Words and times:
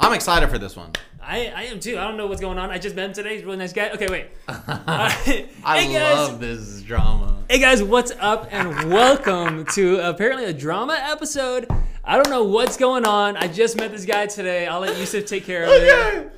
I'm 0.00 0.14
excited 0.14 0.48
for 0.48 0.56
this 0.56 0.76
one. 0.76 0.92
I, 1.20 1.52
I 1.54 1.62
am 1.64 1.78
too. 1.78 1.98
I 1.98 2.04
don't 2.08 2.16
know 2.16 2.26
what's 2.26 2.40
going 2.40 2.56
on. 2.56 2.70
I 2.70 2.78
just 2.78 2.96
met 2.96 3.04
him 3.04 3.12
today. 3.12 3.34
He's 3.34 3.42
a 3.42 3.44
really 3.44 3.58
nice 3.58 3.74
guy. 3.74 3.90
Okay, 3.90 4.06
wait. 4.08 4.28
I 4.48 5.10
hey 5.24 5.92
guys. 5.92 5.92
love 6.16 6.40
this 6.40 6.80
drama. 6.80 7.36
Hey 7.50 7.58
guys, 7.58 7.82
what's 7.82 8.10
up? 8.18 8.48
And 8.50 8.90
welcome 8.90 9.66
to 9.74 9.98
apparently 9.98 10.46
a 10.46 10.54
drama 10.54 10.98
episode. 10.98 11.68
I 12.02 12.16
don't 12.16 12.30
know 12.30 12.44
what's 12.44 12.78
going 12.78 13.04
on. 13.04 13.36
I 13.36 13.46
just 13.46 13.76
met 13.76 13.90
this 13.90 14.06
guy 14.06 14.26
today. 14.26 14.66
I'll 14.66 14.80
let 14.80 14.96
Yusuf 14.96 15.26
take 15.26 15.44
care 15.44 15.64
of 15.64 15.70
it. 15.70 16.32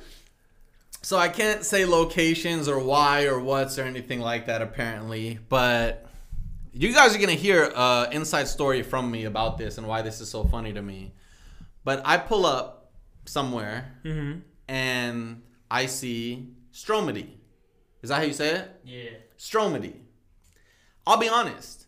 So 1.01 1.17
I 1.17 1.29
can't 1.29 1.63
say 1.63 1.85
locations 1.85 2.67
or 2.67 2.79
why 2.79 3.27
or 3.27 3.39
what's 3.39 3.79
or 3.79 3.83
anything 3.83 4.19
like 4.19 4.47
that 4.47 4.61
apparently, 4.61 5.39
but 5.47 6.05
you 6.73 6.93
guys 6.93 7.15
are 7.15 7.19
gonna 7.19 7.31
hear 7.31 7.71
an 7.73 8.11
inside 8.11 8.49
story 8.49 8.83
from 8.83 9.09
me 9.09 9.23
about 9.23 9.57
this 9.57 9.77
and 9.77 9.87
why 9.87 10.01
this 10.01 10.19
is 10.19 10.29
so 10.29 10.43
funny 10.43 10.73
to 10.73 10.81
me. 10.81 11.13
But 11.85 12.01
I 12.03 12.17
pull 12.17 12.45
up 12.45 12.82
somewhere 13.25 13.95
mm-hmm. 14.03 14.39
and 14.67 15.41
I 15.69 15.85
see 15.87 16.49
Stromedy. 16.73 17.27
Is 18.01 18.09
that 18.09 18.15
how 18.15 18.23
you 18.23 18.33
say 18.33 18.55
it? 18.55 18.71
Yeah. 18.83 19.09
Stromedy. 19.37 19.95
I'll 21.05 21.17
be 21.17 21.29
honest. 21.29 21.87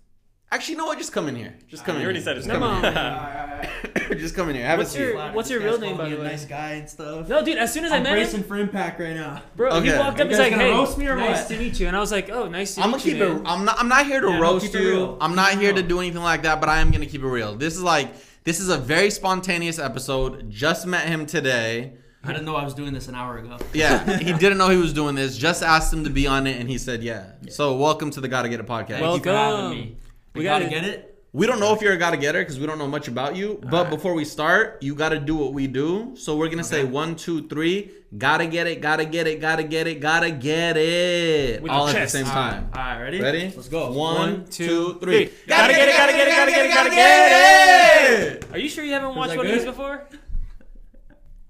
Actually, 0.51 0.73
you 0.73 0.77
know 0.77 0.85
what? 0.85 0.97
Just 0.97 1.11
come 1.11 1.27
in 1.27 1.35
here. 1.35 1.55
Just 1.67 1.83
come 1.83 1.95
ah, 1.95 1.97
in. 1.97 2.01
You 2.01 2.05
already 2.07 2.19
here. 2.19 2.25
said 2.25 2.37
it's 2.37 2.45
Just 2.45 2.59
Come 2.59 2.61
come 2.61 2.85
on. 2.85 2.85
in 2.85 2.93
here. 2.93 4.15
Just 4.19 4.35
come 4.35 4.49
in 4.49 4.55
here. 4.55 4.65
Have 4.65 4.77
What's 4.77 4.91
a 4.91 4.93
seat. 4.93 4.99
your- 4.99 5.31
what's 5.33 5.49
your 5.49 5.59
real 5.59 5.79
name, 5.79 5.97
by 5.97 6.07
the 6.09 6.15
way? 6.17 6.23
Nice 6.23 6.45
guy 6.45 6.71
and 6.73 6.89
stuff. 6.89 7.27
No, 7.27 7.43
dude. 7.43 7.57
As 7.57 7.73
soon 7.73 7.83
as 7.83 7.91
I 7.91 7.97
I'm 7.97 8.03
met 8.03 8.11
bracing 8.13 8.41
him, 8.41 8.47
for 8.47 8.55
impact 8.55 8.99
right 8.99 9.15
now. 9.15 9.41
bro, 9.55 9.81
he 9.81 9.89
Okay. 9.89 9.99
walked 9.99 10.19
up. 10.21 10.25
You 10.25 10.29
He's 10.29 10.39
like, 10.39 10.51
gonna 10.51 10.63
"Hey, 10.63 10.71
roast 10.71 10.97
me 10.97 11.07
or 11.07 11.15
nice 11.15 11.39
what?" 11.39 11.47
to 11.49 11.57
meet 11.57 11.79
you." 11.79 11.87
And 11.87 11.97
I 11.97 11.99
was 11.99 12.11
like, 12.11 12.29
"Oh, 12.29 12.47
nice 12.47 12.75
to 12.75 12.81
I'm 12.81 12.91
meet 12.91 12.91
gonna 12.91 13.03
keep 13.03 13.17
you." 13.17 13.35
it. 13.37 13.41
I'm 13.45 13.65
not. 13.65 13.79
I'm 13.79 13.87
not 13.89 14.05
here 14.05 14.21
to 14.21 14.29
Yeah, 14.29 14.39
roast 14.39 14.73
you. 14.73 15.17
I'm 15.19 15.35
not 15.35 15.53
here 15.59 15.73
to 15.73 15.81
do 15.83 15.99
anything 15.99 16.21
like 16.21 16.43
that. 16.43 16.59
But 16.61 16.69
I 16.69 16.79
am 16.79 16.91
gonna 16.91 17.07
keep 17.07 17.21
it 17.23 17.27
real. 17.27 17.55
This 17.55 17.75
is 17.75 17.83
like. 17.83 18.13
This 18.45 18.59
is 18.59 18.69
a 18.69 18.77
very 18.77 19.09
spontaneous 19.09 19.79
episode. 19.79 20.51
Just 20.51 20.85
met 20.85 21.07
him 21.07 21.25
today. 21.25 21.95
I 22.23 22.27
didn't 22.31 22.45
know 22.45 22.55
I 22.55 22.63
was 22.63 22.75
doing 22.75 22.93
this 22.93 23.07
an 23.07 23.15
hour 23.15 23.39
ago. 23.39 23.57
Yeah, 23.73 24.17
he 24.19 24.33
didn't 24.33 24.59
know 24.59 24.69
he 24.69 24.77
was 24.77 24.93
doing 24.93 25.15
this. 25.15 25.35
Just 25.35 25.63
asked 25.63 25.91
him 25.91 26.03
to 26.03 26.11
be 26.11 26.27
on 26.27 26.45
it, 26.45 26.59
and 26.59 26.69
he 26.69 26.77
said 26.77 27.01
yeah. 27.03 27.31
So 27.49 27.75
welcome 27.75 28.11
to 28.11 28.21
the 28.21 28.27
Gotta 28.27 28.47
Get 28.49 28.59
It 28.59 28.67
podcast. 28.67 29.01
Well- 29.01 29.13
Thank 29.13 29.25
you 29.25 29.31
for 29.31 29.37
having 29.37 29.59
Welcome. 29.61 29.77
me. 29.79 29.97
We 30.35 30.39
We 30.39 30.43
gotta 30.43 30.65
gotta- 30.65 30.75
get 30.75 30.85
it. 30.85 31.14
We 31.35 31.45
don't 31.47 31.59
know 31.59 31.73
if 31.75 31.81
you're 31.81 31.91
a 31.91 31.97
gotta 31.97 32.15
getter 32.15 32.39
because 32.39 32.57
we 32.57 32.65
don't 32.65 32.77
know 32.77 32.87
much 32.87 33.09
about 33.09 33.35
you. 33.35 33.59
But 33.61 33.73
Alright. 33.73 33.89
before 33.89 34.13
we 34.13 34.23
start, 34.23 34.81
you 34.81 34.95
gotta 34.95 35.19
do 35.19 35.35
what 35.35 35.51
we 35.51 35.67
do. 35.67 36.13
So 36.15 36.37
we're 36.37 36.47
gonna 36.47 36.63
say 36.63 36.85
one, 36.85 37.17
two, 37.17 37.47
three. 37.49 37.91
Gotta 38.17 38.47
get 38.47 38.67
it. 38.67 38.79
Gotta 38.81 39.03
get 39.03 39.27
it. 39.27 39.41
Gotta 39.41 39.63
get 39.63 39.85
it. 39.87 39.99
Gotta 39.99 40.31
get 40.31 40.77
it. 40.77 41.61
With 41.61 41.69
All 41.71 41.89
your 41.91 41.97
at 41.99 42.03
the 42.03 42.09
same 42.09 42.25
time. 42.25 42.69
All 42.73 42.79
right, 42.81 43.01
ready? 43.01 43.19
Ready? 43.21 43.51
Let's 43.53 43.67
go. 43.67 43.91
One, 43.91 43.95
One, 44.15 44.45
two, 44.45 44.65
two, 44.93 44.99
three. 45.01 45.25
three. 45.25 45.37
Gotta 45.47 45.73
get 45.73 45.89
it, 45.89 45.97
gotta 45.97 46.11
get 46.13 46.27
it, 46.29 46.31
gotta 46.31 46.51
get 46.51 46.65
it, 46.65 46.73
gotta 46.73 46.89
get 46.89 48.21
it. 48.21 48.45
Are 48.53 48.57
you 48.57 48.69
sure 48.69 48.85
you 48.85 48.93
haven't 48.93 49.15
watched 49.15 49.31
that 49.31 49.37
one 49.37 49.47
of 49.47 49.51
these 49.51 49.65
before? 49.65 50.07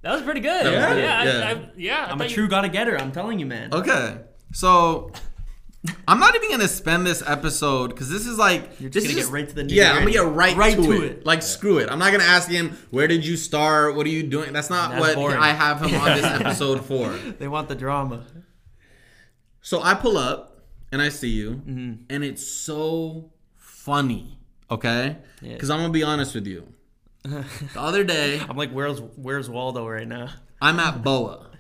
That 0.01 0.13
was 0.13 0.21
pretty 0.23 0.39
good. 0.39 0.65
That 0.65 0.97
yeah, 0.97 1.23
yeah, 1.23 1.47
I, 1.47 1.51
I, 1.51 1.69
yeah 1.77 1.97
I 2.05 2.11
I'm 2.11 2.15
a 2.15 2.23
thought 2.23 2.29
you- 2.29 2.35
true 2.35 2.47
gotta 2.47 2.69
getter. 2.69 2.97
I'm 2.97 3.11
telling 3.11 3.37
you, 3.37 3.45
man. 3.45 3.71
Okay, 3.71 4.17
so 4.51 5.11
I'm 6.07 6.19
not 6.19 6.35
even 6.35 6.49
gonna 6.51 6.67
spend 6.67 7.05
this 7.05 7.21
episode 7.25 7.89
because 7.89 8.09
this 8.09 8.25
is 8.25 8.37
like 8.37 8.79
You're 8.79 8.89
just 8.89 9.07
gonna 9.07 9.19
is 9.19 9.25
get 9.25 9.33
right 9.33 9.47
to 9.49 9.55
the 9.55 9.65
yeah. 9.73 9.91
I'm 9.93 9.99
gonna 9.99 10.11
get 10.11 10.25
right, 10.25 10.55
Right 10.55 10.75
to, 10.75 10.81
to 10.83 10.91
it. 10.91 11.03
it. 11.03 11.25
Like 11.25 11.41
screw 11.43 11.77
it. 11.79 11.89
I'm 11.89 11.99
not 11.99 12.11
gonna 12.11 12.23
ask 12.23 12.49
him 12.49 12.77
where 12.91 13.07
did 13.07 13.25
you 13.25 13.35
start. 13.37 13.95
What 13.95 14.05
are 14.05 14.09
you 14.09 14.23
doing? 14.23 14.53
That's 14.53 14.69
not 14.69 14.91
That's 14.91 15.01
what 15.01 15.15
boring. 15.15 15.37
I 15.37 15.49
have 15.49 15.81
him 15.81 15.93
on 15.99 16.17
this 16.17 16.25
episode 16.41 16.85
for. 16.85 17.11
They 17.39 17.47
want 17.47 17.67
the 17.69 17.75
drama. 17.75 18.23
So 19.61 19.81
I 19.81 19.93
pull 19.95 20.17
up 20.17 20.59
and 20.91 21.01
I 21.01 21.09
see 21.09 21.29
you, 21.29 21.51
Mm-hmm. 21.51 21.93
and 22.09 22.23
it's 22.23 22.45
so 22.45 23.31
funny. 23.55 24.39
Okay, 24.71 25.17
Yeah. 25.41 25.53
because 25.53 25.69
I'm 25.69 25.79
gonna 25.79 25.91
be 25.93 26.03
honest 26.03 26.33
with 26.35 26.47
you. 26.47 26.67
The 27.23 27.43
other 27.75 28.03
day, 28.03 28.39
I'm 28.49 28.55
like, 28.57 28.71
where's 28.71 28.99
where's 29.15 29.49
Waldo 29.49 29.87
right 29.87 30.07
now? 30.07 30.29
I'm 30.61 30.79
at 30.79 31.03
Boa, 31.03 31.51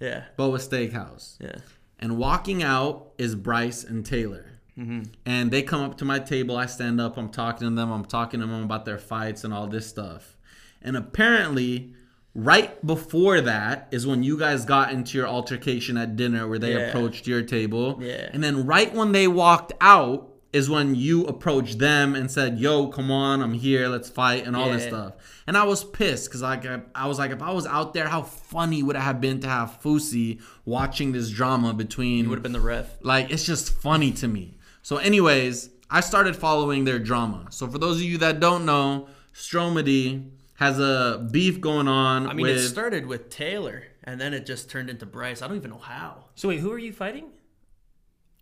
Yeah. 0.00 0.24
Boa 0.36 0.58
Steakhouse. 0.58 1.36
Yeah. 1.40 1.56
And 1.98 2.18
walking 2.18 2.62
out 2.62 3.12
is 3.18 3.34
Bryce 3.34 3.84
and 3.84 4.04
Taylor. 4.04 4.46
Mm-hmm. 4.78 5.02
And 5.24 5.50
they 5.50 5.62
come 5.62 5.82
up 5.82 5.96
to 5.98 6.04
my 6.04 6.18
table. 6.18 6.56
I 6.56 6.66
stand 6.66 7.00
up. 7.00 7.16
I'm 7.16 7.28
talking 7.28 7.68
to 7.68 7.74
them. 7.74 7.92
I'm 7.92 8.04
talking 8.04 8.40
to 8.40 8.46
them 8.46 8.64
about 8.64 8.84
their 8.84 8.98
fights 8.98 9.44
and 9.44 9.54
all 9.54 9.66
this 9.68 9.86
stuff. 9.86 10.36
And 10.82 10.96
apparently, 10.96 11.94
right 12.34 12.84
before 12.84 13.40
that 13.40 13.88
is 13.92 14.06
when 14.06 14.24
you 14.24 14.36
guys 14.36 14.64
got 14.64 14.90
into 14.92 15.16
your 15.16 15.28
altercation 15.28 15.96
at 15.96 16.16
dinner 16.16 16.48
where 16.48 16.58
they 16.58 16.72
Yeah. 16.74 16.88
approached 16.88 17.26
your 17.28 17.42
table. 17.42 17.98
Yeah. 18.02 18.28
And 18.32 18.42
then 18.42 18.66
right 18.66 18.92
when 18.92 19.12
they 19.12 19.28
walked 19.28 19.72
out 19.80 20.33
is 20.54 20.70
when 20.70 20.94
you 20.94 21.26
approached 21.26 21.80
them 21.80 22.14
and 22.14 22.30
said, 22.30 22.58
"Yo, 22.60 22.86
come 22.86 23.10
on, 23.10 23.42
I'm 23.42 23.54
here. 23.54 23.88
Let's 23.88 24.08
fight," 24.08 24.46
and 24.46 24.54
all 24.54 24.70
this 24.70 24.84
stuff. 24.84 25.14
And 25.48 25.56
I 25.56 25.64
was 25.64 25.82
pissed 25.82 26.26
because 26.26 26.42
like 26.42 26.64
I, 26.64 26.80
I 26.94 27.08
was 27.08 27.18
like, 27.18 27.32
if 27.32 27.42
I 27.42 27.50
was 27.50 27.66
out 27.66 27.92
there, 27.92 28.08
how 28.08 28.22
funny 28.22 28.82
would 28.82 28.94
it 28.94 29.02
have 29.02 29.20
been 29.20 29.40
to 29.40 29.48
have 29.48 29.80
Fousey 29.82 30.40
watching 30.64 31.10
this 31.10 31.28
drama 31.28 31.74
between? 31.74 32.28
Would 32.28 32.36
have 32.36 32.42
been 32.44 32.52
the 32.52 32.60
ref. 32.60 32.86
Like 33.02 33.30
it's 33.30 33.44
just 33.44 33.74
funny 33.74 34.12
to 34.12 34.28
me. 34.28 34.54
So, 34.82 34.98
anyways, 34.98 35.70
I 35.90 36.00
started 36.00 36.36
following 36.36 36.84
their 36.84 37.00
drama. 37.00 37.46
So, 37.50 37.66
for 37.66 37.78
those 37.78 37.96
of 37.96 38.02
you 38.02 38.18
that 38.18 38.38
don't 38.38 38.64
know, 38.64 39.08
Stromedy 39.34 40.30
has 40.54 40.78
a 40.78 41.26
beef 41.32 41.60
going 41.60 41.88
on. 41.88 42.28
I 42.28 42.32
mean, 42.32 42.46
with, 42.46 42.58
it 42.58 42.68
started 42.68 43.06
with 43.06 43.28
Taylor, 43.28 43.88
and 44.04 44.20
then 44.20 44.32
it 44.32 44.46
just 44.46 44.70
turned 44.70 44.88
into 44.88 45.04
Bryce. 45.04 45.42
I 45.42 45.48
don't 45.48 45.56
even 45.56 45.70
know 45.70 45.78
how. 45.78 46.26
So 46.36 46.46
wait, 46.48 46.60
who 46.60 46.70
are 46.70 46.78
you 46.78 46.92
fighting? 46.92 47.26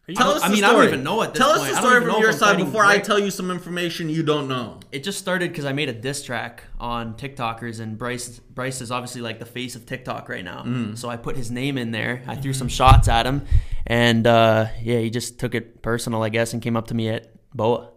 Are 0.09 0.11
you 0.11 0.17
Tell 0.17 0.31
us 0.33 0.43
I 0.43 0.49
the 0.49 0.55
mean, 0.55 0.65
I 0.65 0.69
don't 0.69 0.77
story. 0.79 0.89
even 0.89 1.05
know 1.05 1.23
at 1.23 1.33
this 1.33 1.39
Tell 1.39 1.51
us 1.51 1.71
the 1.71 1.77
story 1.77 2.01
from 2.05 2.21
your 2.21 2.33
side 2.33 2.41
fighting 2.41 2.65
before 2.67 2.85
I 2.85 2.99
tell 2.99 3.21
you 3.21 3.31
some 3.31 3.53
information 3.53 4.09
you 4.09 4.25
don't 4.25 4.49
know. 4.49 4.81
It 4.91 5.05
just 5.05 5.21
started 5.21 5.51
because 5.53 5.65
I 5.65 5.73
made 5.73 5.89
a 5.89 5.93
diss 5.93 6.25
track 6.25 6.65
on 6.81 7.15
TikTokers, 7.15 7.79
and 7.79 7.97
Bryce 7.97 8.41
Bryce 8.41 8.81
is 8.81 8.91
obviously 8.91 9.21
like 9.21 9.39
the 9.39 9.47
face 9.47 9.77
of 9.77 9.87
TikTok 9.87 10.29
right 10.29 10.45
now. 10.45 10.65
Mm. 10.65 10.99
So 10.99 11.09
I 11.09 11.17
put 11.17 11.37
his 11.37 11.53
name 11.53 11.79
in 11.79 11.93
there. 11.93 12.25
I 12.27 12.35
threw 12.35 12.53
some 12.53 12.67
shots 12.67 13.07
at 13.07 13.27
him, 13.27 13.47
and 13.87 14.27
uh, 14.27 14.67
yeah, 14.83 14.99
he 14.99 15.09
just 15.09 15.39
took 15.39 15.55
it 15.55 15.83
personal, 15.83 16.25
I 16.25 16.31
guess, 16.31 16.53
and 16.53 16.61
came 16.61 16.77
up 16.77 16.89
to 16.89 16.95
me 16.95 17.09
at 17.09 17.29
Boa. 17.55 17.92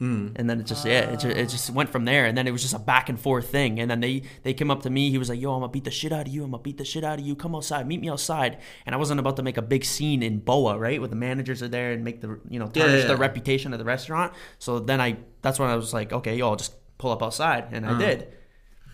Mm. 0.00 0.32
And 0.36 0.48
then 0.48 0.60
it 0.60 0.66
just 0.66 0.84
yeah, 0.86 1.10
it 1.10 1.18
just, 1.18 1.36
it 1.36 1.48
just 1.48 1.70
went 1.70 1.90
from 1.90 2.04
there. 2.04 2.26
And 2.26 2.38
then 2.38 2.46
it 2.46 2.52
was 2.52 2.62
just 2.62 2.72
a 2.74 2.78
back 2.78 3.08
and 3.08 3.18
forth 3.18 3.50
thing. 3.50 3.80
And 3.80 3.90
then 3.90 3.98
they 3.98 4.22
they 4.44 4.54
came 4.54 4.70
up 4.70 4.82
to 4.84 4.90
me. 4.90 5.10
He 5.10 5.18
was 5.18 5.28
like, 5.28 5.40
"Yo, 5.40 5.52
I'm 5.52 5.60
gonna 5.60 5.72
beat 5.72 5.82
the 5.84 5.90
shit 5.90 6.12
out 6.12 6.28
of 6.28 6.32
you. 6.32 6.44
I'm 6.44 6.52
gonna 6.52 6.62
beat 6.62 6.78
the 6.78 6.84
shit 6.84 7.02
out 7.02 7.18
of 7.18 7.26
you. 7.26 7.34
Come 7.34 7.56
outside, 7.56 7.84
meet 7.88 8.00
me 8.00 8.08
outside." 8.08 8.58
And 8.86 8.94
I 8.94 8.98
wasn't 8.98 9.18
about 9.18 9.34
to 9.36 9.42
make 9.42 9.56
a 9.56 9.62
big 9.62 9.84
scene 9.84 10.22
in 10.22 10.38
Boa, 10.38 10.78
right, 10.78 11.00
where 11.00 11.08
the 11.08 11.16
managers 11.16 11.64
are 11.64 11.68
there 11.68 11.90
and 11.92 12.04
make 12.04 12.20
the 12.20 12.38
you 12.48 12.60
know 12.60 12.68
tarnish 12.68 13.02
yeah, 13.02 13.08
the 13.08 13.16
reputation 13.16 13.72
of 13.72 13.80
the 13.80 13.84
restaurant. 13.84 14.32
So 14.60 14.78
then 14.78 15.00
I 15.00 15.16
that's 15.42 15.58
when 15.58 15.68
I 15.68 15.74
was 15.74 15.92
like, 15.92 16.12
"Okay, 16.12 16.36
yo, 16.36 16.50
I'll 16.50 16.56
just 16.56 16.74
pull 16.98 17.10
up 17.10 17.22
outside," 17.22 17.66
and 17.72 17.84
I 17.84 17.90
Uh-huh. 17.90 17.98
did. 17.98 18.28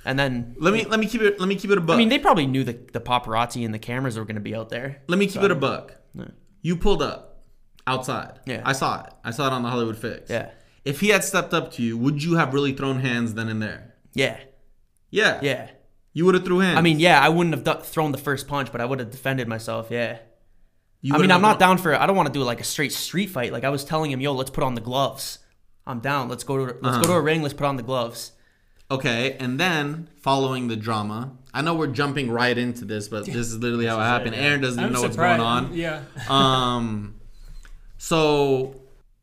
And 0.06 0.18
then 0.18 0.54
Let 0.58 0.72
me 0.72 0.84
let 0.86 1.00
me 1.00 1.06
keep 1.06 1.20
it 1.20 1.38
let 1.38 1.48
me 1.50 1.54
keep 1.56 1.70
it 1.70 1.76
a 1.76 1.82
buck. 1.82 1.96
I 1.96 1.98
mean, 1.98 2.08
they 2.08 2.18
probably 2.18 2.46
knew 2.46 2.64
the 2.64 2.78
the 2.94 3.00
paparazzi 3.00 3.62
and 3.64 3.74
the 3.74 3.78
cameras 3.78 4.18
were 4.18 4.24
gonna 4.24 4.40
be 4.40 4.54
out 4.54 4.70
there. 4.70 5.02
let 5.08 5.18
me 5.18 5.26
keep 5.26 5.42
it 5.42 5.50
a 5.50 5.54
buck. 5.54 5.96
Yeah. 6.14 6.28
You 6.62 6.76
pulled 6.76 7.02
up 7.02 7.42
outside. 7.86 8.40
Yeah. 8.46 8.62
I 8.64 8.72
saw 8.72 9.04
it. 9.04 9.12
I 9.22 9.30
saw 9.32 9.46
it 9.48 9.52
on 9.52 9.62
the 9.62 9.68
Hollywood 9.68 9.98
Fix. 9.98 10.30
Yeah, 10.30 10.50
If 10.84 11.00
he 11.00 11.08
had 11.08 11.24
stepped 11.24 11.54
up 11.54 11.72
to 11.74 11.82
you, 11.82 11.96
would 11.96 12.22
you 12.22 12.34
have 12.36 12.52
really 12.54 12.72
thrown 12.72 13.00
hands 13.00 13.34
then 13.34 13.48
and 13.48 13.60
there? 13.62 13.94
yeah, 14.14 14.38
Yeah. 15.10 15.38
yeah. 15.42 15.70
You 16.12 16.24
would 16.26 16.34
have 16.34 16.44
threw 16.44 16.58
hands. 16.60 16.78
I 16.78 16.80
mean, 16.82 17.00
yeah, 17.00 17.20
I 17.20 17.28
wouldn't 17.28 17.54
have 17.54 17.64
do- 17.64 17.82
thrown 17.84 18.12
the 18.12 18.18
first 18.18 18.46
punch, 18.46 18.70
but 18.70 18.80
I 18.80 18.84
would 18.84 19.00
have 19.00 19.10
defended 19.10 19.48
myself. 19.48 19.88
Yeah. 19.90 20.18
you 21.00 21.12
I 21.14 21.18
mean, 21.18 21.32
I'm 21.32 21.42
not 21.42 21.58
down 21.58 21.76
for. 21.78 21.92
It. 21.92 22.00
I 22.00 22.06
don't 22.06 22.14
want 22.16 22.28
to 22.28 22.32
do 22.32 22.42
like 22.44 22.60
a 22.60 22.64
straight 22.64 22.92
street 22.92 23.30
fight. 23.30 23.52
Like 23.52 23.64
I 23.64 23.68
was 23.70 23.84
telling 23.84 24.10
him, 24.12 24.20
yo, 24.20 24.32
let's 24.32 24.50
put 24.50 24.62
on 24.62 24.74
the 24.76 24.80
gloves. 24.80 25.40
I'm 25.86 25.98
down. 26.00 26.28
Let's 26.28 26.44
go 26.44 26.56
to 26.58 26.62
let's 26.64 26.78
Uh-huh. 26.84 27.00
go 27.02 27.08
to 27.08 27.12
a 27.14 27.20
ring. 27.20 27.42
Let's 27.42 27.52
put 27.54 27.66
on 27.66 27.76
the 27.76 27.82
gloves. 27.82 28.32
Okay, 28.90 29.32
and 29.40 29.58
then 29.58 30.08
following 30.20 30.68
the 30.68 30.76
drama, 30.76 31.32
I 31.52 31.62
know 31.62 31.74
we're 31.74 31.88
jumping 31.88 32.30
right 32.30 32.56
into 32.56 32.84
this, 32.84 33.08
but 33.08 33.24
this 33.26 33.34
is 33.34 33.58
literally 33.58 33.86
how 33.86 33.98
it 33.98 34.04
happened. 34.04 34.34
Aaron 34.36 34.60
doesn't 34.60 34.78
even 34.78 34.88
I'm 34.88 34.92
know 34.92 35.02
what's 35.02 35.16
going 35.16 35.40
on. 35.40 35.74
Yeah. 35.74 36.02
Um, 36.28 37.14
so 37.98 38.76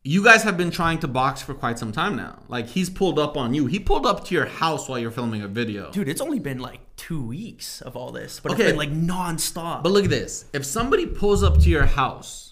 you 0.04 0.24
guys 0.24 0.42
have 0.42 0.56
been 0.56 0.70
trying 0.70 0.98
to 1.00 1.08
box 1.08 1.42
for 1.42 1.54
quite 1.54 1.78
some 1.78 1.92
time 1.92 2.16
now. 2.16 2.38
Like 2.48 2.66
he's 2.68 2.90
pulled 2.90 3.18
up 3.18 3.36
on 3.36 3.54
you. 3.54 3.66
He 3.66 3.78
pulled 3.78 4.04
up 4.06 4.24
to 4.26 4.34
your 4.34 4.46
house 4.46 4.88
while 4.88 4.98
you're 4.98 5.10
filming 5.12 5.42
a 5.42 5.48
video. 5.48 5.90
Dude, 5.92 6.08
it's 6.08 6.20
only 6.20 6.40
been 6.40 6.58
like 6.58 6.80
two 6.96 7.24
weeks 7.24 7.80
of 7.82 7.96
all 7.96 8.10
this, 8.10 8.40
but 8.40 8.52
Okay. 8.52 8.62
it's 8.64 8.70
been 8.72 8.78
like 8.78 8.90
nonstop. 8.92 9.82
But 9.84 9.92
look 9.92 10.04
at 10.04 10.10
this. 10.10 10.46
If 10.52 10.64
somebody 10.64 11.06
pulls 11.06 11.42
up 11.42 11.60
to 11.60 11.68
your 11.68 11.86
house, 11.86 12.48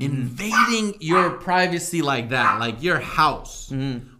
Mm-hmm. 0.00 0.12
invading 0.14 0.94
your 1.00 1.30
privacy 1.30 2.02
like 2.02 2.28
that, 2.28 2.60
like 2.60 2.84
your 2.84 3.00
house 3.00 3.68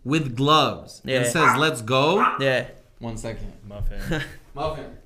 with 0.05 0.35
gloves, 0.37 1.01
and 1.05 1.13
Mm-hmm. 1.13 1.31
Says, 1.31 1.57
"Let's 1.57 1.83
go." 1.83 2.19
yeah, 2.41 2.67
One 2.99 3.17
second. 3.17 3.53
Muffin. 3.69 4.01
Muffin. 4.57 4.97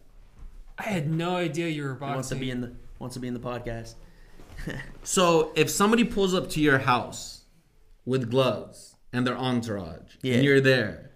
I 0.79 0.85
had 0.85 1.11
no 1.11 1.37
idea 1.37 1.69
you 1.69 1.83
were 1.85 1.95
he 1.95 2.01
wants 2.01 2.29
to 2.31 2.35
boxing. 2.37 2.39
be 2.41 2.51
in 2.51 2.61
the 2.63 2.73
wants 2.99 3.13
to 3.15 3.21
be 3.21 3.29
in 3.29 3.35
the 3.35 3.41
podcast. 3.41 3.95
So 5.05 5.53
if 5.57 5.69
somebody 5.69 6.05
pulls 6.05 6.33
up 6.35 6.49
to 6.51 6.61
your 6.61 6.79
house 6.79 7.42
with 8.05 8.31
gloves 8.31 8.97
and 9.13 9.27
their 9.27 9.37
entourage, 9.37 10.17
Yeah. 10.23 10.35
and 10.37 10.45
you're 10.45 10.61
there, 10.61 11.11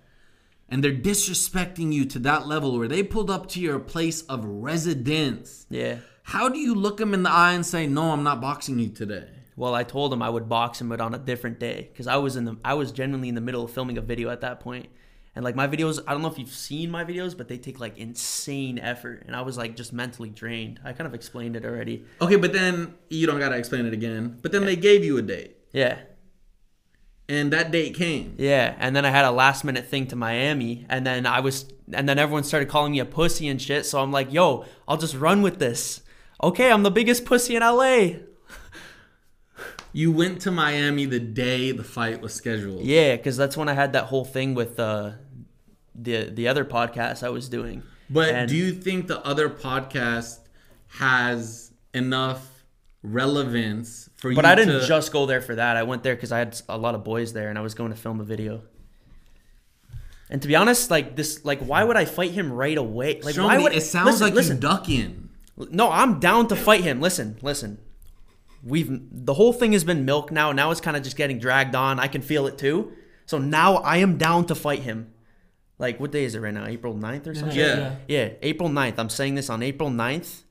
and 0.69 0.83
they're 0.83 0.93
disrespecting 0.93 1.93
you 1.93 2.05
to 2.07 2.19
that 2.21 2.47
level 2.47 2.77
where 2.79 2.89
they 2.89 3.03
pulled 3.03 3.31
up 3.31 3.49
to 3.51 3.61
your 3.61 3.79
place 3.79 4.23
of 4.23 4.45
residence, 4.45 5.67
Yeah. 5.71 5.99
how 6.25 6.49
do 6.49 6.59
you 6.59 6.75
look 6.75 6.99
them 6.99 7.15
in 7.15 7.23
the 7.23 7.31
eye 7.31 7.53
and 7.53 7.65
say, 7.65 7.87
"No, 7.87 8.13
I'm 8.13 8.23
not 8.23 8.41
boxing 8.41 8.79
you 8.79 8.89
today"? 8.89 9.29
Well, 9.57 9.75
I 9.75 9.85
told 9.85 10.13
him 10.13 10.21
I 10.23 10.29
would 10.29 10.49
box 10.49 10.81
him, 10.81 10.89
but 10.91 11.01
on 11.01 11.15
a 11.15 11.19
different 11.19 11.59
day 11.59 11.89
because 11.93 12.07
I 12.07 12.17
was 12.17 12.37
in 12.37 12.45
the 12.45 12.57
I 12.65 12.75
was 12.75 12.93
genuinely 12.93 13.29
in 13.31 13.35
the 13.35 13.41
middle 13.41 13.65
of 13.65 13.71
filming 13.71 13.97
a 13.97 14.03
video 14.03 14.29
at 14.31 14.41
that 14.43 14.61
point, 14.61 14.89
And 15.35 15.45
like 15.45 15.55
my 15.55 15.69
videos, 15.69 16.03
I 16.07 16.13
don't 16.13 16.23
know 16.23 16.29
if 16.29 16.39
you've 16.39 16.49
seen 16.49 16.91
my 16.91 17.05
videos, 17.05 17.37
but 17.37 17.47
they 17.47 17.59
take 17.59 17.79
like 17.79 17.99
insane 17.99 18.79
effort. 18.79 19.23
And 19.27 19.37
I 19.37 19.43
was 19.43 19.59
like 19.59 19.77
just 19.77 19.93
mentally 19.93 20.31
drained. 20.31 20.81
I 20.83 20.95
kind 20.95 21.07
of 21.07 21.13
explained 21.13 21.57
it 21.57 21.65
already. 21.67 22.05
Okay, 22.23 22.37
but 22.37 22.55
then 22.55 22.95
you 23.11 23.27
don't 23.27 23.39
gotta 23.39 23.57
explain 23.57 23.85
it 23.85 23.93
again. 23.93 24.39
But 24.41 24.53
then 24.53 24.65
they 24.65 24.77
gave 24.77 25.05
you 25.05 25.19
a 25.19 25.23
date, 25.23 25.57
Yeah. 25.75 25.99
And 27.29 27.53
that 27.53 27.71
date 27.71 27.95
came. 27.95 28.35
Yeah, 28.39 28.75
and 28.79 28.95
then 28.95 29.05
I 29.05 29.11
had 29.11 29.25
a 29.25 29.31
last 29.31 29.65
minute 29.65 29.87
thing 29.87 30.07
to 30.09 30.17
Miami, 30.17 30.87
and 30.89 31.07
then 31.07 31.27
I 31.27 31.41
was, 31.41 31.67
and 31.93 32.09
then 32.09 32.19
everyone 32.19 32.45
started 32.45 32.69
calling 32.69 32.93
me 32.93 32.99
a 33.01 33.05
pussy 33.05 33.49
and 33.49 33.61
shit. 33.61 33.87
So 33.87 34.01
I'm 34.01 34.13
like, 34.13 34.33
yo, 34.33 34.65
I'll 34.87 34.97
just 34.97 35.15
run 35.17 35.43
with 35.43 35.59
this. 35.59 36.03
Okay, 36.43 36.71
I'm 36.71 36.83
the 36.83 36.91
biggest 36.91 37.25
pussy 37.25 37.57
in 37.57 37.63
LA. 37.63 38.09
You 39.93 40.13
went 40.13 40.43
to 40.43 40.51
Miami 40.51 41.07
the 41.07 41.19
day 41.21 41.73
the 41.73 41.83
fight 41.85 42.21
was 42.21 42.35
scheduled. 42.35 42.83
Yeah, 42.83 43.17
because 43.17 43.37
that's 43.39 43.57
when 43.57 43.69
I 43.69 43.73
had 43.73 43.95
that 43.95 44.05
whole 44.05 44.27
thing 44.27 44.55
with 44.55 44.79
uh, 44.79 45.13
the 45.95 46.25
the 46.31 46.49
other 46.49 46.65
podcast 46.67 47.23
I 47.23 47.31
was 47.31 47.49
doing. 47.49 47.83
But 48.11 48.29
And- 48.35 48.49
do 48.49 48.57
you 48.57 48.73
think 48.73 49.07
the 49.07 49.25
other 49.25 49.49
podcast 49.49 50.41
has 50.99 51.73
enough 51.95 52.65
relevance 53.03 54.11
for 54.27 54.31
you? 54.33 54.37
But 54.37 54.45
I 54.45 54.55
didn't 54.55 54.81
to, 54.81 54.87
just 54.87 55.13
go 55.13 55.27
there 55.27 55.41
for 55.41 55.55
that. 55.55 55.77
I 55.77 55.85
went 55.85 56.03
there 56.03 56.15
because 56.15 56.33
I 56.33 56.39
had 56.39 56.61
a 56.69 56.77
lot 56.77 56.95
of 56.95 57.05
boys 57.05 57.33
there, 57.33 57.49
and 57.49 57.59
I 57.59 57.63
was 57.63 57.75
going 57.75 57.91
to 57.91 57.97
film 57.97 58.21
a 58.21 58.25
video. 58.25 58.63
And 60.29 60.43
to 60.43 60.49
be 60.49 60.57
honest, 60.57 60.91
like 60.91 61.15
this, 61.15 61.45
like 61.45 61.61
why 61.61 61.85
would 61.85 61.97
I 61.97 62.05
fight 62.05 62.33
him 62.33 62.53
right 62.53 62.77
away? 62.77 63.21
Like 63.21 63.37
Show 63.37 63.45
why 63.45 63.59
me- 63.59 63.63
would 63.63 63.73
it 63.73 63.83
sounds 63.83 64.07
listen, 64.07 64.27
like 64.27 64.35
listen, 64.35 64.57
you 64.57 64.61
ducking. 64.63 65.29
No, 65.71 65.91
I'm 65.91 66.19
down 66.19 66.49
to 66.49 66.57
fight 66.57 66.83
him. 66.83 67.01
Listen, 67.01 67.39
listen. 67.43 67.79
We've 68.65 69.01
the 69.13 69.35
whole 69.35 69.53
thing 69.53 69.73
has 69.73 69.85
been 69.85 70.05
milk 70.05 70.33
now. 70.33 70.51
Now 70.53 70.73
it's 70.73 70.81
kind 70.81 70.97
of 70.97 71.03
just 71.05 71.17
getting 71.17 71.39
dragged 71.39 71.75
on. 71.77 72.01
I 72.01 72.09
can 72.09 72.23
feel 72.23 72.47
it 72.49 72.59
too. 72.59 72.93
So 73.27 73.39
now 73.39 73.77
I 73.77 73.99
am 73.99 74.19
down 74.19 74.47
to 74.47 74.55
fight 74.55 74.81
him. 74.81 75.13
Like 75.79 76.01
what 76.01 76.11
day 76.11 76.25
is 76.25 76.35
it 76.35 76.41
right 76.41 76.55
now? 76.55 76.67
April 76.67 76.95
9th 76.95 77.27
or 77.29 77.35
something? 77.35 77.57
Yeah. 77.57 77.97
Yeah, 78.09 78.31
April 78.43 78.69
9th. 78.69 78.95
I'm 78.99 79.11
saying 79.11 79.37
this 79.37 79.49
on 79.49 79.63
April 79.63 79.91
9th. 79.91 80.43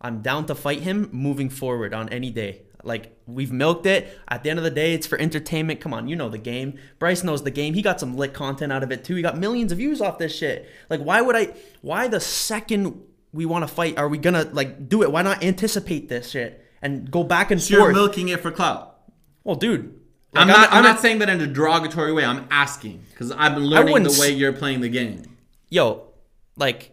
I'm 0.00 0.20
down 0.20 0.44
to 0.46 0.54
fight 0.54 0.80
him 0.80 1.08
moving 1.12 1.48
forward 1.48 1.94
on 1.94 2.10
any 2.10 2.30
day. 2.30 2.62
Like 2.84 3.18
we've 3.26 3.50
milked 3.52 3.86
it. 3.86 4.16
At 4.28 4.42
the 4.42 4.50
end 4.50 4.58
of 4.58 4.64
the 4.64 4.70
day, 4.70 4.94
it's 4.94 5.06
for 5.06 5.18
entertainment. 5.18 5.80
Come 5.80 5.94
on, 5.94 6.06
you 6.08 6.16
know 6.16 6.28
the 6.28 6.38
game. 6.38 6.78
Bryce 6.98 7.24
knows 7.24 7.42
the 7.42 7.50
game. 7.50 7.74
He 7.74 7.82
got 7.82 7.98
some 8.00 8.16
lit 8.16 8.34
content 8.34 8.72
out 8.72 8.82
of 8.82 8.92
it 8.92 9.04
too. 9.04 9.14
He 9.14 9.22
got 9.22 9.38
millions 9.38 9.72
of 9.72 9.78
views 9.78 10.00
off 10.00 10.18
this 10.18 10.34
shit. 10.36 10.68
Like 10.90 11.00
why 11.00 11.20
would 11.20 11.34
I 11.36 11.54
why 11.80 12.08
the 12.08 12.20
second 12.20 13.00
we 13.32 13.46
want 13.46 13.66
to 13.66 13.74
fight 13.74 13.98
are 13.98 14.08
we 14.08 14.18
going 14.18 14.34
to 14.34 14.44
like 14.54 14.88
do 14.88 15.02
it? 15.02 15.10
Why 15.10 15.22
not 15.22 15.42
anticipate 15.42 16.08
this 16.08 16.30
shit 16.30 16.64
and 16.82 17.10
go 17.10 17.24
back 17.24 17.50
and 17.50 17.60
forth? 17.60 17.70
You're 17.70 17.92
milking 17.92 18.28
it 18.28 18.40
for 18.40 18.50
clout. 18.50 18.98
well, 19.42 19.56
dude. 19.56 20.00
I'm 20.36 20.48
like, 20.48 20.56
not. 20.56 20.68
I'm, 20.70 20.74
I'm- 20.74 20.82
not 20.84 21.00
saying 21.00 21.20
that 21.20 21.28
in 21.28 21.40
a 21.40 21.46
derogatory 21.46 22.12
way. 22.12 22.24
I'm 22.24 22.46
asking 22.50 23.04
because 23.10 23.30
I've 23.32 23.54
been 23.54 23.66
learning 23.66 24.02
the 24.02 24.16
way 24.20 24.30
you're 24.32 24.52
playing 24.52 24.80
the 24.80 24.88
game. 24.88 25.22
yo, 25.70 26.08
like, 26.56 26.90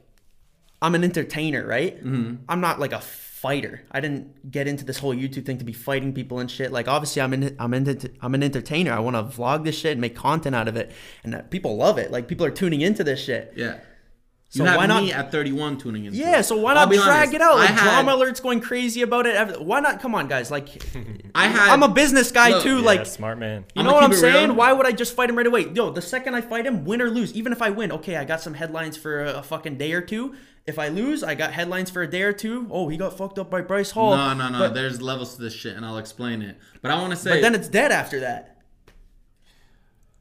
I'm 0.81 0.93
an 0.95 1.03
entertainer, 1.03 1.65
right? 1.65 1.97
Mm-hmm. 1.97 2.43
I'm 2.47 2.61
not 2.61 2.79
like 2.79 2.91
a 2.93 3.01
fighter. 3.41 3.81
I 3.91 3.99
didn't 4.01 4.51
get 4.51 4.67
into 4.67 4.85
this 4.85 4.99
whole 4.99 5.15
YouTube 5.15 5.45
thing 5.47 5.57
to 5.57 5.65
be 5.65 5.73
fighting 5.73 6.13
people 6.13 6.37
and 6.37 6.49
shit. 6.49 6.71
Like, 6.71 6.87
obviously, 6.87 7.23
I'm 7.23 7.33
in, 7.33 7.55
I'm 7.57 7.73
in, 7.73 8.15
I'm 8.21 8.35
an 8.35 8.43
entertainer. 8.43 8.93
I 8.93 8.99
want 8.99 9.15
to 9.15 9.23
vlog 9.35 9.63
this 9.63 9.75
shit 9.75 9.93
and 9.93 10.01
make 10.01 10.15
content 10.15 10.55
out 10.55 10.67
of 10.67 10.75
it, 10.75 10.91
and 11.23 11.33
that 11.33 11.49
people 11.49 11.75
love 11.75 11.97
it. 11.97 12.11
Like, 12.11 12.27
people 12.27 12.45
are 12.45 12.51
tuning 12.51 12.81
into 12.81 13.03
this 13.03 13.19
shit. 13.19 13.53
Yeah. 13.55 13.79
So 14.53 14.63
you 14.63 14.69
have 14.69 14.77
why 14.79 14.85
not- 14.85 15.03
me 15.03 15.13
at 15.13 15.31
31 15.31 15.77
tuning 15.77 16.03
in? 16.05 16.13
Yeah, 16.13 16.41
so 16.41 16.57
why 16.57 16.73
I'll 16.73 16.85
not 16.85 16.93
drag 16.93 17.07
honest, 17.29 17.33
it 17.35 17.41
out? 17.41 17.55
Like 17.55 17.69
I 17.69 17.73
had- 17.73 18.03
drama 18.03 18.17
alerts 18.21 18.41
going 18.43 18.59
crazy 18.59 19.01
about 19.01 19.25
it. 19.25 19.61
Why 19.61 19.79
not? 19.79 20.01
Come 20.01 20.13
on, 20.13 20.27
guys. 20.27 20.51
Like, 20.51 20.67
I 21.35 21.47
had. 21.47 21.69
I'm 21.69 21.83
a 21.83 21.87
business 21.87 22.33
guy 22.33 22.49
Look, 22.49 22.63
too. 22.63 22.79
yeah, 22.79 22.85
like, 22.85 23.05
smart 23.05 23.37
man. 23.39 23.63
You 23.73 23.79
I'ma 23.81 23.89
know 23.89 23.95
what 23.95 24.03
I'm 24.03 24.09
keep 24.09 24.19
it 24.19 24.23
real. 24.23 24.33
saying? 24.33 24.55
Why 24.57 24.73
would 24.73 24.85
I 24.85 24.91
just 24.91 25.15
fight 25.15 25.29
him 25.29 25.37
right 25.37 25.47
away? 25.47 25.69
Yo, 25.73 25.89
the 25.91 26.01
second 26.01 26.35
I 26.35 26.41
fight 26.41 26.65
him, 26.65 26.83
win 26.83 27.01
or 27.01 27.09
lose, 27.09 27.33
even 27.33 27.53
if 27.53 27.61
I 27.61 27.69
win, 27.69 27.93
okay, 27.93 28.17
I 28.17 28.25
got 28.25 28.41
some 28.41 28.53
headlines 28.55 28.97
for 28.97 29.23
a, 29.23 29.35
a 29.35 29.43
fucking 29.43 29.77
day 29.77 29.93
or 29.93 30.01
two. 30.01 30.35
If 30.67 30.77
I 30.77 30.89
lose, 30.89 31.23
I 31.23 31.33
got 31.33 31.53
headlines 31.53 31.89
for 31.89 32.01
a 32.01 32.07
day 32.07 32.23
or 32.23 32.33
two. 32.33 32.67
Oh, 32.69 32.89
he 32.89 32.97
got 32.97 33.17
fucked 33.17 33.39
up 33.39 33.49
by 33.49 33.61
Bryce 33.61 33.91
Hall. 33.91 34.17
No, 34.17 34.33
no, 34.33 34.49
no. 34.49 34.59
But, 34.59 34.73
There's 34.73 35.01
levels 35.01 35.37
to 35.37 35.41
this 35.41 35.53
shit, 35.53 35.77
and 35.77 35.85
I'll 35.85 35.97
explain 35.97 36.41
it. 36.41 36.57
But 36.81 36.91
I 36.91 36.95
want 37.01 37.11
to 37.11 37.15
say. 37.15 37.31
but 37.31 37.41
then 37.41 37.55
it's 37.55 37.69
dead 37.69 37.93
after 37.93 38.19
that. 38.19 38.57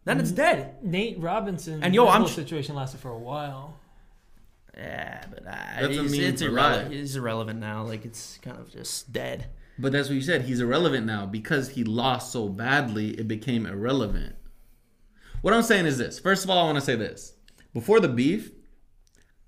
Then 0.04 0.18
it's 0.20 0.30
dead. 0.30 0.76
Nate 0.82 1.18
Robinson 1.20 1.82
And 1.82 1.94
yo, 1.94 2.06
I'm 2.08 2.20
whole 2.22 2.28
sh- 2.30 2.34
situation 2.36 2.74
lasted 2.76 3.00
for 3.00 3.10
a 3.10 3.18
while. 3.18 3.76
Yeah, 4.76 5.24
but 5.30 5.46
uh, 5.46 5.50
That's 5.80 5.96
a 5.96 6.02
he's, 6.02 6.18
it's 6.18 6.42
irrelevant. 6.42 6.92
He's 6.92 7.16
irrelevant 7.16 7.60
now. 7.60 7.82
Like 7.82 8.04
it's 8.04 8.38
kind 8.42 8.58
of 8.58 8.70
just 8.70 9.12
dead. 9.12 9.46
But 9.78 9.92
that's 9.92 10.08
what 10.08 10.14
you 10.14 10.20
said. 10.20 10.42
He's 10.42 10.60
irrelevant 10.60 11.06
now 11.06 11.26
because 11.26 11.70
he 11.70 11.84
lost 11.84 12.32
so 12.32 12.48
badly. 12.48 13.10
It 13.10 13.26
became 13.26 13.66
irrelevant. 13.66 14.36
What 15.42 15.54
I'm 15.54 15.62
saying 15.62 15.86
is 15.86 15.96
this. 15.98 16.18
First 16.18 16.44
of 16.44 16.50
all, 16.50 16.58
I 16.58 16.64
want 16.64 16.76
to 16.76 16.84
say 16.84 16.96
this. 16.96 17.34
Before 17.72 17.98
the 17.98 18.08
beef, 18.08 18.50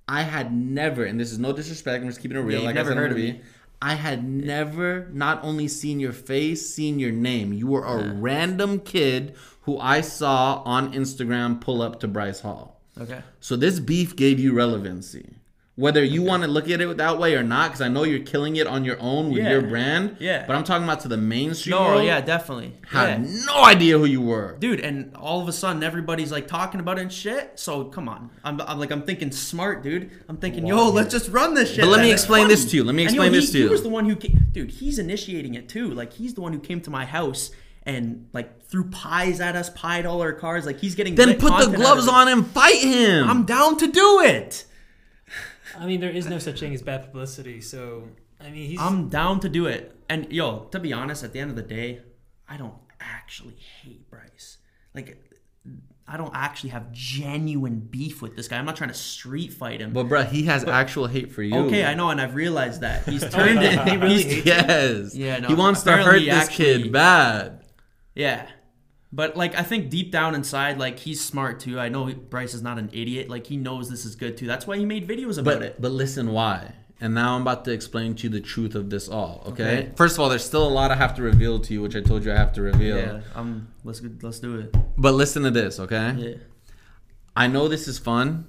I 0.09 0.23
had 0.23 0.53
never, 0.53 1.05
and 1.05 1.21
this 1.21 1.33
is 1.33 1.39
no 1.39 1.53
disrespect. 1.53 2.03
I'm 2.03 2.09
just 2.09 2.21
keeping 2.21 2.37
it 2.37 2.41
real. 2.41 2.59
you've 2.59 2.65
like 2.65 2.75
never 2.75 2.91
I 2.91 2.95
said, 2.95 2.99
heard 2.99 3.11
of 3.13 3.17
me. 3.19 3.33
be. 3.33 3.41
I 3.81 3.95
had 3.95 4.25
never 4.27 5.09
not 5.13 5.43
only 5.43 5.67
seen 5.69 5.99
your 5.99 6.13
face, 6.13 6.73
seen 6.73 6.99
your 6.99 7.11
name. 7.11 7.53
You 7.53 7.67
were 7.67 7.85
a 7.85 8.15
random 8.15 8.79
kid 8.79 9.35
who 9.63 9.77
I 9.79 10.03
saw 10.03 10.63
on 10.65 10.93
Instagram 10.93 11.61
pull 11.61 11.83
up 11.83 11.99
to 12.01 12.09
Bryce 12.09 12.41
Hall. 12.41 12.81
Okay. 13.01 13.23
So 13.41 13.57
this 13.57 13.81
beef 13.81 14.15
gave 14.17 14.39
you 14.39 14.53
relevancy. 14.53 15.37
Whether 15.75 16.05
you 16.05 16.21
want 16.23 16.43
to 16.43 16.49
look 16.51 16.69
at 16.69 16.83
it 16.83 16.97
that 16.99 17.19
way 17.19 17.35
or 17.35 17.43
not, 17.43 17.69
because 17.69 17.81
I 17.81 17.89
know 17.89 18.05
you're 18.05 18.19
killing 18.21 18.57
it 18.57 18.67
on 18.67 18.85
your 18.85 19.01
own 19.01 19.31
with 19.31 19.39
Yeah. 19.43 19.53
your 19.53 19.63
brand. 19.63 20.17
Yeah. 20.21 20.45
But 20.47 20.55
I'm 20.55 20.65
talking 20.65 20.85
about 20.85 21.01
to 21.01 21.09
the 21.09 21.17
mainstream 21.17 21.75
No, 21.77 21.83
world. 21.85 22.05
yeah, 22.05 22.21
definitely. 22.21 22.75
Had 22.89 23.25
Yeah. 23.25 23.45
no 23.47 23.65
idea 23.65 23.97
who 23.99 24.05
you 24.05 24.21
were. 24.21 24.57
dude 24.61 24.81
and 24.81 25.17
all 25.17 25.41
of 25.41 25.49
a 25.49 25.53
sudden 25.53 25.83
everybody's 25.83 26.31
like 26.31 26.47
talking 26.47 26.79
about 26.79 26.99
it 26.99 27.03
and 27.03 27.13
shit 27.13 27.53
so 27.59 27.85
come 27.85 28.07
on 28.09 28.29
i'm, 28.45 28.61
I'm 28.61 28.79
like 28.79 28.91
i'm 28.91 29.03
thinking 29.03 29.33
smart 29.33 29.83
dude 29.83 30.11
i'm 30.29 30.37
thinking 30.37 30.67
yo 30.67 30.91
let's 30.91 31.11
just 31.11 31.31
run 31.31 31.55
this 31.55 31.71
shit 31.71 31.81
But 31.81 31.89
let 31.89 32.01
me 32.03 32.13
explain 32.13 32.49
this 32.49 32.67
to 32.71 32.77
you. 32.77 32.85
Let 32.85 32.95
me 32.95 33.07
And, 33.07 33.15
yo, 33.15 33.23
explain 33.23 33.33
he- 33.33 33.41
this 33.41 33.51
to 33.53 33.59
you. 33.59 33.65
he 33.65 33.71
was 33.71 33.83
the 33.83 33.89
one 33.89 34.05
who 34.05 34.15
came, 34.15 34.39
dude 34.53 34.71
he's 34.73 34.99
initiating 34.99 35.55
it 35.55 35.69
too 35.71 35.91
like 35.91 36.13
he's 36.13 36.35
the 36.35 36.43
one 36.43 36.53
who 36.53 36.59
came 36.61 36.81
to 36.83 36.91
my 36.91 37.07
house 37.07 37.51
and 37.85 38.29
like 38.33 38.63
threw 38.67 38.89
pies 38.91 39.41
at 39.41 39.57
us 39.57 39.71
pied 39.71 40.07
all 40.07 40.23
our 40.23 40.33
cars 40.33 40.65
like 40.67 40.79
he's 40.79 40.95
getting 40.95 41.15
Then 41.15 41.39
put 41.39 41.59
the 41.65 41.77
gloves 41.77 42.07
on 42.09 42.29
and 42.29 42.47
fight 42.47 42.81
him. 42.81 43.29
i'm 43.29 43.45
down 43.45 43.77
to 43.79 43.87
do 43.87 44.21
it 44.21 44.65
I 45.79 45.87
mean, 45.87 46.01
there 46.01 46.11
is 46.11 46.27
no 46.27 46.39
such 46.39 46.61
thing 46.61 46.75
as 46.75 46.83
bad 46.83 47.03
publicity. 47.07 47.63
So, 47.63 48.09
I 48.39 48.51
mean, 48.51 48.69
he's. 48.69 48.79
i'm 48.81 49.09
down 49.09 49.41
to 49.41 49.49
do 49.49 49.67
it 49.67 49.97
and 50.09 50.31
yo 50.31 50.61
to 50.71 50.79
be 50.79 50.93
honest 50.93 51.25
at 51.25 51.33
the 51.33 51.41
end 51.41 51.51
of 51.51 51.57
the 51.57 51.63
day 51.63 52.01
i 52.49 52.57
don't 52.57 52.75
actually 53.01 53.57
hate 53.83 54.09
bryce 54.11 54.59
like 54.95 55.19
I 56.07 56.17
don't 56.17 56.33
actually 56.35 56.71
have 56.71 56.91
genuine 56.93 57.79
beef 57.79 58.21
with 58.21 58.35
this 58.37 58.49
guy. 58.49 58.59
I'm 58.59 58.65
not 58.67 58.75
trying 58.77 58.91
to 58.91 58.95
street 58.95 59.53
fight 59.53 59.81
him. 59.81 59.93
but 59.93 60.09
bruh, 60.09 60.29
he 60.29 60.43
has 60.45 60.65
actual 60.65 61.07
hate 61.07 61.33
for 61.33 61.43
you. 61.45 61.55
Okay, 61.67 61.85
I 61.85 61.95
know, 61.95 62.11
and 62.11 62.21
I've 62.21 62.35
realized 62.35 62.81
that 62.81 63.09
he's 63.09 63.21
turned 63.31 63.63
it. 63.63 63.79
He 63.89 63.95
it. 63.95 64.01
really 64.01 64.15
he's, 64.23 64.25
hates 64.25 64.47
Yes. 64.47 65.15
Yeah, 65.15 65.39
no, 65.39 65.49
he 65.49 65.55
wants 65.55 65.85
to 65.85 65.97
hurt 65.97 66.19
this 66.19 66.29
actually- 66.29 66.83
kid 66.83 66.93
bad. 66.93 67.62
Yeah, 68.15 68.49
but 69.13 69.37
like 69.37 69.55
I 69.59 69.63
think 69.63 69.91
deep 69.91 70.11
down 70.11 70.35
inside, 70.35 70.79
like 70.79 70.99
he's 70.99 71.21
smart 71.25 71.61
too. 71.61 71.79
I 71.79 71.89
know 71.89 72.13
Bryce 72.13 72.55
is 72.55 72.63
not 72.63 72.79
an 72.79 72.91
idiot. 72.93 73.29
Like 73.29 73.47
he 73.47 73.57
knows 73.57 73.91
this 73.91 74.05
is 74.05 74.15
good 74.17 74.37
too. 74.37 74.47
That's 74.47 74.67
why 74.67 74.77
he 74.77 74.85
made 74.85 75.07
videos 75.09 75.39
about 75.39 75.55
But 75.59 75.63
it. 75.63 75.81
but 75.81 75.93
listen 75.93 76.33
why. 76.33 76.75
And 77.01 77.15
now 77.15 77.35
I'm 77.35 77.43
about 77.43 77.65
to 77.65 77.73
explain 77.73 78.15
to 78.15 78.23
you 78.25 78.29
the 78.29 78.41
truth 78.41 78.77
of 78.77 78.89
this 78.89 79.09
all. 79.09 79.43
Okay? 79.49 79.79
Okay. 79.79 79.91
First 79.97 80.15
of 80.15 80.21
all, 80.21 80.29
there's 80.29 80.45
still 80.45 80.65
a 80.65 80.71
lot 80.71 80.93
I 80.93 80.95
have 80.95 81.17
to 81.17 81.23
reveal 81.23 81.59
to 81.59 81.75
you, 81.75 81.83
which 81.83 81.97
I 81.97 82.01
told 82.01 82.25
you 82.25 82.31
I 82.31 82.37
have 82.37 82.53
to 82.53 82.63
reveal. 82.63 82.97
Yeah, 82.97 83.21
um, 83.35 83.67
let's 83.83 84.01
let's 84.23 84.39
do 84.39 84.59
it. 84.61 84.75
But 84.97 85.15
listen 85.15 85.43
to 85.43 85.51
this, 85.51 85.81
okay? 85.81 86.15
Yeah, 86.17 86.35
I 87.35 87.49
know 87.49 87.67
this 87.67 87.89
is 87.89 87.99
fun, 87.99 88.47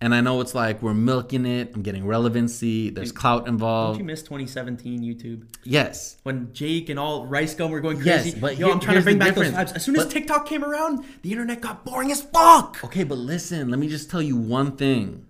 and 0.00 0.14
I 0.14 0.20
know 0.20 0.40
it's 0.40 0.54
like 0.54 0.80
we're 0.82 0.94
milking 0.94 1.44
it. 1.44 1.72
I'm 1.74 1.82
getting 1.82 2.06
relevancy. 2.06 2.90
There's 2.90 3.10
clout 3.12 3.48
involved. 3.48 3.98
don't 3.98 4.04
you 4.04 4.06
miss 4.06 4.22
2017 4.22 5.02
YouTube 5.02 5.48
Yes, 5.64 6.16
when 6.22 6.52
Jake 6.52 6.88
and 6.88 6.98
all 6.98 7.26
RiceGum 7.26 7.70
were 7.70 7.80
going 7.80 7.96
crazy. 8.00 8.30
Yes, 8.30 8.34
but 8.38 8.58
yo, 8.58 8.66
here- 8.66 8.74
I'm 8.74 8.80
trying 8.80 8.96
to 8.98 9.02
bring 9.02 9.18
back 9.18 9.34
those 9.34 9.46
difference. 9.48 9.72
vibes. 9.72 9.76
As 9.76 9.84
soon 9.84 9.96
as 9.96 10.04
But- 10.04 10.12
TikTok 10.12 10.46
came 10.46 10.64
around, 10.64 11.04
the 11.22 11.32
internet 11.32 11.60
got 11.60 11.84
boring 11.84 12.12
as 12.12 12.22
fuck. 12.22 12.78
Okay, 12.84 13.04
but 13.04 13.18
listen, 13.18 13.68
let 13.70 13.78
me 13.78 13.88
just 13.88 14.10
tell 14.10 14.22
you 14.22 14.36
one 14.36 14.76
thing. 14.76 15.26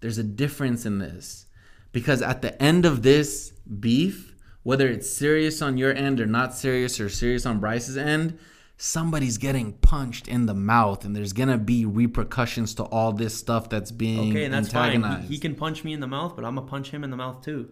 There's 0.00 0.18
a 0.18 0.24
difference 0.24 0.84
in 0.86 0.98
this. 0.98 1.46
Because 1.90 2.20
at 2.20 2.42
the 2.42 2.60
end 2.62 2.84
of 2.84 3.02
this 3.02 3.52
beef, 3.80 4.34
whether 4.62 4.88
it's 4.88 5.08
serious 5.08 5.62
on 5.62 5.78
your 5.78 5.92
end 5.94 6.20
or 6.20 6.26
not 6.26 6.54
serious 6.54 7.00
or 7.00 7.08
serious 7.08 7.46
on 7.46 7.60
Bryce's 7.60 7.96
end, 7.96 8.38
somebody's 8.78 9.38
getting 9.38 9.72
punched 9.72 10.28
in 10.28 10.46
the 10.46 10.54
mouth 10.54 11.04
and 11.04 11.14
there's 11.14 11.32
to 11.48 11.58
be 11.58 11.84
repercussions 11.84 12.74
to 12.74 12.84
all 12.84 13.12
this 13.12 13.36
stuff 13.36 13.68
that's 13.68 13.90
being 13.90 14.30
Okay, 14.30 14.44
and 14.44 14.54
that's 14.54 14.72
fine. 14.72 15.02
He, 15.22 15.34
he 15.34 15.38
can 15.38 15.56
punch 15.56 15.82
me 15.82 15.92
in 15.92 16.00
the 16.00 16.06
mouth, 16.06 16.36
but 16.36 16.44
I'm 16.44 16.54
gonna 16.54 16.66
punch 16.66 16.90
him 16.90 17.02
in 17.04 17.10
the 17.10 17.16
mouth 17.16 17.44
too. 17.44 17.68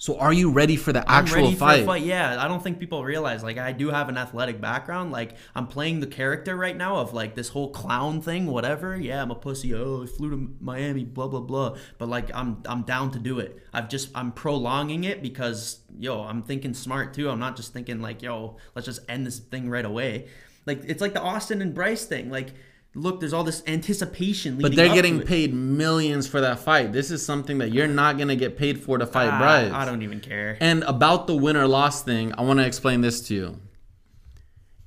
So 0.00 0.16
are 0.16 0.32
you 0.32 0.52
ready 0.52 0.76
for 0.76 0.92
the 0.92 1.00
I'm 1.10 1.24
actual 1.24 1.42
ready 1.42 1.54
fight? 1.56 1.80
for 1.80 1.86
fight. 1.86 2.02
Yeah, 2.04 2.42
I 2.42 2.46
don't 2.46 2.62
think 2.62 2.78
people 2.78 3.04
realize 3.04 3.42
like 3.42 3.58
I 3.58 3.72
do 3.72 3.90
have 3.90 4.08
an 4.08 4.16
athletic 4.16 4.60
background. 4.60 5.10
Like 5.10 5.34
I'm 5.56 5.66
playing 5.66 5.98
the 5.98 6.06
character 6.06 6.54
right 6.54 6.76
now 6.76 6.98
of 6.98 7.12
like 7.12 7.34
this 7.34 7.48
whole 7.48 7.70
clown 7.70 8.22
thing, 8.22 8.46
whatever. 8.46 8.96
Yeah, 8.96 9.20
I'm 9.20 9.32
a 9.32 9.34
pussy. 9.34 9.74
Oh, 9.74 10.04
I 10.04 10.06
flew 10.06 10.30
to 10.30 10.54
Miami, 10.60 11.02
blah 11.04 11.26
blah 11.26 11.40
blah. 11.40 11.76
But 11.98 12.08
like 12.08 12.30
I'm 12.32 12.62
I'm 12.66 12.82
down 12.82 13.10
to 13.10 13.18
do 13.18 13.40
it. 13.40 13.58
I've 13.72 13.88
just 13.88 14.10
I'm 14.14 14.30
prolonging 14.30 15.02
it 15.02 15.20
because 15.20 15.80
yo, 15.98 16.22
I'm 16.22 16.44
thinking 16.44 16.74
smart 16.74 17.12
too. 17.12 17.28
I'm 17.28 17.40
not 17.40 17.56
just 17.56 17.72
thinking 17.72 18.00
like 18.00 18.22
yo, 18.22 18.56
let's 18.76 18.86
just 18.86 19.00
end 19.08 19.26
this 19.26 19.40
thing 19.40 19.68
right 19.68 19.84
away. 19.84 20.28
Like 20.64 20.82
it's 20.84 21.00
like 21.00 21.12
the 21.14 21.22
Austin 21.22 21.60
and 21.60 21.74
Bryce 21.74 22.04
thing. 22.04 22.30
Like 22.30 22.54
look, 22.94 23.20
there's 23.20 23.32
all 23.32 23.44
this 23.44 23.62
anticipation. 23.66 24.58
But 24.58 24.74
they're 24.74 24.88
up 24.88 24.94
getting 24.94 25.16
to 25.18 25.22
it. 25.22 25.28
paid 25.28 25.54
millions 25.54 26.26
for 26.26 26.40
that 26.40 26.58
fight. 26.60 26.92
This 26.92 27.10
is 27.10 27.24
something 27.24 27.58
that 27.58 27.72
you're 27.72 27.86
not 27.86 28.18
gonna 28.18 28.36
get 28.36 28.56
paid 28.56 28.82
for 28.82 28.98
to 28.98 29.06
fight 29.06 29.30
Ah, 29.32 29.38
Bryce. 29.38 29.72
I 29.72 29.84
don't 29.84 30.02
even 30.02 30.20
care. 30.20 30.56
And 30.60 30.82
about 30.84 31.26
the 31.26 31.36
win 31.36 31.56
or 31.56 31.66
loss 31.66 32.02
thing, 32.02 32.32
I 32.36 32.42
want 32.42 32.58
to 32.60 32.66
explain 32.66 33.00
this 33.00 33.20
to 33.28 33.34
you. 33.34 33.60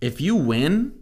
If 0.02 0.20
you 0.20 0.36
win, 0.36 0.94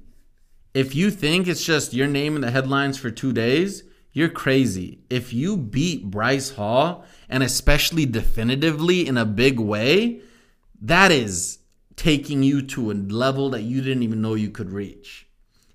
if 0.74 0.94
you 0.94 1.10
think 1.10 1.48
it's 1.48 1.63
just 1.63 1.94
your 1.94 2.08
name 2.08 2.36
in 2.36 2.41
the 2.41 2.51
headlines 2.51 2.98
for 2.98 3.10
two 3.10 3.34
days, 3.34 3.84
you're 4.12 4.29
crazy. 4.29 5.00
If 5.10 5.34
you 5.34 5.56
beat 5.56 6.10
Bryce 6.12 6.51
Hall, 6.51 7.06
and 7.29 7.41
especially 7.44 8.06
definitively 8.06 9.08
in 9.08 9.18
a 9.18 9.25
big 9.25 9.60
way, 9.60 10.22
that 10.82 11.12
is 11.12 11.60
taking 11.96 12.44
you 12.44 12.62
to 12.63 12.91
a 12.91 12.94
level 12.94 13.50
that 13.51 13.62
you 13.62 13.82
didn't 13.82 14.03
even 14.03 14.22
know 14.22 14.34
you 14.34 14.50
could 14.50 14.72
reach. 14.72 15.27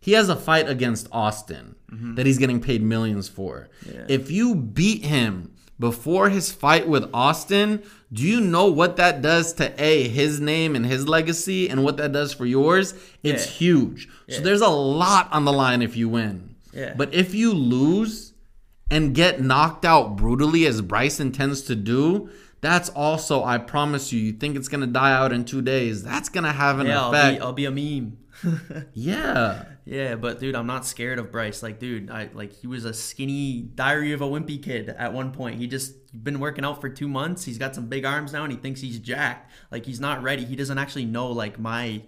He 0.04 0.12
has 0.12 0.28
a 0.28 0.36
fight 0.36 0.68
against 0.68 1.08
Austin 1.10 1.76
mm-hmm. 1.90 2.16
that 2.16 2.26
he's 2.26 2.36
getting 2.36 2.60
paid 2.60 2.82
millions 2.82 3.26
for. 3.26 3.70
If 4.06 4.30
you 4.30 4.54
beat 4.54 5.02
him 5.02 5.54
before 5.80 6.28
his 6.28 6.52
fight 6.52 6.86
with 6.86 7.08
Austin, 7.14 7.82
do 8.12 8.22
you 8.22 8.42
know 8.42 8.66
what 8.66 8.96
that 8.96 9.22
does 9.22 9.54
to 9.54 9.72
A, 9.82 10.06
his 10.08 10.40
name 10.40 10.76
and 10.76 10.84
his 10.84 11.08
legacy, 11.08 11.70
and 11.70 11.82
what 11.82 11.96
that 11.96 12.12
does 12.12 12.34
for 12.34 12.44
yours? 12.44 12.92
It's 13.22 13.46
Yeah. 13.46 13.52
huge. 13.52 14.08
So 14.28 14.42
there's 14.42 14.60
a 14.60 14.68
lot 14.68 15.32
on 15.32 15.46
the 15.46 15.54
line 15.54 15.80
if 15.80 15.96
you 15.96 16.10
win. 16.10 16.54
Yeah. 16.74 16.92
But 16.94 17.14
if 17.14 17.34
you 17.34 17.54
lose 17.54 18.34
and 18.90 19.14
get 19.14 19.40
knocked 19.40 19.86
out 19.86 20.16
brutally, 20.16 20.66
as 20.66 20.82
Bryson 20.82 21.32
tends 21.32 21.62
to 21.62 21.74
do, 21.74 22.28
that's 22.64 22.88
also, 22.90 23.44
I 23.44 23.58
promise 23.58 24.12
you, 24.12 24.20
you 24.20 24.32
think 24.32 24.56
it's 24.56 24.68
going 24.68 24.80
to 24.80 24.86
die 24.86 25.12
out 25.12 25.32
in 25.32 25.44
two 25.44 25.62
days. 25.62 26.02
That's 26.02 26.28
going 26.28 26.44
to 26.44 26.52
have 26.52 26.78
an 26.78 26.86
yeah, 26.86 27.00
I'll 27.02 27.10
effect. 27.12 27.38
be, 27.38 27.40
I'll 27.42 27.52
be 27.52 27.64
a 27.66 27.70
meme. 27.70 28.18
yeah. 28.94 29.64
Yeah, 29.86 30.14
but 30.16 30.40
dude, 30.40 30.54
I'm 30.54 30.66
not 30.66 30.86
scared 30.86 31.18
of 31.18 31.30
Bryce. 31.30 31.62
Like, 31.62 31.78
dude, 31.78 32.10
I 32.10 32.30
like 32.32 32.52
he 32.54 32.66
was 32.66 32.84
a 32.86 32.94
skinny 32.94 33.60
Diary 33.74 34.12
of 34.12 34.22
a 34.22 34.26
Wimpy 34.26 34.62
kid 34.62 34.88
at 34.88 35.12
one 35.12 35.30
point. 35.30 35.58
He 35.58 35.66
just 35.66 35.94
been 36.24 36.40
working 36.40 36.64
out 36.64 36.80
for 36.80 36.88
two 36.88 37.06
months. 37.06 37.44
He's 37.44 37.58
got 37.58 37.74
some 37.74 37.86
big 37.88 38.04
arms 38.06 38.32
now, 38.32 38.44
and 38.44 38.52
he 38.52 38.58
thinks 38.58 38.80
he's 38.80 38.98
jacked. 38.98 39.50
Like 39.70 39.84
he's 39.84 40.00
not 40.00 40.22
ready. 40.22 40.44
He 40.44 40.56
doesn't 40.56 40.78
actually 40.78 41.04
know 41.04 41.28
like 41.28 41.58
my. 41.58 42.02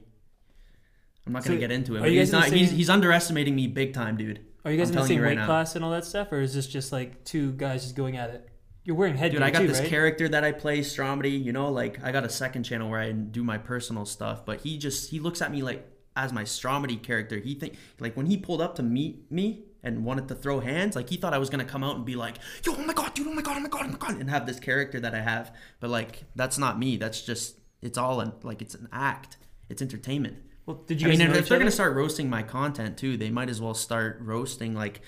I'm 1.26 1.32
not 1.34 1.44
gonna 1.44 1.56
So, 1.56 1.60
get 1.60 1.70
into 1.70 1.96
it. 1.96 1.98
are 1.98 2.02
But 2.02 2.12
you 2.12 2.20
he's 2.20 2.30
guys 2.30 2.34
in 2.34 2.40
not. 2.40 2.50
the 2.50 2.56
He's, 2.56 2.68
same- 2.70 2.76
he's 2.78 2.90
underestimating 2.90 3.54
me 3.54 3.66
big 3.66 3.92
time, 3.92 4.16
dude. 4.16 4.40
Are 4.64 4.70
you 4.70 4.78
guys 4.78 4.88
I'm 4.90 4.96
in 4.96 5.02
the 5.02 5.08
same 5.08 5.18
you 5.18 5.24
right 5.24 5.36
weight 5.36 5.44
class 5.44 5.76
and 5.76 5.84
all 5.84 5.90
that 5.90 6.04
stuff, 6.06 6.32
or 6.32 6.40
is 6.40 6.54
this 6.54 6.66
just 6.66 6.92
like 6.92 7.24
two 7.24 7.52
guys 7.52 7.82
just 7.82 7.94
going 7.94 8.16
at 8.16 8.30
it? 8.30 8.48
You're 8.86 8.94
wearing 8.96 9.16
headgear 9.16 9.40
Dude, 9.40 9.42
I 9.42 9.50
got 9.50 9.60
too, 9.62 9.66
this 9.66 9.80
right? 9.80 9.88
character 9.88 10.28
that 10.28 10.44
I 10.44 10.52
play, 10.52 10.78
Stromedy. 10.78 11.42
You 11.42 11.52
know, 11.52 11.70
like 11.70 12.02
I 12.04 12.12
got 12.12 12.24
a 12.24 12.28
second 12.30 12.62
channel 12.62 12.88
where 12.88 13.00
I 13.00 13.10
do 13.10 13.42
my 13.42 13.58
personal 13.58 14.06
stuff. 14.06 14.46
But 14.46 14.60
he 14.60 14.78
just 14.78 15.10
he 15.10 15.18
looks 15.18 15.42
at 15.42 15.50
me 15.50 15.60
like 15.62 15.84
as 16.14 16.32
my 16.32 16.44
Stromedy 16.44 17.02
character. 17.02 17.38
He 17.38 17.54
think 17.54 17.74
like 17.98 18.16
when 18.16 18.26
he 18.26 18.36
pulled 18.36 18.60
up 18.60 18.76
to 18.76 18.84
meet 18.84 19.30
me 19.30 19.64
and 19.82 20.04
wanted 20.04 20.28
to 20.28 20.36
throw 20.36 20.60
hands, 20.60 20.94
like 20.94 21.10
he 21.10 21.16
thought 21.16 21.34
I 21.34 21.38
was 21.38 21.50
gonna 21.50 21.64
come 21.64 21.82
out 21.82 21.96
and 21.96 22.04
be 22.04 22.14
like, 22.14 22.36
"Yo, 22.64 22.74
oh 22.76 22.84
my 22.84 22.94
god, 22.94 23.12
dude, 23.14 23.26
oh 23.26 23.34
my 23.34 23.42
god, 23.42 23.56
oh 23.56 23.60
my 23.60 23.68
god, 23.68 23.86
oh 23.86 23.88
my 23.88 23.98
god," 23.98 24.20
and 24.20 24.30
have 24.30 24.46
this 24.46 24.60
character 24.60 25.00
that 25.00 25.14
I 25.16 25.20
have. 25.20 25.52
But 25.80 25.90
like 25.90 26.22
that's 26.36 26.56
not 26.56 26.78
me. 26.78 26.96
That's 26.96 27.20
just 27.22 27.56
it's 27.82 27.98
all 27.98 28.20
an, 28.20 28.34
like 28.44 28.62
it's 28.62 28.76
an 28.76 28.88
act. 28.92 29.36
It's 29.68 29.82
entertainment. 29.82 30.36
well, 30.64 30.76
did 30.86 31.02
you 31.02 31.08
I 31.08 31.10
mean, 31.10 31.22
if 31.22 31.32
they're 31.32 31.40
other? 31.40 31.58
gonna 31.58 31.70
start 31.72 31.96
roasting 31.96 32.30
my 32.30 32.44
content 32.44 32.96
too, 32.98 33.16
they 33.16 33.30
might 33.30 33.48
as 33.48 33.60
well 33.60 33.74
start 33.74 34.18
roasting 34.20 34.74
like 34.74 35.00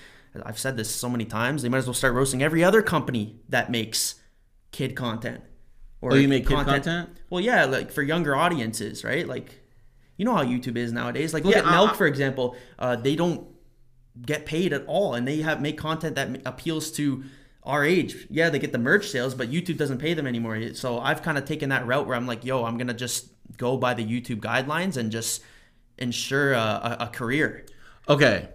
I've 0.43 0.59
said 0.59 0.77
this 0.77 0.89
so 0.93 1.09
many 1.09 1.25
times. 1.25 1.63
They 1.63 1.69
might 1.69 1.79
as 1.79 1.85
well 1.87 1.93
start 1.93 2.13
roasting 2.13 2.41
every 2.43 2.63
other 2.63 2.81
company 2.81 3.39
that 3.49 3.69
makes 3.71 4.15
kid 4.71 4.95
content. 4.95 5.41
Or 6.01 6.13
Oh, 6.13 6.15
you 6.15 6.27
make 6.27 6.47
kid 6.47 6.55
content? 6.65 7.09
Well, 7.29 7.41
yeah, 7.41 7.65
like 7.65 7.91
for 7.91 8.01
younger 8.03 8.35
audiences, 8.35 9.03
right? 9.03 9.27
Like, 9.27 9.59
you 10.17 10.25
know 10.25 10.35
how 10.35 10.43
YouTube 10.43 10.77
is 10.77 10.91
nowadays. 10.93 11.33
Like, 11.33 11.43
look 11.43 11.53
Yeah, 11.55 11.59
at 11.61 11.65
I- 11.67 11.73
Nelk 11.75 11.95
for 11.95 12.07
example. 12.07 12.55
Uh, 12.77 12.95
they 12.95 13.15
don't 13.15 13.47
get 14.25 14.45
paid 14.45 14.73
at 14.73 14.85
all, 14.85 15.13
and 15.15 15.27
they 15.27 15.37
have 15.41 15.61
make 15.61 15.77
content 15.77 16.15
that 16.15 16.41
appeals 16.45 16.91
to 16.91 17.23
our 17.63 17.83
age. 17.85 18.27
Yeah, 18.29 18.49
they 18.49 18.59
get 18.59 18.71
the 18.71 18.77
merch 18.77 19.07
sales, 19.09 19.33
but 19.35 19.49
YouTube 19.51 19.77
doesn't 19.77 19.97
pay 19.99 20.13
them 20.13 20.27
anymore. 20.27 20.73
So 20.73 20.99
I've 20.99 21.21
kind 21.21 21.37
of 21.37 21.45
taken 21.45 21.69
that 21.69 21.85
route 21.87 22.07
where 22.07 22.15
I'm 22.15 22.27
like, 22.27 22.43
yo, 22.45 22.63
I'm 22.65 22.77
gonna 22.77 22.93
just 22.93 23.27
go 23.57 23.77
by 23.77 23.93
the 23.93 24.03
YouTube 24.05 24.39
guidelines 24.41 24.95
and 24.97 25.11
just 25.11 25.41
ensure 25.97 26.53
a, 26.53 26.57
a, 26.57 26.97
a 27.01 27.07
career. 27.07 27.65
Okay. 28.07 28.49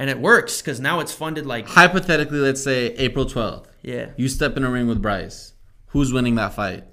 And 0.00 0.08
it 0.08 0.18
works 0.18 0.62
because 0.62 0.80
now 0.80 1.00
it's 1.00 1.12
funded 1.12 1.44
like 1.44 1.68
Hypothetically, 1.68 2.38
let's 2.38 2.64
say 2.64 2.86
April 2.94 3.26
12th. 3.26 3.66
yeah, 3.82 4.06
You 4.16 4.28
step 4.28 4.56
in 4.56 4.64
a 4.64 4.70
ring 4.70 4.88
with 4.88 5.02
Bryce. 5.02 5.52
Who's 5.88 6.10
winning 6.10 6.36
that 6.36 6.54
fight? 6.54 6.84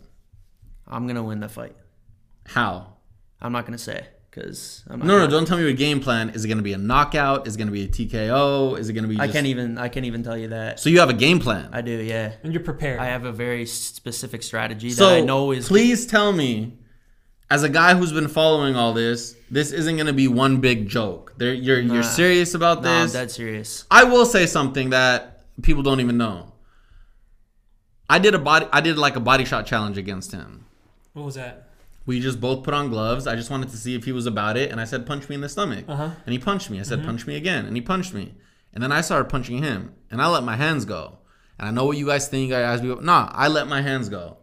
I'm 0.86 1.08
gonna 1.08 1.24
win 1.24 1.40
the 1.40 1.48
fight. 1.48 1.76
How? 2.48 2.96
I'm 3.42 3.54
not 3.54 3.66
gonna 3.66 3.78
say 3.78 4.08
because 4.30 4.84
I'm 4.90 5.00
not 5.00 5.06
No, 5.08 5.14
no, 5.14 5.20
gonna- 5.20 5.32
don't 5.32 5.46
tell 5.48 5.58
me 5.58 5.64
your 5.64 5.72
game 5.74 6.02
plan. 6.02 6.32
Is 6.32 6.44
it 6.44 6.50
going 6.50 6.58
to 6.58 6.64
be 6.64 6.74
a 6.74 6.78
knockout? 6.78 7.48
Is 7.48 7.56
it 7.56 7.58
going 7.58 7.68
to 7.68 7.72
be 7.74 7.84
a 7.86 7.88
TKO? 7.88 8.78
Is 8.78 8.90
it 8.90 8.94
going 8.94 9.04
to 9.04 9.10
be 9.10 9.18
I 9.20 9.28
can't 9.30 9.48
even 9.48 9.78
I 9.78 9.88
can't 9.90 10.06
even 10.06 10.22
tell 10.24 10.38
you 10.38 10.50
that. 10.50 10.80
So 10.82 10.90
you 10.90 11.00
have 11.00 11.10
a 11.10 11.14
game 11.14 11.40
plan. 11.40 11.70
I 11.72 11.82
do, 11.82 11.92
yeah. 11.92 12.34
and 12.44 12.52
you're 12.54 12.62
prepared. 12.64 13.00
I 13.00 13.06
have 13.06 13.24
a 13.26 13.32
very 13.32 13.66
specific 13.66 14.44
strategy 14.44 14.90
so 14.90 15.10
that 15.10 15.18
I 15.18 15.22
know 15.22 15.52
is 15.52 15.68
please 15.70 16.06
tell 16.06 16.34
me, 16.34 16.78
as 17.50 17.64
a 17.64 17.70
guy 17.70 17.96
who's 17.96 18.12
been 18.12 18.28
following 18.28 18.76
all 18.76 18.94
this, 18.94 19.36
this 19.50 19.72
isn't 19.72 19.96
going 19.96 20.08
to 20.08 20.14
be 20.14 20.28
one 20.28 20.58
big 20.58 20.88
joke. 20.88 21.34
There, 21.38 21.54
you're 21.54 21.80
you're 21.80 22.04
serious 22.04 22.54
about 22.54 22.84
No, 22.84 22.92
I'm 22.92 23.04
this. 23.04 23.14
dead 23.14 23.32
serious. 23.32 23.86
I 23.90 24.04
will 24.04 24.26
say 24.26 24.46
something 24.46 24.90
that 24.92 25.46
people 25.62 25.84
don't 25.84 26.00
even 26.02 26.18
know. 26.18 26.54
I 28.10 28.20
did 28.20 28.34
a 28.36 28.40
body. 28.40 28.68
I 28.72 28.82
did 28.82 28.98
like 28.98 29.16
a 29.16 29.20
body 29.20 29.46
shot 29.46 29.66
challenge 29.66 29.98
against 29.98 30.32
him. 30.32 30.66
what 31.14 31.26
was 31.26 31.36
that? 31.36 31.64
We 32.06 32.22
just 32.22 32.40
both 32.40 32.64
put 32.64 32.74
on 32.74 32.90
gloves. 32.90 33.28
I 33.28 33.36
just 33.36 33.50
wanted 33.52 33.68
to 33.70 33.78
see 33.78 33.94
if 33.94 34.06
he 34.06 34.14
was 34.14 34.26
about 34.26 34.56
it, 34.56 34.72
and 34.72 34.80
I 34.80 34.86
said, 34.86 35.06
"Punch 35.06 35.28
me 35.28 35.36
in 35.36 35.42
the 35.42 35.50
stomach." 35.50 35.84
Uh-huh. 35.90 36.12
And 36.26 36.32
he 36.32 36.40
punched 36.40 36.70
me. 36.70 36.80
I 36.80 36.84
said, 36.84 37.04
"Punch 37.04 37.28
me 37.28 37.36
again," 37.36 37.66
and 37.66 37.76
he 37.76 37.82
punched 37.82 38.14
me. 38.14 38.36
And 38.74 38.82
then 38.82 38.94
I 38.94 39.02
started 39.02 39.26
punching 39.30 39.62
him, 39.62 39.94
and 40.10 40.22
I 40.22 40.28
let 40.28 40.44
my 40.44 40.56
hands 40.56 40.86
go. 40.86 41.18
And 41.60 41.68
I 41.68 41.72
know 41.72 41.84
what 41.86 41.98
you 41.98 42.06
guys 42.06 42.28
think. 42.30 42.54
I 42.54 42.62
asked 42.62 42.84
you, 42.84 42.98
nah, 43.02 43.30
I 43.34 43.48
let 43.50 43.68
my 43.68 43.82
hands 43.82 44.08
go, 44.08 44.38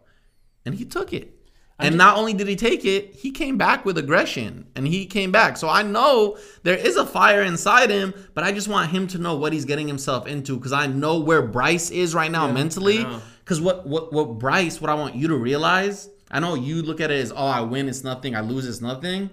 and 0.65 0.75
he 0.75 0.85
took 0.85 1.11
it. 1.13 1.33
And 1.77 1.97
not 1.97 2.15
only 2.15 2.33
did 2.33 2.47
he 2.47 2.55
take 2.55 2.85
it, 2.85 3.15
he 3.15 3.31
came 3.31 3.57
back 3.57 3.83
with 3.83 3.97
aggression, 3.97 4.67
and 4.75 4.87
he 4.87 5.05
came 5.05 5.31
back. 5.31 5.57
So 5.57 5.67
I 5.67 5.81
know 5.81 6.37
there 6.63 6.77
is 6.77 6.95
a 6.95 7.05
fire 7.05 7.43
inside 7.43 7.89
him, 7.89 8.13
but 8.33 8.45
I 8.45 8.53
just 8.53 8.69
want 8.69 8.91
him 8.91 9.07
to 9.07 9.17
know 9.17 9.35
what 9.35 9.51
he's 9.51 9.65
getting 9.65 9.87
himself 9.87 10.25
into, 10.25 10.55
because 10.55 10.71
I 10.71 10.87
know 10.87 11.19
where 11.19 11.41
Bryce 11.41 11.91
is 11.91 12.15
right 12.15 12.31
now 12.31 12.49
mentally. 12.49 13.05
Because 13.39 13.59
what 13.59 13.85
what 13.85 14.13
what 14.13 14.39
Bryce, 14.39 14.79
what 14.79 14.89
I 14.89 14.93
want 14.93 15.15
you 15.15 15.27
to 15.27 15.35
realize, 15.35 16.09
I 16.31 16.39
know 16.39 16.55
you 16.55 16.81
look 16.81 17.01
at 17.01 17.11
it 17.11 17.19
as, 17.19 17.31
oh, 17.31 17.45
I 17.45 17.61
win, 17.61 17.89
it's 17.89 18.03
nothing. 18.03 18.35
I 18.35 18.39
lose, 18.39 18.65
it's 18.67 18.81
nothing. 18.81 19.29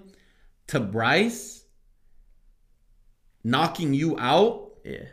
To 0.67 0.79
Bryce, 0.79 1.63
knocking 3.43 3.93
you 3.93 4.17
out, 4.19 4.71
Yeah. 4.83 5.05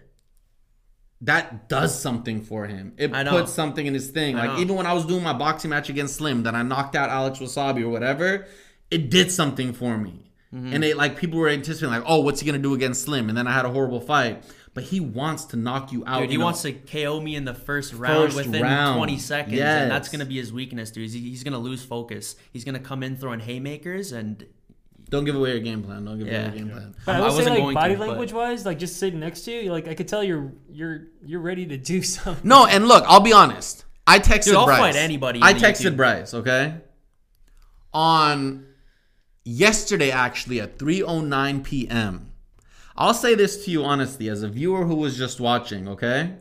That 1.23 1.69
does 1.69 1.99
something 1.99 2.43
for 2.43 2.67
him. 2.67 2.95
It 2.97 3.13
puts 3.13 3.53
something 3.53 3.85
in 3.87 3.93
his 3.93 4.11
thing. 4.11 4.37
I 4.37 4.47
like 4.47 4.57
know. 4.57 4.63
even 4.63 4.77
when 4.77 4.87
I 4.87 4.95
was 4.95 5.05
doing 5.05 5.23
my 5.23 5.35
boxing 5.35 5.69
match 5.71 5.91
against 5.91 6.17
Slim, 6.17 6.45
that 6.45 6.55
I 6.55 6.63
knocked 6.63 6.97
out 6.97 7.11
Alex 7.11 7.39
Wassabi 7.41 7.83
or 7.83 7.91
whatever, 7.91 8.47
it 8.91 9.11
did 9.11 9.31
something 9.31 9.75
for 9.75 9.99
me. 9.99 10.33
Mm-hmm. 10.55 10.73
And 10.73 10.85
it 10.85 10.97
like 10.97 11.17
people 11.17 11.39
were 11.39 11.49
anticipating 11.49 11.95
like, 11.95 12.05
oh, 12.07 12.21
what's 12.21 12.41
he 12.41 12.47
gonna 12.47 12.59
do 12.59 12.75
against 12.75 13.03
Slim? 13.03 13.29
And 13.29 13.37
then 13.37 13.47
I 13.47 13.53
had 13.53 13.65
a 13.67 13.71
horrible 13.71 14.01
fight. 14.01 14.45
But 14.73 14.85
he 14.85 15.01
wants 15.01 15.47
to 15.47 15.57
knock 15.57 15.91
you 15.91 16.05
out. 16.07 16.21
Dude, 16.21 16.31
he 16.31 16.39
wants 16.39 16.63
to 16.63 16.73
KO 16.73 17.21
me 17.21 17.35
in 17.35 17.45
the 17.45 17.55
first 17.55 17.93
round 17.93 18.33
First 18.33 18.47
within 18.47 18.63
round. 18.63 18.99
20 18.99 19.19
seconds, 19.19 19.57
Yes. 19.57 19.83
and 19.83 19.91
that's 19.91 20.09
gonna 20.09 20.25
be 20.25 20.37
his 20.37 20.53
weakness, 20.53 20.93
dude. 20.93 21.11
He's, 21.11 21.15
he's 21.15 21.45
gonna 21.45 21.59
lose 21.59 21.85
focus. 21.85 22.37
He's 22.53 22.65
gonna 22.65 22.79
come 22.79 23.03
in 23.03 23.17
throwing 23.17 23.41
haymakers, 23.41 24.13
and 24.13 24.47
Don't 25.11 25.25
give 25.25 25.35
away 25.37 25.51
your 25.51 25.61
game 25.61 25.83
plan. 25.83 26.05
Don't 26.05 26.19
give 26.19 26.27
away 26.29 26.41
your 26.43 26.51
game 26.51 26.71
plan. 26.71 26.95
But 27.05 27.17
I, 27.17 27.19
I 27.19 27.21
would 27.23 27.31
say 27.33 27.37
wasn't 27.37 27.55
like 27.57 27.63
going 27.63 27.75
body 27.75 27.93
to, 27.95 27.99
but- 27.99 28.09
language 28.09 28.33
wise, 28.33 28.65
like 28.65 28.79
just 28.79 28.97
sitting 28.99 29.21
next 29.21 29.43
to 29.43 29.51
you, 29.53 29.71
like 29.73 29.87
I 29.89 29.95
could 29.95 30.09
tell 30.09 30.25
you're 30.25 30.53
you're 30.71 31.09
you're 31.25 31.41
ready 31.41 31.67
to 31.67 31.77
do 31.77 32.03
something. 32.17 32.49
No, 32.49 32.67
and 32.67 32.89
look, 32.89 33.05
I'll 33.07 33.21
be 33.21 33.33
honest. 33.33 33.85
I 34.07 34.19
texted 34.19 34.45
Dude, 34.47 34.55
I'll 34.57 34.65
Bryce. 34.67 34.81
fight 34.81 34.97
anybody 34.97 35.41
I 35.43 35.53
texted 35.55 35.93
YouTube. 35.93 35.97
Bryce, 35.97 36.33
okay? 36.35 36.77
On 37.93 38.67
yesterday, 39.45 40.11
actually, 40.11 40.61
at 40.61 40.79
3.09 40.79 41.65
p.m. 41.65 42.33
I'll 42.97 43.15
say 43.15 43.35
this 43.35 43.65
to 43.65 43.71
you 43.71 43.85
honestly, 43.85 44.29
as 44.29 44.43
a 44.43 44.49
viewer 44.49 44.85
who 44.85 44.97
was 44.97 45.17
just 45.17 45.41
watching, 45.41 45.89
okay? 45.89 46.35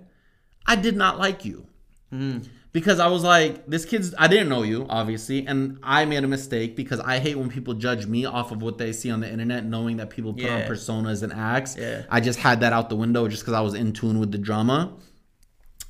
I 0.65 0.75
did 0.75 0.95
not 0.95 1.17
like 1.17 1.45
you. 1.45 1.67
Hmm. 2.11 2.39
Because 2.71 2.99
I 2.99 3.07
was 3.07 3.23
like, 3.23 3.65
this 3.65 3.83
kid's, 3.83 4.13
I 4.17 4.27
didn't 4.27 4.47
know 4.47 4.61
you, 4.61 4.85
obviously, 4.89 5.47
and 5.47 5.79
I 5.81 6.05
made 6.05 6.23
a 6.23 6.27
mistake 6.27 6.75
because 6.75 6.99
I 6.99 7.17
hate 7.17 7.35
when 7.35 7.49
people 7.49 7.73
judge 7.73 8.05
me 8.05 8.25
off 8.25 8.51
of 8.51 8.61
what 8.61 8.77
they 8.77 8.93
see 8.93 9.09
on 9.09 9.21
the 9.21 9.31
internet, 9.31 9.65
knowing 9.65 9.97
that 9.97 10.11
people 10.11 10.33
put 10.33 10.45
on 10.49 10.61
personas 10.61 11.23
and 11.23 11.33
acts. 11.33 11.75
Yeah. 11.75 12.03
I 12.11 12.19
just 12.19 12.37
had 12.37 12.59
that 12.59 12.71
out 12.71 12.89
the 12.89 12.95
window 12.95 13.27
just 13.27 13.41
because 13.41 13.55
I 13.55 13.61
was 13.61 13.73
in 13.73 13.93
tune 13.93 14.19
with 14.19 14.31
the 14.31 14.37
drama. 14.37 14.93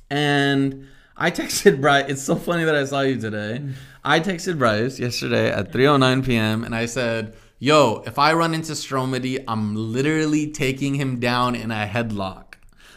And 0.08 0.88
I 1.20 1.30
texted 1.30 1.80
Bryce. 1.82 2.06
It's 2.08 2.22
so 2.22 2.34
funny 2.34 2.64
that 2.64 2.74
I 2.74 2.84
saw 2.84 3.02
you 3.02 3.20
today. 3.20 3.62
I 4.02 4.20
texted 4.20 4.58
Bryce 4.58 4.98
yesterday 4.98 5.50
at 5.50 5.72
3:09 5.72 6.24
p.m. 6.24 6.64
and 6.64 6.74
I 6.74 6.86
said, 6.86 7.36
"Yo, 7.58 8.02
if 8.06 8.18
I 8.18 8.32
run 8.32 8.54
into 8.54 8.72
Stromedy, 8.72 9.44
I'm 9.46 9.76
literally 9.76 10.50
taking 10.50 10.94
him 10.94 11.20
down 11.20 11.54
in 11.54 11.70
a 11.70 11.86
headlock." 11.86 12.54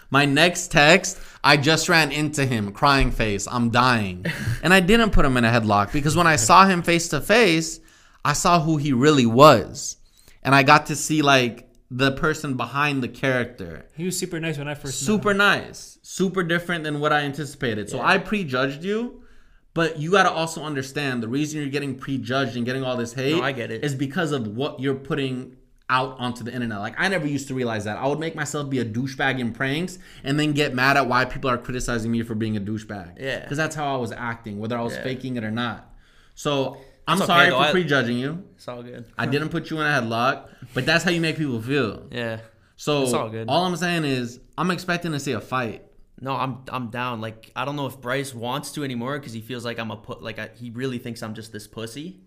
My 0.10 0.26
next 0.26 0.72
text, 0.72 1.20
I 1.44 1.58
just 1.58 1.90
ran 1.90 2.12
into 2.12 2.46
him, 2.46 2.72
crying 2.72 3.12
face. 3.12 3.48
I'm 3.52 3.70
dying, 3.70 4.26
and 4.64 4.74
I 4.74 4.80
didn't 4.80 5.10
put 5.12 5.26
him 5.26 5.36
in 5.38 5.44
a 5.44 5.50
headlock 5.52 5.92
because 5.92 6.16
when 6.16 6.28
I 6.28 6.38
saw 6.38 6.66
him 6.66 6.82
face 6.84 7.10
to 7.10 7.20
face, 7.20 7.80
I 8.24 8.34
saw 8.34 8.62
who 8.62 8.78
he 8.78 8.94
really 8.94 9.26
was, 9.26 9.98
and 10.42 10.56
I 10.56 10.64
got 10.64 10.86
to 10.88 10.96
see 10.96 11.22
like 11.22 11.70
the 11.92 12.12
person 12.14 12.56
behind 12.56 13.04
the 13.04 13.08
character. 13.08 13.86
He 13.96 14.06
was 14.06 14.18
super 14.18 14.40
nice 14.40 14.58
when 14.58 14.68
I 14.68 14.74
first 14.74 15.02
met 15.02 15.14
him. 15.14 15.18
Super 15.20 15.34
nice. 15.34 16.00
Super 16.02 16.42
different 16.44 16.84
than 16.86 17.00
what 17.00 17.12
I 17.14 17.22
anticipated. 17.22 17.90
So 17.90 18.00
I 18.02 18.18
prejudged 18.18 18.84
you, 18.84 19.24
but 19.74 20.00
you 20.00 20.12
got 20.12 20.24
to 20.24 20.32
also 20.32 20.64
understand 20.64 21.22
the 21.22 21.28
reason 21.28 21.60
you're 21.62 21.70
getting 21.70 21.96
prejudged 21.98 22.56
and 22.56 22.66
getting 22.66 22.84
all 22.84 22.98
this 22.98 23.14
hate 23.14 23.36
No, 23.38 23.44
I 23.44 23.52
get 23.52 23.70
it. 23.70 23.84
is 23.84 23.94
because 23.96 24.32
of 24.32 24.48
what 24.48 24.80
you're 24.80 24.96
putting 24.96 25.58
out 25.90 26.18
onto 26.20 26.44
the 26.44 26.54
internet. 26.54 26.80
Like 26.80 26.96
I 26.98 27.08
never 27.10 27.28
used 27.28 27.48
to 27.50 27.54
realize 27.54 27.84
that. 27.86 27.98
I 27.98 28.08
would 28.08 28.20
make 28.20 28.36
myself 28.36 28.70
be 28.70 28.80
a 28.80 28.86
douchebag 28.86 29.40
in 29.40 29.54
pranks 29.54 30.00
and 30.24 30.40
then 30.40 30.54
get 30.54 30.74
mad 30.74 30.98
at 30.98 31.08
why 31.08 31.26
people 31.26 31.50
are 31.50 31.58
criticizing 31.58 32.12
me 32.12 32.24
for 32.24 32.36
being 32.36 32.58
a 32.58 32.62
douchebag. 32.62 33.20
Yeah. 33.20 33.40
Because 33.42 33.58
that's 33.58 33.76
how 33.76 33.94
I 33.94 33.98
was 33.98 34.12
acting, 34.12 34.60
whether 34.60 34.78
I 34.78 34.82
was 34.82 34.94
Yeah. 34.94 35.04
faking 35.04 35.36
it 35.36 35.44
or 35.44 35.52
not. 35.52 35.94
So 36.36 36.78
I'm 37.08 37.18
okay, 37.18 37.26
sorry 37.26 37.50
though. 37.50 37.64
for 37.64 37.72
prejudging 37.72 38.18
you. 38.18 38.44
It's 38.56 38.68
all 38.68 38.82
good. 38.82 39.06
I 39.18 39.26
didn't 39.26 39.50
put 39.50 39.70
you 39.70 39.80
in 39.82 39.86
a 39.86 39.90
headlock, 39.90 40.48
but 40.74 40.86
that's 40.86 41.04
how 41.04 41.12
you 41.12 41.22
make 41.22 41.38
people 41.38 41.62
feel. 41.62 42.04
Yeah. 42.12 42.40
So 42.76 43.04
It's 43.04 43.14
all 43.14 43.30
good. 43.30 43.48
all 43.50 43.66
I'm 43.66 43.76
saying 43.76 44.06
is 44.06 44.40
I'm 44.58 44.72
expecting 44.72 45.12
to 45.12 45.20
see 45.20 45.34
a 45.34 45.42
fight. 45.42 45.84
No, 46.20 46.32
I'm 46.34 46.60
I'm 46.70 46.90
down. 46.90 47.20
Like 47.20 47.52
I 47.56 47.66
don't 47.66 47.76
know 47.76 47.86
if 47.86 48.00
Bryce 48.00 48.34
wants 48.34 48.72
to 48.74 48.84
anymore 48.86 49.20
because 49.20 49.34
he 49.34 49.42
feels 49.42 49.66
like 49.66 49.78
I'm 49.80 49.92
a 49.92 49.98
put. 49.98 50.24
Like 50.24 50.40
I, 50.40 50.50
he 50.56 50.70
really 50.70 50.98
thinks 50.98 51.22
I'm 51.22 51.34
just 51.34 51.52
this 51.52 51.68
pussy. 51.68 52.22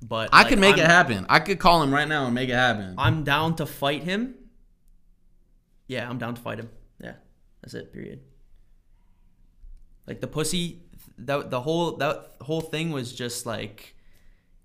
But 0.00 0.30
I 0.32 0.38
like, 0.42 0.48
could 0.48 0.58
make 0.60 0.74
I'm, 0.74 0.80
it 0.80 0.86
happen. 0.86 1.26
I 1.28 1.40
could 1.40 1.58
call 1.58 1.82
him 1.82 1.92
right 1.92 2.06
now 2.06 2.26
and 2.26 2.34
make 2.34 2.48
it 2.48 2.54
happen. 2.54 2.94
I'm 2.98 3.24
down 3.24 3.56
to 3.56 3.66
fight 3.66 4.04
him. 4.04 4.34
Yeah, 5.88 6.08
I'm 6.08 6.18
down 6.18 6.34
to 6.34 6.40
fight 6.40 6.58
him. 6.58 6.70
Yeah, 7.02 7.14
that's 7.62 7.74
it. 7.74 7.92
Period. 7.92 8.20
Like 10.06 10.20
the 10.20 10.26
pussy, 10.26 10.82
that 11.18 11.50
the 11.50 11.60
whole 11.60 11.96
that 11.96 12.36
whole 12.42 12.60
thing 12.60 12.90
was 12.92 13.12
just 13.12 13.44
like, 13.44 13.94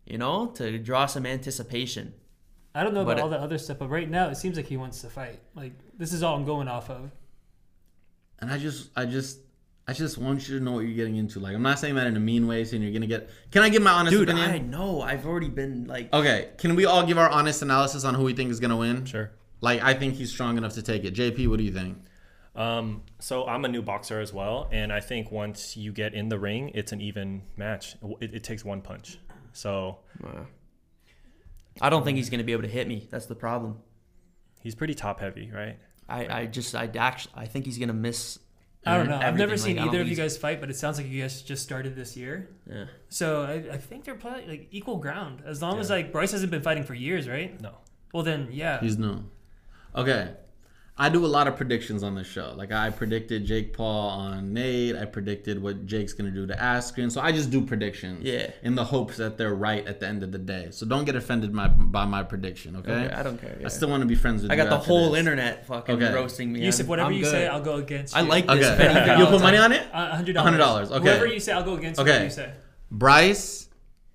you 0.06 0.18
know, 0.18 0.48
to 0.56 0.78
draw 0.78 1.06
some 1.08 1.26
anticipation. 1.26 2.14
I 2.76 2.84
don't 2.84 2.94
know 2.94 3.02
about 3.02 3.18
But 3.18 3.24
all 3.24 3.30
the 3.30 3.40
other 3.40 3.58
stuff, 3.58 3.80
but 3.80 3.90
right 3.90 4.10
now 4.10 4.30
it 4.30 4.36
seems 4.36 4.58
like 4.58 4.68
he 4.68 4.78
wants 4.78 5.02
to 5.02 5.10
fight. 5.10 5.40
Like 5.56 5.74
this 5.98 6.14
is 6.14 6.24
all 6.24 6.36
I'm 6.36 6.46
going 6.46 6.68
off 6.68 6.90
of. 6.90 7.12
and 8.40 8.52
I 8.52 8.58
just, 8.58 8.90
I 8.96 9.06
just, 9.06 9.40
I 9.86 9.92
just 9.94 10.18
want 10.18 10.48
you 10.48 10.58
to 10.58 10.64
know 10.64 10.72
what 10.74 10.82
you're 10.86 10.96
getting 10.96 11.18
into. 11.18 11.40
Like, 11.40 11.54
I'm 11.56 11.62
not 11.62 11.78
saying 11.78 11.96
that 11.96 12.08
in 12.08 12.16
a 12.16 12.20
mean 12.20 12.48
way, 12.48 12.64
saying 12.64 12.82
you're 12.82 12.94
gonna 12.94 13.08
get. 13.08 13.30
Can 13.52 13.64
I 13.64 13.70
give 13.70 13.82
my 13.82 13.92
honest 13.92 14.16
Dude, 14.16 14.30
opinion? 14.30 14.50
I 14.50 14.58
know. 14.60 15.02
I've 15.02 15.26
already 15.26 15.50
been 15.50 15.86
like, 15.88 16.12
Okay, 16.14 16.50
can 16.58 16.76
we 16.76 16.86
all 16.86 17.06
give 17.06 17.18
our 17.18 17.30
honest 17.30 17.62
analysis 17.62 18.06
on 18.06 18.14
who 18.14 18.24
we 18.24 18.34
think 18.34 18.50
is 18.50 18.60
gonna 18.62 18.78
win? 18.78 19.06
Sure. 19.06 19.32
Like, 19.60 19.84
I 19.84 19.94
think 19.94 20.16
he's 20.16 20.32
strong 20.32 20.58
enough 20.58 20.74
to 20.76 20.82
take 20.82 21.04
it. 21.04 21.14
JP, 21.14 21.48
what 21.50 21.58
do 21.58 21.64
you 21.64 21.72
think? 21.74 21.98
Um, 22.56 23.04
so 23.20 23.46
I'm 23.48 23.66
a 23.66 23.68
new 23.68 23.82
boxer 23.82 24.20
as 24.22 24.32
well, 24.32 24.70
and 24.72 24.94
I 24.94 25.00
think 25.00 25.32
once 25.32 25.76
you 25.76 25.92
get 25.92 26.14
in 26.14 26.30
the 26.30 26.38
ring, 26.38 26.70
it's 26.74 26.92
an 26.92 27.02
even 27.02 27.42
match. 27.58 27.96
It, 28.22 28.36
it 28.36 28.44
takes 28.44 28.64
one 28.64 28.82
punch. 28.82 29.18
So 29.54 29.98
uh, 30.24 30.44
I 31.82 31.90
don't 31.90 32.04
think 32.04 32.18
he's 32.18 32.30
gonna 32.30 32.44
be 32.44 32.52
able 32.54 32.62
to 32.64 32.68
hit 32.70 32.88
me. 32.88 33.08
That's 33.12 33.26
the 33.26 33.36
problem. 33.36 33.80
he's 34.62 34.76
pretty 34.76 34.94
top 34.94 35.20
heavy, 35.20 35.52
right? 35.54 35.78
I, 36.08 36.42
I 36.42 36.46
just 36.46 36.76
I 36.76 36.90
actually 36.96 37.34
I 37.36 37.46
think 37.48 37.66
he's 37.66 37.78
gonna 37.78 37.94
miss. 37.94 38.40
I 38.86 38.98
don't 38.98 39.08
know. 39.08 39.18
I've 39.18 39.38
never 39.38 39.58
seen 39.58 39.78
Like, 39.78 39.88
either 39.88 40.02
of 40.02 40.08
think 40.08 40.18
you 40.18 40.24
guys 40.24 40.38
fight, 40.38 40.60
but 40.60 40.70
it 40.70 40.76
sounds 40.76 40.98
like 40.98 41.08
you 41.08 41.22
guys 41.22 41.42
just 41.42 41.64
started 41.64 41.96
this 41.96 42.18
year. 42.18 42.50
Yeah. 42.70 42.86
So 43.10 43.44
I, 43.44 43.74
I 43.74 43.78
think 43.78 44.04
they're 44.04 44.16
probably 44.16 44.46
like 44.46 44.68
equal 44.72 44.98
ground. 44.98 45.42
As 45.46 45.62
long 45.62 45.80
as 45.80 45.90
like 45.90 46.12
Bryce 46.12 46.32
hasn't 46.32 46.52
been 46.52 46.62
fighting 46.62 46.84
for 46.84 46.94
years, 46.94 47.30
right? 47.30 47.60
No. 47.62 47.76
Well 48.14 48.24
then, 48.24 48.50
yeah. 48.52 48.80
He's 48.80 48.98
new. 48.98 49.24
Okay. 49.96 50.32
I 50.96 51.10
do 51.10 51.26
a 51.26 51.28
lot 51.28 51.48
of 51.48 51.56
predictions 51.58 52.04
on 52.04 52.14
the 52.14 52.24
show. 52.24 52.54
Like 52.56 52.72
I 52.72 52.92
predicted 52.92 53.46
Jake 53.46 53.74
Paul 53.74 54.10
on 54.10 54.54
Nate. 54.54 54.96
I 54.96 55.06
predicted 55.06 55.60
what 55.60 55.88
Jake's 55.88 56.14
gonna 56.14 56.30
do 56.30 56.46
to 56.46 56.54
Askren. 56.54 57.12
So 57.12 57.20
I 57.20 57.32
just 57.32 57.50
do 57.50 57.66
predictions. 57.66 58.24
Yeah. 58.24 58.52
In 58.62 58.76
the 58.76 58.84
hopes 58.84 59.18
that 59.18 59.36
they're 59.36 59.56
right 59.56 59.84
at 59.88 60.00
the 60.00 60.08
end 60.08 60.22
of 60.22 60.32
the 60.32 60.38
day. 60.38 60.68
So 60.70 60.86
don't 60.86 61.04
get 61.06 61.16
offended 61.16 61.52
my, 61.52 61.68
by 61.68 62.06
my 62.06 62.22
prediction. 62.22 62.76
Okay. 62.76 62.92
Okay, 62.92 63.14
I 63.16 63.24
don't 63.24 63.42
care. 63.42 63.58
yeah. 63.60 63.66
I 63.66 63.70
still 63.70 63.90
want 63.90 64.02
to 64.02 64.08
be 64.08 64.14
friends 64.14 64.44
with 64.44 64.52
I 64.52 64.56
you. 64.56 64.62
I 64.62 64.64
got 64.66 64.70
the 64.70 64.76
after 64.78 64.88
whole 64.88 65.12
this. 65.12 65.20
internet 65.22 65.66
fucking 65.66 65.96
Okay. 65.96 66.14
roasting 66.14 66.54
me. 66.54 66.64
Yusuf, 66.64 66.82
I'm- 66.82 66.90
whatever 66.90 67.10
I'm 67.10 67.14
you 67.16 67.24
good. 67.24 67.32
say, 67.32 67.48
I'll 67.48 67.62
go 67.62 67.76
against. 67.78 68.14
You. 68.16 68.22
I 68.22 68.26
like 68.26 68.46
this. 68.46 68.66
Okay. 68.80 69.12
If 69.14 69.18
You'll 69.18 69.28
put 69.28 69.42
money 69.42 69.58
on 69.58 69.72
it. 69.72 69.88
Uh, 69.92 70.16
hundred 70.16 70.36
$100, 70.36 70.58
dollars. 70.60 70.92
okay. 70.92 71.00
Whatever 71.00 71.26
you 71.26 71.40
say, 71.40 71.54
I'll 71.54 71.64
go 71.64 71.74
against 71.74 72.00
Okay. 72.00 72.10
whatever 72.12 72.26
you 72.26 72.30
say. 72.30 72.54
Bryce 72.92 73.68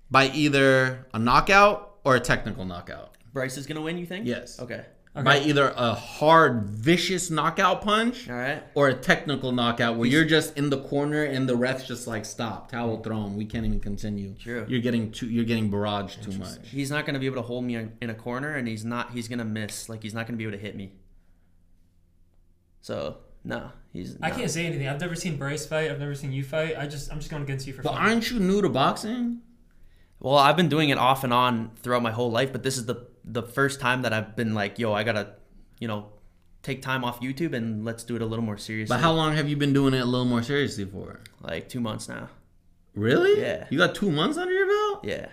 by 0.09 0.27
either 0.29 1.07
a 1.13 1.19
knockout 1.19 1.97
or 2.05 2.15
a 2.15 2.19
technical 2.21 2.63
knockout. 2.63 3.17
Bryce 3.33 3.57
is 3.57 3.67
gonna 3.67 3.81
win. 3.81 3.97
You 3.97 4.05
think? 4.05 4.25
Yes. 4.25 4.59
Okay. 4.61 4.85
By 5.15 5.39
either 5.39 5.73
a 5.75 5.95
hard, 5.95 6.69
vicious 6.69 7.29
knockout 7.29 7.81
punch 7.81 8.29
All 8.29 8.35
right. 8.35 8.63
or 8.73 8.87
a 8.87 8.93
technical 8.93 9.51
knockout 9.51 9.97
where 9.97 10.07
you're 10.07 10.23
just 10.23 10.55
in 10.57 10.69
the 10.69 10.77
corner 10.81 11.23
and 11.23 11.49
the 11.49 11.57
ref's 11.57 11.85
just 11.85 12.07
like 12.07 12.23
stop, 12.23 12.71
towel 12.71 13.01
thrown. 13.01 13.35
We 13.35 13.43
can't 13.45 13.65
even 13.65 13.81
continue. 13.81 14.35
True. 14.39 14.65
You're 14.69 14.79
getting 14.79 15.11
too. 15.11 15.27
You're 15.27 15.43
getting 15.45 15.69
barraged 15.69 16.23
too 16.23 16.37
much. 16.37 16.59
He's 16.69 16.89
not 16.89 17.05
gonna 17.05 17.19
be 17.19 17.25
able 17.25 17.37
to 17.37 17.41
hold 17.41 17.65
me 17.65 17.75
in 17.75 17.91
in 18.01 18.09
a 18.09 18.13
corner, 18.13 18.55
and 18.55 18.65
he's 18.67 18.85
not. 18.85 19.11
He's 19.11 19.27
gonna 19.27 19.43
miss. 19.43 19.89
Like 19.89 20.03
he's 20.03 20.13
not 20.13 20.25
gonna 20.25 20.37
be 20.37 20.45
able 20.45 20.53
to 20.57 20.63
hit 20.63 20.75
me. 20.77 20.93
So 22.81 23.17
no, 23.43 23.71
he's. 23.91 24.15
I 24.21 24.29
no. 24.29 24.35
can't 24.35 24.51
say 24.51 24.65
anything. 24.65 24.87
I've 24.87 25.01
never 25.01 25.15
seen 25.15 25.37
Bryce 25.37 25.65
fight. 25.65 25.89
I've 25.91 25.99
never 25.99 26.15
seen 26.15 26.31
you 26.31 26.43
fight. 26.43 26.75
I 26.77 26.87
just 26.87 27.11
I'm 27.11 27.19
just 27.19 27.29
going 27.31 27.43
against 27.43 27.67
you 27.67 27.73
for 27.73 27.81
But 27.81 27.93
fun. 27.93 28.01
aren't 28.01 28.31
you 28.31 28.39
new 28.39 28.61
to 28.61 28.69
boxing? 28.69 29.41
Well, 30.19 30.35
I've 30.35 30.57
been 30.57 30.69
doing 30.69 30.89
it 30.89 30.97
off 30.97 31.23
and 31.23 31.33
on 31.33 31.71
throughout 31.81 32.03
my 32.03 32.11
whole 32.11 32.29
life, 32.31 32.51
but 32.51 32.63
this 32.63 32.77
is 32.77 32.85
the 32.85 33.07
the 33.31 33.43
first 33.43 33.79
time 33.79 34.01
that 34.01 34.13
I've 34.13 34.35
been 34.35 34.53
like, 34.53 34.79
yo, 34.79 34.93
I 34.93 35.03
gotta, 35.03 35.33
you 35.79 35.87
know, 35.87 36.07
take 36.63 36.81
time 36.81 37.03
off 37.03 37.19
YouTube 37.21 37.53
and 37.53 37.85
let's 37.85 38.03
do 38.03 38.15
it 38.15 38.21
a 38.21 38.25
little 38.25 38.43
more 38.43 38.57
seriously. 38.57 38.93
But 38.93 39.01
how 39.01 39.13
long 39.13 39.35
have 39.35 39.47
you 39.47 39.55
been 39.55 39.73
doing 39.73 39.93
it 39.93 39.99
a 39.99 40.05
little 40.05 40.25
more 40.25 40.43
seriously 40.43 40.85
for? 40.85 41.19
Like 41.41 41.69
two 41.69 41.79
months 41.79 42.09
now. 42.09 42.29
Really? 42.95 43.39
Yeah. 43.39 43.67
You 43.69 43.77
got 43.77 43.95
two 43.95 44.11
months 44.11 44.37
under 44.37 44.53
your 44.53 44.67
belt? 44.67 45.05
Yeah. 45.05 45.27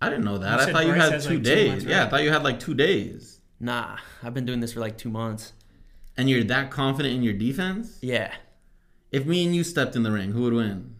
I 0.00 0.10
didn't 0.10 0.24
know 0.24 0.34
You 0.34 0.38
that. 0.40 0.60
I 0.60 0.64
said 0.64 0.72
thought 0.74 0.86
you 0.86 0.92
had 0.92 1.08
two 1.08 1.14
like, 1.16 1.28
two 1.28 1.40
days. 1.40 1.68
months, 1.70 1.84
Yeah, 1.84 2.04
I 2.04 2.08
thought 2.08 2.22
you 2.22 2.30
had 2.30 2.42
like 2.44 2.60
two 2.60 2.74
days. 2.74 3.40
Nah, 3.58 3.96
I've 4.22 4.34
been 4.34 4.44
doing 4.44 4.60
this 4.60 4.72
for 4.72 4.80
like 4.80 4.98
two 4.98 5.10
months. 5.10 5.52
And 6.16 6.28
you're 6.28 6.44
that 6.44 6.70
confident 6.70 7.14
in 7.14 7.22
your 7.22 7.32
defense? 7.32 7.98
Yeah. 8.02 8.32
If 9.10 9.24
me 9.26 9.44
and 9.44 9.54
you 9.56 9.64
stepped 9.64 9.96
in 9.96 10.02
the 10.02 10.10
ring, 10.10 10.32
who 10.32 10.42
would 10.42 10.52
win? 10.52 10.96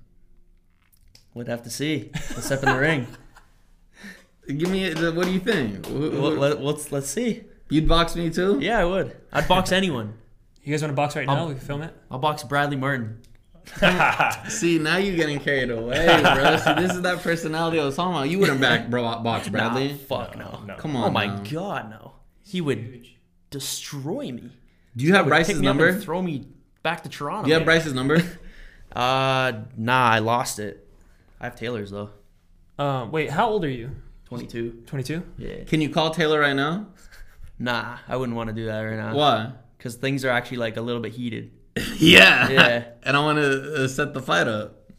We'd 1.34 1.48
have 1.48 1.62
to 1.64 1.70
see. 1.70 2.10
Let's 2.14 2.46
step 2.46 2.62
in 2.62 2.68
the 2.68 2.78
ring. 2.78 3.06
Give 4.46 4.68
me. 4.70 4.90
a- 4.90 5.12
What 5.12 5.26
do 5.26 5.32
you 5.32 5.40
think? 5.40 5.86
Who- 5.86 6.10
who- 6.10 6.20
Well, 6.22 6.32
let, 6.32 6.62
let's 6.62 6.90
let's 6.92 7.08
see. 7.08 7.44
You'd 7.70 7.88
box 7.88 8.16
me 8.16 8.28
too? 8.30 8.58
Yeah, 8.60 8.78
I 8.78 8.84
would. 8.84 9.16
I'd 9.32 9.48
box 9.48 9.72
anyone. 9.80 10.14
You 10.64 10.72
guys 10.72 10.82
want 10.82 10.92
to 10.92 10.96
box 10.96 11.16
right 11.16 11.26
now? 11.26 11.48
We 11.48 11.54
can 11.54 11.62
film 11.64 11.82
it. 11.82 11.94
I'll 12.10 12.18
box 12.18 12.42
Bradley 12.44 12.76
Martin. 12.76 13.20
See, 14.48 14.78
now 14.78 14.96
you're 14.96 15.16
getting 15.16 15.38
carried 15.40 15.70
away, 15.70 16.04
bro. 16.06 16.56
See, 16.56 16.72
this 16.82 16.92
is 16.92 17.02
that 17.02 17.20
personality 17.22 17.78
I 17.80 17.84
was 17.84 17.94
talking 17.96 18.12
about. 18.14 18.28
You 18.28 18.38
wouldn't 18.40 18.60
back 18.60 18.88
bro 18.90 19.02
box 19.22 19.48
Bradley. 19.48 19.88
Nah, 19.92 19.96
fuck 19.98 20.36
no. 20.36 20.60
No. 20.66 20.74
Come 20.76 20.96
on. 20.96 21.08
Oh 21.08 21.10
my 21.12 21.26
now. 21.26 21.42
god, 21.50 21.90
no. 21.90 22.12
He 22.44 22.60
would 22.60 23.06
destroy 23.50 24.32
me. 24.32 24.50
Do 24.96 25.04
you 25.04 25.14
have 25.14 25.24
Would 25.26 25.30
Bryce's 25.30 25.54
pick 25.54 25.60
me 25.62 25.68
up 25.68 25.76
number? 25.76 25.88
and 25.88 26.02
throw 26.02 26.20
me 26.22 26.46
back 26.82 27.02
to 27.04 27.08
Toronto. 27.08 27.44
Do 27.44 27.48
you 27.50 27.54
have 27.54 27.64
Bryce's 27.64 27.94
number? 27.94 28.20
Uh, 28.94 29.62
nah, 29.74 30.10
I 30.10 30.18
lost 30.18 30.58
it. 30.58 30.86
I 31.40 31.44
have 31.44 31.56
Taylor's 31.56 31.90
though. 31.90 32.10
Um, 32.78 33.10
wait, 33.10 33.30
how 33.30 33.48
old 33.48 33.64
are 33.64 33.70
you? 33.70 33.92
22. 34.38 34.82
22. 34.86 35.22
Yeah. 35.38 35.64
Can 35.64 35.80
you 35.80 35.88
call 35.90 36.10
Taylor 36.10 36.40
right 36.40 36.56
now? 36.56 36.86
Nah, 37.58 37.98
I 38.08 38.16
wouldn't 38.16 38.34
want 38.36 38.48
to 38.48 38.54
do 38.54 38.66
that 38.66 38.80
right 38.80 38.96
now. 38.96 39.14
Why? 39.14 39.52
Because 39.78 39.94
things 39.94 40.24
are 40.24 40.30
actually 40.30 40.56
like 40.56 40.76
a 40.76 40.80
little 40.80 41.00
bit 41.02 41.12
heated. 41.12 41.52
Yeah. 41.96 42.48
Yeah. 42.48 42.84
and 43.04 43.16
I 43.16 43.20
want 43.20 43.38
to 43.38 43.84
uh, 43.84 43.88
set 43.88 44.14
the 44.14 44.20
fight 44.22 44.48
up. 44.48 44.90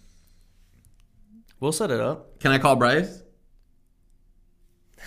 We'll 1.60 1.74
set 1.74 1.92
it 1.92 2.00
up. 2.00 2.40
Can 2.40 2.52
I 2.52 2.60
call 2.60 2.78
Bryce? 2.78 3.22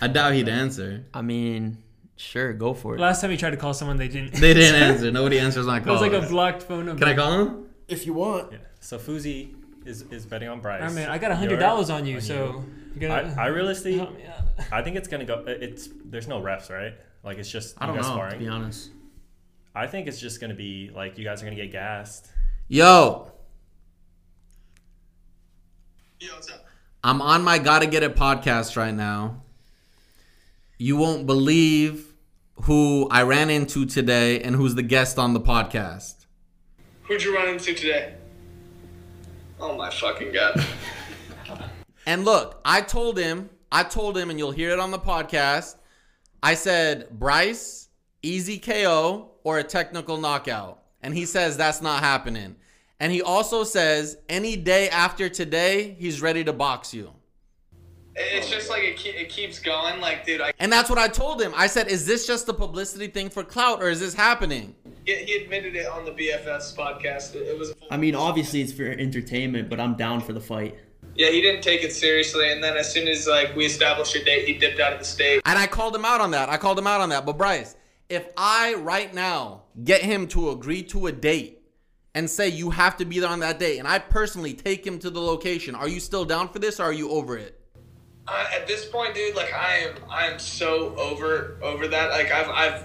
I 0.01 0.09
doubt 0.09 0.35
he'd 0.35 0.49
answer. 0.49 1.07
I 1.15 1.23
mean, 1.23 1.79
sure, 2.17 2.53
go 2.53 2.75
for 2.75 2.95
it. 2.95 3.01
Last 3.01 3.23
time 3.23 3.31
you 3.31 3.39
tried 3.39 3.51
to 3.51 3.57
call 3.57 3.73
someone, 3.73 3.97
they 3.97 4.09
didn't. 4.09 4.35
They 4.35 4.53
didn't 4.53 4.83
answer. 4.83 5.11
Nobody 5.11 5.39
answers 5.39 5.65
my 5.65 5.79
It 5.79 5.85
calls. 5.85 6.03
was 6.03 6.13
like 6.13 6.23
a 6.23 6.29
blocked 6.29 6.63
phone 6.65 6.85
number. 6.87 7.01
Can 7.05 7.13
I 7.13 7.17
call 7.17 7.33
him? 7.41 7.67
If 7.89 8.05
you 8.05 8.13
want. 8.13 8.53
Yeah. 8.53 8.59
So 8.81 8.99
Fousey 8.99 9.55
is, 9.87 10.03
is 10.11 10.27
betting 10.27 10.49
on 10.49 10.61
Bryce. 10.61 10.83
I 10.83 10.95
mean, 10.95 11.09
I 11.09 11.19
got 11.19 11.33
hundred 11.33 11.59
dollars 11.59 11.91
on 11.91 12.07
you, 12.07 12.17
on 12.17 12.21
so 12.23 12.65
you 12.95 13.07
I, 13.07 13.23
gotta. 13.23 13.41
I 13.41 13.47
realistically, 13.47 13.99
help 13.99 14.17
me 14.17 14.25
out. 14.27 14.45
I 14.73 14.83
think 14.83 14.97
it's 14.97 15.09
gonna 15.09 15.25
go. 15.25 15.45
It's 15.47 15.89
there's 16.05 16.29
no 16.29 16.41
refs, 16.41 16.71
right? 16.71 16.95
Like 17.23 17.39
it's 17.39 17.51
just 17.51 17.77
I 17.81 17.87
don't 17.87 17.97
guys 17.97 18.07
know, 18.07 18.15
sparring. 18.15 18.33
to 18.33 18.39
be 18.39 18.49
honest. 18.49 18.91
I 19.75 19.87
think 19.87 20.07
it's 20.07 20.21
just 20.21 20.41
gonna 20.41 20.55
be 20.55 20.91
like 20.95 21.19
you 21.19 21.25
guys 21.25 21.43
are 21.43 21.45
gonna 21.45 21.57
get 21.57 21.73
gassed. 21.73 22.29
Yo, 22.69 23.31
Yo, 26.19 26.35
what's 26.35 26.51
up? 26.51 26.65
I'm 27.05 27.21
on 27.21 27.45
my 27.45 27.59
Gotta 27.59 27.87
Get 27.87 28.03
It 28.03 28.17
podcast 28.17 28.77
right 28.77 28.95
now. 28.95 29.43
You 30.79 30.97
won't 30.97 31.27
believe 31.27 32.15
who 32.63 33.07
I 33.11 33.23
ran 33.23 33.51
into 33.51 33.85
today 33.87 34.41
and 34.41 34.57
who's 34.57 34.75
the 34.75 34.83
guest 34.83 35.19
on 35.19 35.35
the 35.35 35.41
podcast. 35.41 36.25
Who'd 37.03 37.23
you 37.23 37.35
run 37.37 37.49
into 37.49 37.75
today? 37.75 38.15
Oh 39.61 39.77
my 39.77 39.91
fucking 39.91 40.33
god. 40.33 40.65
And 42.09 42.25
look, 42.25 42.61
I 42.65 42.83
told 42.83 43.19
him, 43.19 43.51
I 43.73 43.83
told 43.83 44.17
him, 44.17 44.31
and 44.31 44.39
you'll 44.39 44.53
hear 44.53 44.71
it 44.71 44.79
on 44.79 44.93
the 44.93 44.99
podcast. 44.99 45.75
I 46.41 46.55
said, 46.55 47.11
Bryce, 47.11 47.89
easy 48.23 48.59
KO 48.59 49.33
or 49.43 49.59
a 49.59 49.65
technical 49.65 50.17
knockout. 50.17 50.83
And 51.03 51.13
he 51.13 51.27
says 51.27 51.57
that's 51.57 51.83
not 51.83 52.05
happening. 52.05 52.55
And 53.01 53.13
he 53.13 53.23
also 53.23 53.65
says, 53.65 54.19
any 54.29 54.57
day 54.57 54.89
after 54.89 55.29
today, 55.29 55.97
he's 55.99 56.23
ready 56.23 56.45
to 56.45 56.53
box 56.53 56.95
you. 56.95 57.13
It's 58.19 58.49
just 58.49 58.71
like 58.71 58.83
it, 58.83 58.97
ke- 58.97 59.15
it 59.15 59.29
keeps 59.29 59.59
going. 59.59 60.01
Like, 60.01 60.25
dude, 60.25 60.41
I 60.41 60.53
And 60.59 60.73
that's 60.73 60.89
what 60.89 60.99
I 60.99 61.07
told 61.07 61.41
him. 61.41 61.53
I 61.55 61.67
said, 61.67 61.89
"Is 61.89 62.07
this 62.07 62.27
just 62.27 62.49
a 62.49 62.55
publicity 62.55 63.09
thing 63.09 63.29
for 63.29 63.45
clout, 63.45 63.83
or 63.83 63.91
is 63.91 64.01
this 64.01 64.15
happening?" 64.15 64.75
he 65.05 65.15
he 65.15 65.37
admitted 65.37 65.77
it 65.77 65.87
on 65.87 66.05
the 66.05 66.13
BFS 66.13 66.75
podcast. 66.75 67.35
It, 67.35 67.43
it 67.43 67.59
was. 67.59 67.75
I 67.91 67.97
mean, 67.97 68.15
obviously 68.15 68.61
it's 68.63 68.73
for 68.73 68.85
entertainment, 68.85 69.69
but 69.69 69.81
I'm 69.81 69.95
down 69.95 70.21
for 70.21 70.33
the 70.33 70.41
fight. 70.41 70.77
Yeah, 71.15 71.31
he 71.31 71.41
didn't 71.41 71.63
take 71.63 71.83
it 71.83 71.93
seriously, 71.93 72.53
and 72.53 72.63
then 72.63 72.77
as 72.77 72.93
soon 72.93 73.09
as 73.09 73.27
like 73.27 73.55
we 73.57 73.65
established 73.65 74.15
a 74.17 74.25
date, 74.25 74.47
he 74.47 74.55
dipped 74.55 74.81
out 74.81 74.93
of 74.93 74.99
the 74.99 75.05
state. 75.05 75.41
And 75.45 75.59
I 75.59 75.67
called 75.67 75.95
him 75.95 76.05
out 76.05 76.21
on 76.21 76.33
that. 76.33 76.49
I 76.49 76.57
called 76.57 76.79
him 76.79 76.87
out 76.87 77.01
on 77.01 77.09
that. 77.11 77.25
But 77.25 77.39
Bryce, 77.39 77.77
if 78.09 78.29
I 78.37 78.75
right 78.75 79.13
now 79.15 79.63
get 79.83 80.03
him 80.03 80.27
to 80.29 80.51
agree 80.51 80.83
to 80.85 81.07
a 81.07 81.13
date 81.13 81.63
and 82.15 82.29
say 82.29 82.49
you 82.49 82.71
have 82.71 82.97
to 82.97 83.05
be 83.05 83.21
there 83.21 83.31
on 83.31 83.41
that 83.41 83.59
date, 83.59 83.79
and 83.79 83.89
I 83.89 83.99
personally 83.99 84.53
take 84.53 84.87
him 84.87 84.99
to 85.01 85.11
the 85.11 85.21
location, 85.21 85.75
are 85.75 85.89
you 85.89 86.01
still 86.01 86.25
down 86.25 86.49
for 86.49 86.59
this, 86.59 86.81
or 86.81 86.85
are 86.85 86.93
you 86.93 87.11
over 87.11 87.37
it? 87.39 87.61
Uh, 88.29 88.47
at 88.55 88.67
this 88.67 88.85
point, 88.85 89.15
dude, 89.15 89.37
like 89.37 89.53
I 89.55 89.77
am, 89.79 89.95
I 90.11 90.27
am 90.27 90.39
so 90.39 90.97
over 90.97 91.59
over 91.63 91.87
that. 91.89 92.11
Like 92.11 92.33
I've 92.33 92.49
I've 92.49 92.85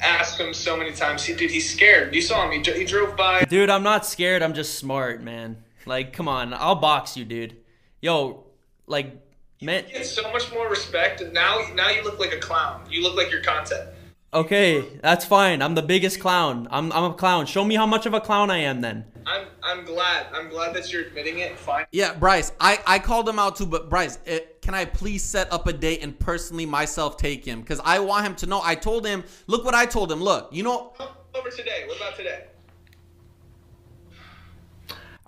asked 0.00 0.38
him 0.38 0.52
so 0.52 0.76
many 0.76 0.92
times. 0.92 1.24
He, 1.24 1.34
dude, 1.34 1.50
he's 1.50 1.72
scared. 1.72 2.14
You 2.14 2.20
saw 2.20 2.48
him. 2.48 2.62
He, 2.62 2.72
he 2.72 2.84
drove 2.84 3.16
by. 3.16 3.44
Dude, 3.44 3.70
I'm 3.70 3.82
not 3.82 4.04
scared. 4.04 4.42
I'm 4.42 4.54
just 4.54 4.78
smart, 4.78 5.22
man. 5.22 5.62
Like, 5.86 6.12
come 6.12 6.28
on, 6.28 6.52
I'll 6.52 6.74
box 6.74 7.16
you, 7.16 7.24
dude. 7.24 7.56
Yo, 8.00 8.44
like, 8.86 9.16
man. 9.62 9.84
He 9.86 9.92
gets 9.92 10.10
so 10.10 10.30
much 10.32 10.52
more 10.52 10.68
respect. 10.68 11.20
And 11.20 11.32
now, 11.32 11.60
now 11.74 11.90
you 11.90 12.02
look 12.02 12.18
like 12.18 12.32
a 12.32 12.38
clown. 12.38 12.82
You 12.90 13.02
look 13.02 13.16
like 13.16 13.30
your 13.30 13.42
content. 13.42 13.88
Okay, 14.34 14.98
that's 15.02 15.24
fine. 15.24 15.62
I'm 15.62 15.74
the 15.74 15.82
biggest 15.82 16.20
clown. 16.20 16.68
I'm, 16.70 16.92
I'm 16.92 17.04
a 17.12 17.14
clown. 17.14 17.46
Show 17.46 17.64
me 17.64 17.74
how 17.74 17.86
much 17.86 18.06
of 18.06 18.12
a 18.12 18.20
clown 18.20 18.50
I 18.50 18.58
am 18.58 18.80
then. 18.80 19.04
I'm 19.26 19.46
I'm 19.62 19.84
glad. 19.84 20.26
I'm 20.32 20.48
glad 20.48 20.74
that 20.76 20.92
you're 20.92 21.02
admitting 21.02 21.40
it. 21.40 21.58
Fine. 21.58 21.86
Yeah, 21.90 22.14
Bryce, 22.14 22.52
I, 22.60 22.78
I 22.86 22.98
called 23.00 23.28
him 23.28 23.38
out 23.40 23.56
too, 23.56 23.66
but 23.66 23.90
Bryce, 23.90 24.18
it, 24.24 24.62
can 24.62 24.74
I 24.74 24.84
please 24.84 25.22
set 25.22 25.52
up 25.52 25.66
a 25.66 25.72
date 25.72 26.02
and 26.02 26.16
personally 26.16 26.64
myself 26.64 27.16
take 27.16 27.44
him? 27.44 27.60
Because 27.60 27.80
I 27.84 27.98
want 27.98 28.24
him 28.24 28.36
to 28.36 28.46
know. 28.46 28.60
I 28.62 28.76
told 28.76 29.04
him, 29.04 29.24
look 29.48 29.64
what 29.64 29.74
I 29.74 29.84
told 29.84 30.12
him. 30.12 30.22
Look, 30.22 30.48
you 30.52 30.62
know, 30.62 30.92
Come 30.96 31.08
over 31.34 31.50
today. 31.50 31.84
What 31.86 31.96
about 31.96 32.16
today? 32.16 32.44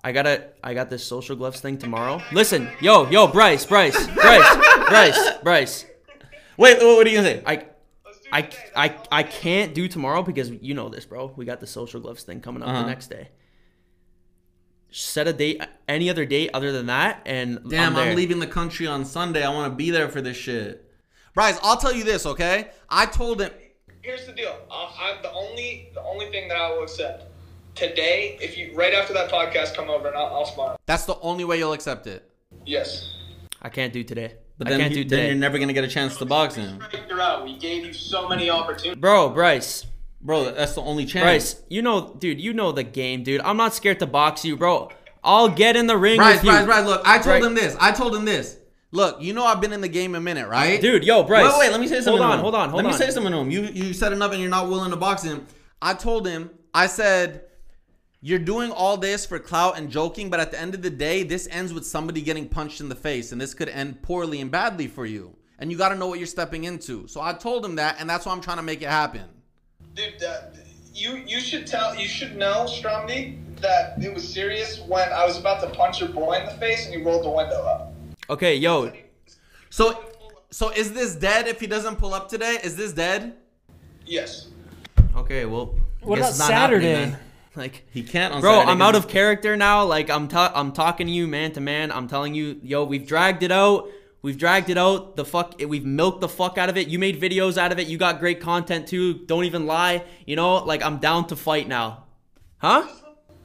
I 0.01 0.13
gotta, 0.13 0.51
I 0.63 0.73
got 0.73 0.89
this 0.89 1.03
social 1.03 1.35
gloves 1.35 1.59
thing 1.59 1.77
tomorrow. 1.77 2.21
Listen, 2.31 2.69
yo, 2.79 3.09
yo, 3.09 3.27
Bryce, 3.27 3.65
Bryce, 3.65 4.07
Bryce, 4.07 4.55
Bryce, 4.87 5.37
Bryce. 5.43 5.85
wait, 6.57 6.77
what 6.77 7.05
are 7.05 7.09
you 7.09 7.17
gonna 7.17 7.27
say? 7.27 7.43
I, 7.45 7.55
Let's 7.55 7.65
do 7.65 7.68
I. 8.31 8.49
I, 8.75 8.95
I 9.11 9.23
can't 9.23 9.73
do 9.73 9.87
tomorrow 9.87 10.23
because 10.23 10.49
you 10.49 10.73
know 10.73 10.89
this, 10.89 11.05
bro. 11.05 11.33
We 11.35 11.45
got 11.45 11.59
the 11.59 11.67
social 11.67 11.99
gloves 11.99 12.23
thing 12.23 12.41
coming 12.41 12.63
up 12.63 12.69
Uh-huh. 12.69 12.81
the 12.83 12.87
next 12.87 13.07
day. 13.09 13.29
Set 14.91 15.27
a 15.27 15.33
date, 15.33 15.61
any 15.87 16.09
other 16.09 16.25
date 16.25 16.49
other 16.53 16.71
than 16.71 16.87
that, 16.87 17.21
and 17.25 17.59
Damn, 17.69 17.95
I'm, 17.95 18.09
I'm, 18.09 18.15
leaving 18.15 18.39
the 18.39 18.47
country 18.47 18.87
on 18.87 19.05
Sunday. 19.05 19.43
I 19.43 19.53
want 19.53 19.71
to 19.71 19.75
be 19.75 19.91
there 19.91 20.09
for 20.09 20.19
this 20.19 20.35
shit. 20.35 20.83
Bryce, 21.35 21.59
I'll 21.61 21.77
tell 21.77 21.93
you 21.93 22.03
this, 22.03 22.25
okay? 22.25 22.71
I 22.89 23.05
told 23.05 23.39
him. 23.41 23.51
Here's 24.01 24.25
the 24.25 24.31
deal. 24.33 24.55
Uh, 24.71 24.89
I'm 24.99 25.21
the 25.21 25.31
only 25.31 25.89
the 25.93 26.01
only 26.01 26.31
thing 26.31 26.47
that 26.47 26.57
I 26.57 26.71
will 26.71 26.83
accept 26.83 27.25
today. 27.75 28.37
If 28.41 28.57
you 28.57 28.71
right 28.73 28.93
after 28.95 29.13
that 29.13 29.29
podcast, 29.29 29.75
come 29.75 29.89
over 29.91 30.07
and 30.07 30.17
I'll, 30.17 30.25
I'll 30.37 30.45
smile. 30.45 30.79
That's 30.87 31.05
the 31.05 31.19
only 31.19 31.43
way 31.45 31.59
you'll 31.59 31.73
accept 31.73 32.07
it. 32.07 32.27
Yes. 32.65 33.13
I 33.61 33.69
can't 33.69 33.93
do 33.93 34.03
today. 34.03 34.35
But 34.59 34.67
I 34.67 34.71
then, 34.71 34.79
can't 34.81 34.93
he- 34.95 35.03
do 35.05 35.09
then 35.15 35.25
you're 35.27 35.35
never 35.35 35.57
gonna 35.57 35.73
get 35.73 35.83
a 35.85 35.87
chance 35.87 36.17
to 36.17 36.25
box 36.25 36.53
him, 36.53 36.79
We 37.43 37.57
gave 37.57 37.85
you 37.85 37.93
so 37.93 38.27
many 38.29 38.49
opportunities. 38.49 38.99
bro. 39.01 39.29
Bryce, 39.29 39.85
bro. 40.21 40.51
That's 40.51 40.73
the 40.75 40.81
only 40.81 41.05
chance. 41.05 41.23
Bryce, 41.23 41.63
you 41.69 41.81
know, 41.81 42.13
dude, 42.19 42.39
you 42.41 42.53
know 42.53 42.71
the 42.71 42.83
game, 42.83 43.23
dude. 43.23 43.41
I'm 43.41 43.57
not 43.57 43.73
scared 43.73 43.99
to 43.99 44.05
box 44.05 44.43
you, 44.45 44.57
bro. 44.57 44.89
I'll 45.23 45.49
get 45.49 45.75
in 45.75 45.87
the 45.87 45.97
ring 45.97 46.17
Bryce, 46.17 46.35
with 46.35 46.43
you, 46.45 46.51
Bryce, 46.51 46.65
Bryce. 46.65 46.85
Look, 46.85 47.01
I 47.05 47.15
told 47.19 47.27
Right. 47.27 47.43
him 47.43 47.55
this. 47.55 47.75
I 47.79 47.91
told 47.91 48.15
him 48.15 48.25
this. 48.25 48.57
Look, 48.91 49.21
you 49.21 49.33
know 49.33 49.45
I've 49.45 49.61
been 49.61 49.71
in 49.73 49.81
the 49.81 49.87
game 49.87 50.13
a 50.15 50.19
minute, 50.19 50.47
right? 50.49 50.81
dude. 50.81 51.03
Yo, 51.05 51.23
Bryce. 51.23 51.43
Wait, 51.53 51.59
wait, 51.59 51.71
let 51.71 51.79
me 51.79 51.87
say 51.87 51.95
something. 52.01 52.13
Hold 52.13 52.19
to 52.21 52.25
on, 52.25 52.33
him. 52.33 52.39
hold 52.41 52.55
on, 52.55 52.69
hold 52.69 52.83
Let 52.83 52.93
on. 52.93 52.99
me 52.99 53.05
say 53.05 53.11
something 53.11 53.31
to 53.31 53.37
him. 53.37 53.51
You 53.51 53.61
you 53.73 53.93
said 53.93 54.11
enough 54.13 54.31
and 54.33 54.41
you're 54.41 54.49
not 54.49 54.67
willing 54.67 54.89
to 54.91 54.97
box 54.97 55.23
him. 55.23 55.45
I 55.81 55.93
told 55.93 56.27
him, 56.27 56.49
I 56.73 56.87
said, 56.87 57.43
you're 58.21 58.39
doing 58.39 58.71
all 58.71 58.97
this 58.97 59.25
for 59.25 59.39
clout 59.39 59.77
and 59.77 59.89
joking, 59.89 60.29
but 60.29 60.39
at 60.39 60.51
the 60.51 60.59
end 60.59 60.75
of 60.75 60.81
the 60.81 60.89
day, 60.89 61.23
this 61.23 61.47
ends 61.51 61.73
with 61.73 61.85
somebody 61.85 62.21
getting 62.21 62.49
punched 62.49 62.81
in 62.81 62.89
the 62.89 62.95
face, 62.95 63.31
and 63.31 63.39
this 63.39 63.53
could 63.53 63.69
end 63.69 64.01
poorly 64.01 64.41
and 64.41 64.51
badly 64.51 64.87
for 64.87 65.05
you. 65.05 65.35
And 65.57 65.71
you 65.71 65.77
got 65.77 65.89
to 65.89 65.95
know 65.95 66.07
what 66.07 66.19
you're 66.19 66.27
stepping 66.27 66.65
into. 66.65 67.07
So 67.07 67.21
I 67.21 67.33
told 67.33 67.63
him 67.63 67.75
that, 67.75 67.97
and 67.99 68.09
that's 68.09 68.25
why 68.25 68.33
I'm 68.33 68.41
trying 68.41 68.57
to 68.57 68.63
make 68.63 68.81
it 68.81 68.89
happen. 68.89 69.25
Dude, 69.95 70.21
uh, 70.23 70.41
you 70.93 71.15
you 71.25 71.39
should 71.39 71.65
tell 71.65 71.95
you 71.95 72.07
should 72.07 72.35
know, 72.35 72.65
Stromedy, 72.67 73.37
that 73.61 74.01
it 74.01 74.13
was 74.13 74.27
serious 74.27 74.79
when 74.79 75.09
I 75.11 75.25
was 75.25 75.37
about 75.37 75.61
to 75.61 75.69
punch 75.75 75.99
your 75.99 76.09
boy 76.09 76.33
in 76.39 76.45
the 76.45 76.53
face 76.53 76.85
and 76.85 76.93
you 76.93 77.05
rolled 77.05 77.25
the 77.25 77.29
window 77.29 77.61
up. 77.63 77.93
Okay, 78.29 78.55
yo, 78.55 78.91
So, 79.69 80.03
so 80.51 80.69
is 80.69 80.93
this 80.93 81.15
dead 81.15 81.47
if 81.47 81.59
he 81.59 81.67
doesn't 81.67 81.97
pull 81.97 82.13
up 82.13 82.29
today? 82.29 82.57
Is 82.63 82.75
this 82.75 82.93
dead? 82.93 83.35
Yes. 84.05 84.47
okay, 85.15 85.45
well. 85.45 85.75
I 86.01 86.05
What 86.05 86.19
about 86.19 86.29
it's 86.29 86.47
happening 86.47 86.81
Saturday? 86.81 87.15
Then. 87.59 87.65
Like, 87.65 87.85
He 87.91 88.03
can't 88.03 88.33
on 88.33 88.41
bro, 88.41 88.53
Saturday 88.53 88.71
I'm 88.71 88.81
out 88.81 88.95
of 88.95 89.07
character 89.07 89.55
now. 89.55 89.83
Like, 89.85 90.09
I'm 90.09 90.27
ta- 90.27 90.51
I'm 90.55 90.71
talking 90.71 91.07
to 91.07 91.13
you 91.13 91.27
man 91.27 91.51
to 91.53 91.61
man. 91.61 91.91
I'm 91.91 92.07
telling 92.07 92.33
you, 92.33 92.59
yo, 92.63 92.83
we've 92.83 93.05
dragged 93.05 93.43
it 93.43 93.51
out. 93.51 93.89
We've 94.21 94.37
dragged 94.37 94.69
it 94.69 94.77
out. 94.77 95.15
The 95.15 95.23
fuck, 95.23 95.55
we've 95.65 95.85
milked 95.85 96.21
the 96.21 96.27
fuck 96.27 96.57
out 96.57 96.67
of 96.69 96.77
it. 96.77 96.87
You 96.87 96.99
made 96.99 97.21
videos 97.21 97.57
out 97.57 97.71
of 97.71 97.79
it. 97.79 97.87
You 97.87 97.97
got 97.97 98.19
great 98.19 98.41
content 98.41 98.87
too. 98.87 99.13
Don't 99.25 99.45
even 99.45 99.65
lie. 99.65 100.03
You 100.25 100.35
know, 100.35 100.55
like 100.55 100.83
I'm 100.83 100.97
down 100.97 101.27
to 101.27 101.35
fight 101.35 101.67
now. 101.67 102.03
Huh? 102.57 102.85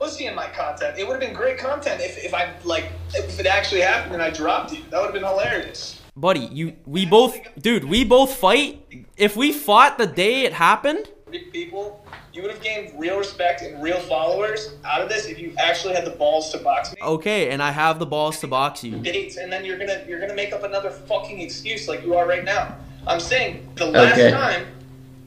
Pussy 0.00 0.26
in 0.26 0.34
my 0.34 0.48
content. 0.48 0.98
It 0.98 1.06
would 1.06 1.12
have 1.12 1.20
been 1.20 1.36
great 1.36 1.58
content 1.58 2.00
if, 2.00 2.24
if 2.24 2.34
I 2.34 2.52
like 2.64 2.90
if 3.14 3.38
it 3.38 3.46
actually 3.46 3.82
happened 3.82 4.14
and 4.14 4.22
I 4.22 4.30
dropped 4.30 4.72
you. 4.72 4.82
That 4.90 4.98
would 4.98 5.06
have 5.06 5.14
been 5.14 5.22
hilarious. 5.22 6.00
buddy 6.16 6.46
you 6.52 6.76
we 6.86 7.06
both 7.06 7.36
dude 7.60 7.84
we 7.84 8.04
both 8.04 8.34
fight 8.34 8.86
if 9.16 9.36
we 9.36 9.52
fought 9.52 9.98
the 9.98 10.06
day 10.06 10.42
it 10.42 10.52
happened 10.52 11.08
people, 11.52 12.03
you 12.34 12.42
would 12.42 12.50
have 12.50 12.60
gained 12.62 12.92
real 12.98 13.16
respect 13.16 13.62
and 13.62 13.80
real 13.82 14.00
followers 14.00 14.74
out 14.84 15.00
of 15.00 15.08
this 15.08 15.26
if 15.26 15.38
you 15.38 15.54
actually 15.56 15.94
had 15.94 16.04
the 16.04 16.10
balls 16.10 16.50
to 16.50 16.58
box 16.58 16.90
me. 16.92 16.98
okay 17.00 17.50
and 17.50 17.62
i 17.62 17.70
have 17.70 17.98
the 17.98 18.06
balls 18.06 18.40
to 18.40 18.46
box 18.48 18.82
you 18.84 18.96
dates 18.98 19.36
and 19.36 19.50
then 19.52 19.64
you're 19.64 19.78
gonna 19.78 20.02
you're 20.08 20.20
gonna 20.20 20.34
make 20.34 20.52
up 20.52 20.64
another 20.64 20.90
fucking 20.90 21.40
excuse 21.40 21.86
like 21.88 22.02
you 22.02 22.14
are 22.14 22.26
right 22.26 22.44
now. 22.44 22.76
I'm 23.06 23.20
saying 23.20 23.68
the 23.74 23.84
last 23.86 24.12
Okay. 24.18 24.30
time, 24.30 24.66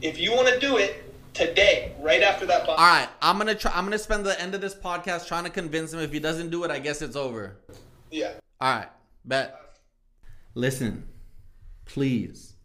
if 0.01 0.19
you 0.19 0.33
want 0.33 0.47
to 0.47 0.59
do 0.59 0.77
it 0.77 1.13
today, 1.35 1.93
right 1.99 2.23
after 2.23 2.47
that 2.47 2.65
box. 2.65 2.79
All 2.81 2.87
right, 2.87 3.07
I'm 3.21 3.37
gonna 3.37 3.53
try. 3.53 3.71
I'm 3.75 3.85
gonna 3.85 3.99
spend 3.99 4.25
the 4.25 4.39
end 4.41 4.55
of 4.55 4.61
this 4.61 4.73
podcast 4.73 5.27
trying 5.27 5.43
to 5.43 5.51
convince 5.51 5.93
him. 5.93 5.99
If 5.99 6.11
he 6.11 6.19
doesn't 6.19 6.49
do 6.49 6.63
it, 6.63 6.71
I 6.71 6.79
guess 6.79 7.03
it's 7.03 7.15
over. 7.15 7.55
Yeah. 8.09 8.33
All 8.59 8.73
right, 8.77 8.87
bet. 9.23 9.61
Listen, 10.55 11.07
please. 11.85 12.55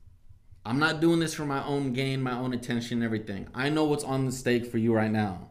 I'm 0.65 0.79
not 0.79 1.01
doing 1.01 1.19
this 1.19 1.35
for 1.35 1.45
my 1.45 1.65
own 1.65 1.93
gain, 1.93 2.23
my 2.23 2.39
own 2.39 2.55
attention, 2.55 3.03
everything. 3.03 3.49
I 3.53 3.69
know 3.69 3.83
what's 3.83 4.05
on 4.05 4.27
the 4.27 4.33
stake 4.33 4.65
for 4.67 4.79
you 4.79 4.95
right 4.95 5.11
now. 5.11 5.49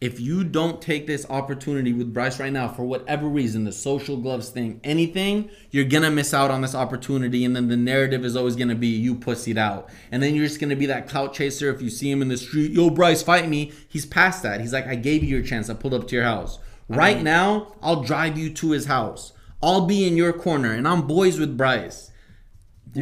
If 0.00 0.20
you 0.20 0.44
don't 0.44 0.80
take 0.80 1.08
this 1.08 1.28
opportunity 1.28 1.92
with 1.92 2.14
Bryce 2.14 2.38
right 2.38 2.52
now, 2.52 2.68
for 2.68 2.84
whatever 2.84 3.26
reason, 3.26 3.64
the 3.64 3.72
social 3.72 4.18
gloves 4.18 4.50
thing, 4.50 4.80
anything, 4.84 5.50
you're 5.70 5.86
gonna 5.86 6.12
miss 6.12 6.32
out 6.32 6.52
on 6.52 6.60
this 6.60 6.76
opportunity, 6.76 7.44
and 7.44 7.56
then 7.56 7.66
the 7.66 7.76
narrative 7.76 8.24
is 8.24 8.36
always 8.36 8.54
gonna 8.54 8.76
be 8.76 8.86
you 8.86 9.16
pussied 9.16 9.56
out. 9.56 9.88
And 10.12 10.22
then 10.22 10.34
you're 10.34 10.46
just 10.46 10.60
gonna 10.60 10.76
be 10.76 10.86
that 10.86 11.08
clout 11.08 11.32
chaser 11.34 11.74
if 11.74 11.82
you 11.82 11.90
see 11.90 12.08
him 12.08 12.22
in 12.22 12.28
the 12.28 12.36
street, 12.36 12.70
yo, 12.70 12.90
Bryce, 12.90 13.22
fight 13.22 13.48
me. 13.48 13.72
He's 13.88 14.06
past 14.06 14.44
that. 14.44 14.60
He's 14.60 14.72
like, 14.72 14.86
I 14.86 14.94
gave 14.94 15.24
you 15.24 15.30
your 15.30 15.44
chance. 15.44 15.68
I 15.68 15.74
pulled 15.74 15.94
up 15.94 16.06
to 16.08 16.14
your 16.14 16.24
house. 16.24 16.60
Right 16.88 17.20
now, 17.20 17.74
I'll 17.82 18.02
drive 18.02 18.38
you 18.38 18.50
to 18.50 18.70
his 18.70 18.86
house. 18.86 19.32
I'll 19.60 19.86
be 19.86 20.06
in 20.06 20.16
your 20.16 20.32
corner, 20.32 20.72
and 20.72 20.86
I'm 20.86 21.08
boys 21.08 21.40
with 21.40 21.56
Bryce. 21.56 22.12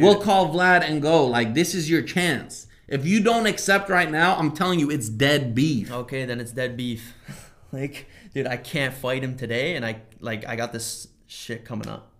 We'll 0.03 0.21
call 0.21 0.53
Vlad 0.53 0.81
and 0.81 1.01
go. 1.01 1.25
Like, 1.25 1.53
this 1.53 1.73
is 1.73 1.89
your 1.89 2.01
chance. 2.01 2.67
If 2.87 3.05
you 3.05 3.21
don't 3.23 3.47
accept 3.47 3.89
right 3.89 4.09
now, 4.09 4.35
I'm 4.35 4.51
telling 4.51 4.79
you, 4.79 4.91
it's 4.91 5.09
dead 5.09 5.55
beef. 5.55 5.91
okay 5.91 6.25
then 6.25 6.39
it's 6.39 6.51
dead 6.51 6.77
beef. 6.77 7.13
Like 7.71 8.07
dude 8.33 8.47
i 8.47 8.55
can't 8.55 8.93
fight 8.93 9.23
him 9.23 9.35
today 9.35 9.75
and 9.75 9.85
i 9.85 10.01
like 10.19 10.47
i 10.47 10.55
got 10.55 10.71
this 10.71 11.07
shit 11.27 11.65
coming 11.65 11.87
up. 11.89 12.11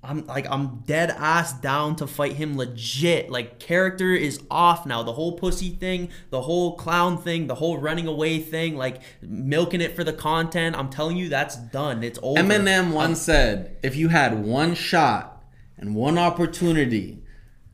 I'm 0.00 0.26
like 0.26 0.46
i'm 0.48 0.80
dead 0.86 1.10
ass 1.10 1.52
down 1.54 1.96
to 1.96 2.06
fight 2.06 2.34
him 2.34 2.56
legit. 2.56 3.30
Like 3.30 3.58
character 3.58 4.12
is 4.12 4.40
off 4.48 4.86
now. 4.86 5.02
The 5.02 5.14
whole 5.14 5.32
pussy 5.32 5.70
thing 5.70 6.10
the 6.30 6.42
whole 6.42 6.76
clown 6.76 7.18
thing 7.18 7.48
the 7.48 7.56
whole 7.56 7.78
running 7.78 8.06
away 8.06 8.38
thing 8.38 8.76
like 8.76 9.02
milking 9.22 9.80
it 9.80 9.96
for 9.96 10.04
the 10.04 10.12
content. 10.12 10.76
I'm 10.76 10.90
telling 10.90 11.16
you 11.16 11.28
that's 11.28 11.56
done. 11.56 12.04
It's 12.04 12.20
over. 12.22 12.40
Eminem 12.40 12.92
once 12.92 13.20
said, 13.20 13.76
if 13.82 13.96
you 13.96 14.08
had 14.08 14.44
one 14.44 14.74
shot 14.74 15.37
and 15.78 15.94
one 15.94 16.18
opportunity 16.18 17.22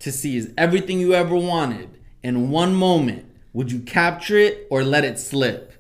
to 0.00 0.12
seize 0.12 0.50
everything 0.58 1.00
you 1.00 1.14
ever 1.14 1.34
wanted 1.34 1.88
in 2.22 2.50
one 2.50 2.74
moment, 2.74 3.24
would 3.52 3.70
you 3.72 3.80
capture 3.80 4.36
it 4.38 4.66
or 4.70 4.82
let 4.84 5.04
it 5.04 5.18
slip? 5.18 5.72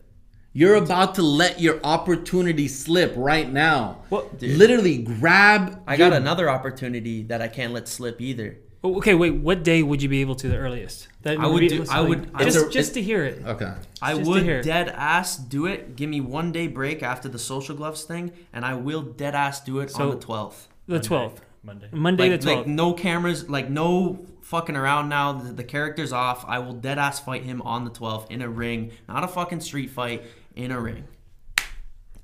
You're 0.52 0.76
about 0.76 1.16
to 1.16 1.22
let 1.22 1.60
your 1.60 1.80
opportunity 1.84 2.68
slip 2.68 3.12
right 3.16 3.50
now. 3.52 4.02
What- 4.08 4.38
dude. 4.38 4.56
Literally 4.56 4.98
grab. 4.98 5.82
i 5.86 5.96
got 5.96 6.12
another 6.12 6.48
opportunity 6.48 7.24
that 7.24 7.42
i 7.42 7.48
can't 7.48 7.72
let 7.72 7.88
slip 7.88 8.20
either 8.20 8.58
Oh, 8.86 8.98
Okay, 8.98 9.14
wait. 9.14 9.30
What 9.30 9.64
day 9.64 9.82
would 9.82 10.02
you 10.02 10.10
be 10.10 10.20
able 10.20 10.34
to 10.34 10.46
the 10.46 10.58
earliest? 10.58 11.08
That 11.22 11.38
I 11.38 11.46
would 11.46 11.60
be- 11.60 11.68
do- 11.68 11.86
I 11.90 12.02
would- 12.02 12.28
I 12.34 12.44
just 12.44 12.58
would- 12.64 12.70
just 12.70 12.92
to 12.92 13.00
hear 13.00 13.24
it. 13.24 13.42
Okay. 13.46 13.72
I 14.02 14.12
Just 14.14 14.28
would 14.28 14.42
hear. 14.42 14.62
dead 14.62 14.90
ass 14.94 15.38
do 15.38 15.64
it. 15.64 15.96
Give 15.96 16.10
me 16.10 16.20
one 16.20 16.52
day 16.52 16.66
break 16.66 17.02
after 17.02 17.26
the 17.26 17.38
social 17.38 17.74
gloves 17.74 18.02
thing, 18.02 18.32
and 18.52 18.62
I 18.62 18.74
will 18.74 19.00
dead 19.00 19.34
ass 19.34 19.64
do 19.64 19.78
it 19.78 19.90
So- 19.90 20.02
on 20.02 20.10
the 20.10 20.16
twelfth. 20.16 20.68
The 20.86 21.00
twelfth. 21.00 21.40
Monday. 21.64 21.88
Monday 21.92 22.30
like, 22.30 22.40
the 22.40 22.46
12th. 22.48 22.56
like 22.56 22.66
no 22.66 22.92
cameras, 22.92 23.48
like 23.48 23.70
no 23.70 24.26
fucking 24.42 24.76
around 24.76 25.08
now. 25.08 25.32
The, 25.32 25.52
the 25.52 25.64
character's 25.64 26.12
off. 26.12 26.44
I 26.46 26.58
will 26.58 26.74
dead 26.74 26.98
ass 26.98 27.20
fight 27.20 27.42
him 27.42 27.62
on 27.62 27.84
the 27.84 27.90
12th 27.90 28.30
in 28.30 28.42
a 28.42 28.48
ring, 28.48 28.92
not 29.08 29.24
a 29.24 29.28
fucking 29.28 29.60
street 29.60 29.90
fight 29.90 30.24
in 30.54 30.70
a 30.70 30.80
ring. 30.80 31.04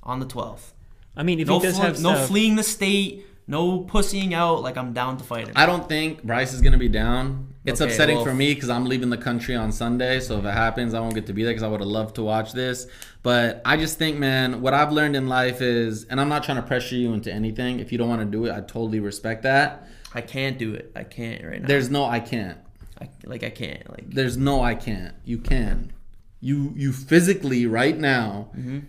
On 0.03 0.21
the 0.21 0.27
12th. 0.27 0.73
I 1.17 1.23
mean, 1.23 1.41
if 1.41 1.49
No, 1.49 1.59
he 1.59 1.67
does 1.67 1.77
fle- 1.77 1.83
have 1.83 2.01
no 2.01 2.15
stuff, 2.15 2.29
fleeing 2.29 2.57
the 2.57 2.63
state, 2.63 3.27
no 3.51 3.81
pussying 3.81 4.33
out. 4.33 4.63
Like 4.63 4.77
I'm 4.77 4.93
down 4.93 5.17
to 5.19 5.25
fight 5.25 5.49
him. 5.49 5.55
I 5.57 5.67
don't 5.67 5.89
think 5.89 6.23
Bryce 6.23 6.55
is 6.55 6.61
gonna 6.63 6.79
be 6.79 6.89
down. 6.89 7.49
It's 7.67 7.81
Okay, 7.81 7.91
upsetting 7.91 8.17
well- 8.17 8.25
for 8.25 8.35
me 8.35 8.55
because 8.55 8.71
I'm 8.71 8.87
leaving 8.87 9.11
the 9.11 9.19
country 9.19 9.55
on 9.55 9.71
Sunday. 9.73 10.21
So 10.21 10.39
if 10.39 10.45
it 10.45 10.53
happens, 10.53 10.95
I 10.95 11.01
won't 11.01 11.15
get 11.15 11.27
to 11.27 11.35
be 11.35 11.43
there 11.43 11.53
because 11.53 11.63
I 11.63 11.69
would 11.69 11.81
have 11.81 11.89
loved 11.89 12.15
to 12.15 12.23
watch 12.23 12.53
this. 12.53 12.87
But 13.23 13.61
I 13.67 13.77
just 13.77 13.99
think, 13.99 14.19
man, 14.19 14.63
what 14.63 14.73
I've 14.73 14.93
learned 14.93 15.15
in 15.15 15.29
life 15.29 15.61
is, 15.61 16.05
and 16.05 16.19
I'm 16.21 16.31
not 16.31 16.43
trying 16.43 16.57
to 16.57 16.63
pressure 16.63 16.95
you 16.95 17.13
into 17.13 17.31
anything. 17.31 17.81
If 17.81 17.93
you 17.93 17.99
don't 17.99 18.09
want 18.09 18.23
to 18.23 18.27
do 18.27 18.47
it, 18.47 18.53
I 18.53 18.61
totally 18.61 19.01
respect 19.01 19.43
that. 19.43 19.87
I 20.15 20.23
can't 20.23 20.57
do 20.59 20.73
it. 20.75 20.91
I 20.97 21.05
can't 21.05 21.45
right 21.45 21.61
now. 21.61 21.69
There's 21.69 21.91
no 21.91 22.05
I 22.05 22.21
can't. 22.21 22.59
I, 23.01 23.09
like 23.25 23.45
I 23.45 23.51
can't. 23.51 23.89
Like 23.91 24.11
There's 24.11 24.37
no 24.37 24.63
I 24.63 24.75
can't. 24.75 25.15
You 25.25 25.39
can. 25.39 25.93
You 26.41 26.73
you 26.77 26.93
physically 26.93 27.67
right 27.67 27.99
now, 27.99 28.49
mm-hmm. 28.57 28.81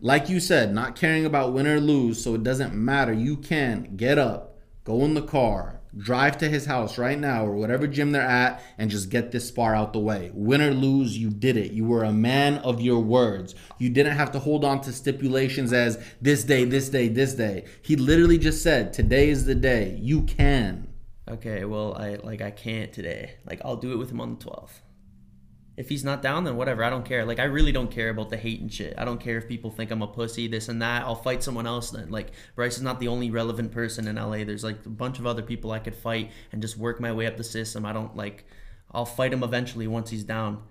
Like 0.00 0.28
you 0.28 0.40
said, 0.40 0.74
not 0.74 0.96
caring 0.96 1.24
about 1.24 1.52
win 1.52 1.66
or 1.66 1.80
lose, 1.80 2.22
so 2.22 2.34
it 2.34 2.42
doesn't 2.42 2.74
matter. 2.74 3.12
You 3.12 3.36
can 3.36 3.96
get 3.96 4.18
up, 4.18 4.58
go 4.84 5.04
in 5.04 5.14
the 5.14 5.22
car, 5.22 5.80
drive 5.96 6.36
to 6.38 6.48
his 6.48 6.66
house 6.66 6.98
right 6.98 7.18
now 7.18 7.46
or 7.46 7.54
whatever 7.54 7.86
gym 7.86 8.12
they're 8.12 8.20
at, 8.22 8.62
and 8.76 8.90
just 8.90 9.08
get 9.08 9.32
this 9.32 9.48
spar 9.48 9.74
out 9.74 9.92
the 9.94 9.98
way. 9.98 10.30
Win 10.34 10.60
or 10.60 10.72
lose, 10.74 11.16
you 11.16 11.30
did 11.30 11.56
it. 11.56 11.72
You 11.72 11.86
were 11.86 12.04
a 12.04 12.12
man 12.12 12.58
of 12.58 12.80
your 12.80 13.00
words. 13.00 13.54
You 13.78 13.88
didn't 13.88 14.16
have 14.16 14.32
to 14.32 14.38
hold 14.38 14.64
on 14.64 14.82
to 14.82 14.92
stipulations 14.92 15.72
as 15.72 15.98
this 16.20 16.44
day, 16.44 16.64
this 16.64 16.90
day, 16.90 17.08
this 17.08 17.34
day. 17.34 17.64
He 17.82 17.96
literally 17.96 18.38
just 18.38 18.62
said, 18.62 18.92
"Today 18.92 19.30
is 19.30 19.46
the 19.46 19.54
day." 19.54 19.98
You 20.00 20.22
can. 20.22 20.88
okay, 21.28 21.64
well 21.64 21.94
I 21.94 22.16
like 22.16 22.42
I 22.42 22.50
can't 22.50 22.92
today. 22.92 23.36
Like 23.46 23.60
I'll 23.64 23.76
do 23.76 23.92
it 23.92 23.96
with 23.96 24.10
him 24.10 24.20
on 24.20 24.36
the 24.38 24.44
12th. 24.44 24.80
If 25.76 25.90
he's 25.90 26.04
not 26.04 26.22
down, 26.22 26.44
then 26.44 26.56
whatever. 26.56 26.82
I 26.82 26.90
don't 26.90 27.04
care. 27.04 27.24
Like 27.24 27.38
I 27.38 27.44
really 27.44 27.72
don't 27.72 27.90
care 27.90 28.08
about 28.08 28.30
the 28.30 28.36
hate 28.36 28.60
and 28.60 28.72
shit. 28.72 28.94
I 28.96 29.04
don't 29.04 29.20
care 29.20 29.36
if 29.36 29.46
people 29.46 29.70
think 29.70 29.90
I'm 29.90 30.00
a 30.00 30.06
pussy, 30.06 30.48
this 30.48 30.68
and 30.68 30.80
that. 30.80 31.02
I'll 31.02 31.14
fight 31.14 31.42
someone 31.42 31.66
else 31.66 31.90
then. 31.90 32.10
Like 32.10 32.30
Bryce 32.54 32.76
is 32.76 32.82
not 32.82 32.98
the 32.98 33.08
only 33.08 33.30
relevant 33.30 33.72
person 33.72 34.08
in 34.08 34.16
LA. 34.16 34.44
There's 34.44 34.64
like 34.64 34.86
a 34.86 34.90
bunch 34.90 35.18
of 35.18 35.26
other 35.26 35.42
people 35.42 35.72
I 35.72 35.78
could 35.78 35.94
fight 35.94 36.30
and 36.50 36.62
just 36.62 36.78
work 36.78 36.98
my 36.98 37.12
way 37.12 37.26
up 37.26 37.36
the 37.36 37.44
system. 37.44 37.84
I 37.84 37.92
don't 37.92 38.16
like. 38.16 38.46
I'll 38.90 39.04
fight 39.04 39.32
him 39.32 39.42
eventually 39.42 39.86
once 39.86 40.08
he's 40.08 40.24
down. 40.24 40.62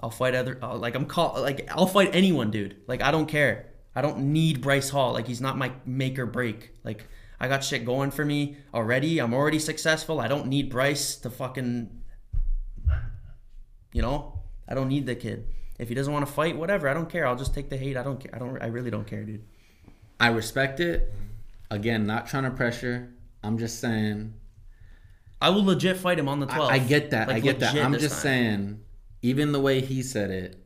I'll 0.00 0.10
fight 0.10 0.34
other 0.34 0.58
uh, 0.62 0.76
like 0.76 0.94
I'm 0.94 1.06
call 1.06 1.40
like 1.40 1.66
I'll 1.70 1.86
fight 1.86 2.10
anyone, 2.12 2.50
dude. 2.50 2.76
Like 2.86 3.00
I 3.00 3.10
don't 3.10 3.26
care. 3.26 3.72
I 3.94 4.02
don't 4.02 4.32
need 4.32 4.60
Bryce 4.60 4.90
Hall. 4.90 5.14
Like 5.14 5.26
he's 5.26 5.40
not 5.40 5.56
my 5.56 5.72
make 5.86 6.18
or 6.18 6.26
break. 6.26 6.72
Like 6.84 7.08
I 7.40 7.48
got 7.48 7.64
shit 7.64 7.86
going 7.86 8.10
for 8.10 8.26
me 8.26 8.58
already. 8.74 9.18
I'm 9.18 9.32
already 9.32 9.58
successful. 9.58 10.20
I 10.20 10.28
don't 10.28 10.48
need 10.48 10.70
Bryce 10.70 11.16
to 11.16 11.30
fucking 11.30 12.02
you 13.96 14.02
know? 14.02 14.40
I 14.68 14.74
don't 14.74 14.88
need 14.88 15.06
the 15.06 15.14
kid. 15.14 15.46
If 15.78 15.88
he 15.88 15.94
doesn't 15.94 16.12
want 16.12 16.26
to 16.26 16.32
fight, 16.32 16.56
whatever. 16.56 16.86
I 16.88 16.94
don't 16.94 17.08
care. 17.08 17.26
I'll 17.26 17.36
just 17.36 17.54
take 17.54 17.70
the 17.70 17.78
hate. 17.78 17.96
I 17.96 18.02
don't 18.02 18.20
care. 18.20 18.34
I 18.34 18.38
don't 18.38 18.62
I 18.62 18.66
really 18.66 18.90
don't 18.90 19.06
care, 19.06 19.24
dude. 19.24 19.44
I 20.20 20.28
respect 20.28 20.80
it. 20.80 21.14
Again, 21.70 22.06
not 22.06 22.26
trying 22.26 22.44
to 22.44 22.50
pressure. 22.50 23.08
I'm 23.42 23.58
just 23.58 23.80
saying 23.80 24.34
I 25.40 25.50
will 25.50 25.64
legit 25.64 25.96
fight 25.96 26.18
him 26.18 26.28
on 26.28 26.40
the 26.40 26.46
12th. 26.46 26.70
I, 26.70 26.74
I 26.74 26.78
get 26.78 27.10
that. 27.10 27.28
Like, 27.28 27.36
I 27.36 27.40
get 27.40 27.60
that. 27.60 27.74
I'm 27.76 27.94
just 27.94 28.14
time. 28.14 28.22
saying, 28.22 28.80
even 29.22 29.52
the 29.52 29.60
way 29.60 29.80
he 29.80 30.02
said 30.02 30.30
it, 30.30 30.62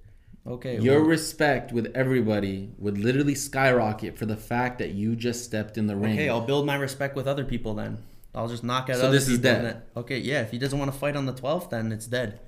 Okay. 0.47 0.81
your 0.81 1.01
well, 1.01 1.11
respect 1.11 1.73
with 1.73 1.93
everybody 1.95 2.71
would 2.79 2.99
literally 2.99 3.35
skyrocket 3.35 4.17
for 4.17 4.27
the 4.27 4.37
fact 4.37 4.79
that 4.79 4.91
you 4.93 5.15
just 5.15 5.45
stepped 5.45 5.77
in 5.77 5.87
the 5.87 5.97
ring. 5.97 6.15
Okay, 6.15 6.29
I'll 6.29 6.41
build 6.41 6.67
my 6.67 6.77
respect 6.77 7.15
with 7.15 7.29
other 7.29 7.45
people 7.45 7.75
then. 7.75 7.99
I'll 8.35 8.49
just 8.49 8.65
knock 8.65 8.89
out 8.89 8.97
So 8.97 9.11
this 9.11 9.29
is 9.29 9.39
dead. 9.39 9.83
Okay, 9.97 10.19
yeah. 10.19 10.43
If 10.43 10.51
he 10.51 10.59
doesn't 10.59 10.79
want 10.79 10.93
to 10.93 10.99
fight 10.99 11.17
on 11.17 11.27
the 11.27 11.33
12th, 11.33 11.71
then 11.71 11.93
it's 11.93 12.07
dead. 12.07 12.41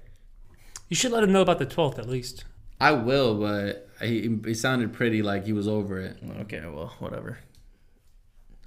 You 0.93 0.97
should 0.97 1.11
let 1.11 1.23
him 1.23 1.33
know 1.33 1.41
about 1.41 1.59
the 1.59 1.65
12th 1.65 1.99
at 1.99 2.07
least. 2.07 2.45
I 2.79 2.93
will, 2.93 3.41
but 3.41 3.89
he, 4.03 4.39
he 4.45 4.53
sounded 4.53 4.93
pretty 4.93 5.23
like 5.23 5.47
he 5.47 5.55
was 5.55 5.67
over 5.67 5.99
it. 5.99 6.19
Okay, 6.41 6.61
well, 6.61 6.93
whatever. 6.99 7.39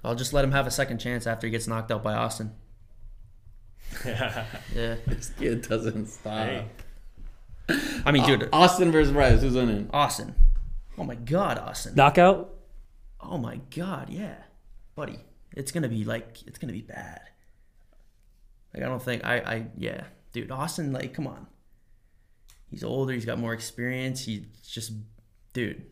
I'll 0.02 0.16
just 0.16 0.32
let 0.32 0.44
him 0.44 0.50
have 0.50 0.66
a 0.66 0.72
second 0.72 0.98
chance 0.98 1.24
after 1.24 1.46
he 1.46 1.52
gets 1.52 1.68
knocked 1.68 1.92
out 1.92 2.02
by 2.02 2.14
Austin. 2.14 2.52
Yeah. 4.04 4.96
This 5.06 5.30
kid 5.38 5.68
doesn't 5.68 6.06
stop. 6.08 6.48
Hey. 6.48 6.66
I 8.04 8.10
mean, 8.10 8.26
dude, 8.26 8.48
Austin 8.52 8.90
versus 8.90 9.12
Bryce, 9.12 9.40
who's 9.40 9.54
winning? 9.54 9.88
Austin. 9.92 10.34
Oh 10.98 11.04
my 11.04 11.14
God, 11.14 11.58
Austin. 11.58 11.94
Knockout. 11.94 12.52
Oh 13.20 13.38
my 13.38 13.60
God, 13.70 14.10
yeah, 14.10 14.34
buddy. 14.96 15.20
It's 15.52 15.70
gonna 15.70 15.88
be 15.88 16.04
like 16.04 16.42
it's 16.44 16.58
gonna 16.58 16.72
be 16.72 16.82
bad. 16.82 17.20
Like 18.74 18.82
I 18.82 18.86
don't 18.86 19.02
think 19.02 19.24
I 19.24 19.36
I 19.38 19.66
yeah, 19.78 20.04
dude. 20.32 20.50
Austin, 20.50 20.92
like, 20.92 21.14
come 21.14 21.28
on. 21.28 21.46
He's 22.76 22.84
older. 22.84 23.14
He's 23.14 23.24
got 23.24 23.38
more 23.38 23.54
experience. 23.54 24.22
He's 24.26 24.42
just, 24.68 24.92
dude. 25.54 25.82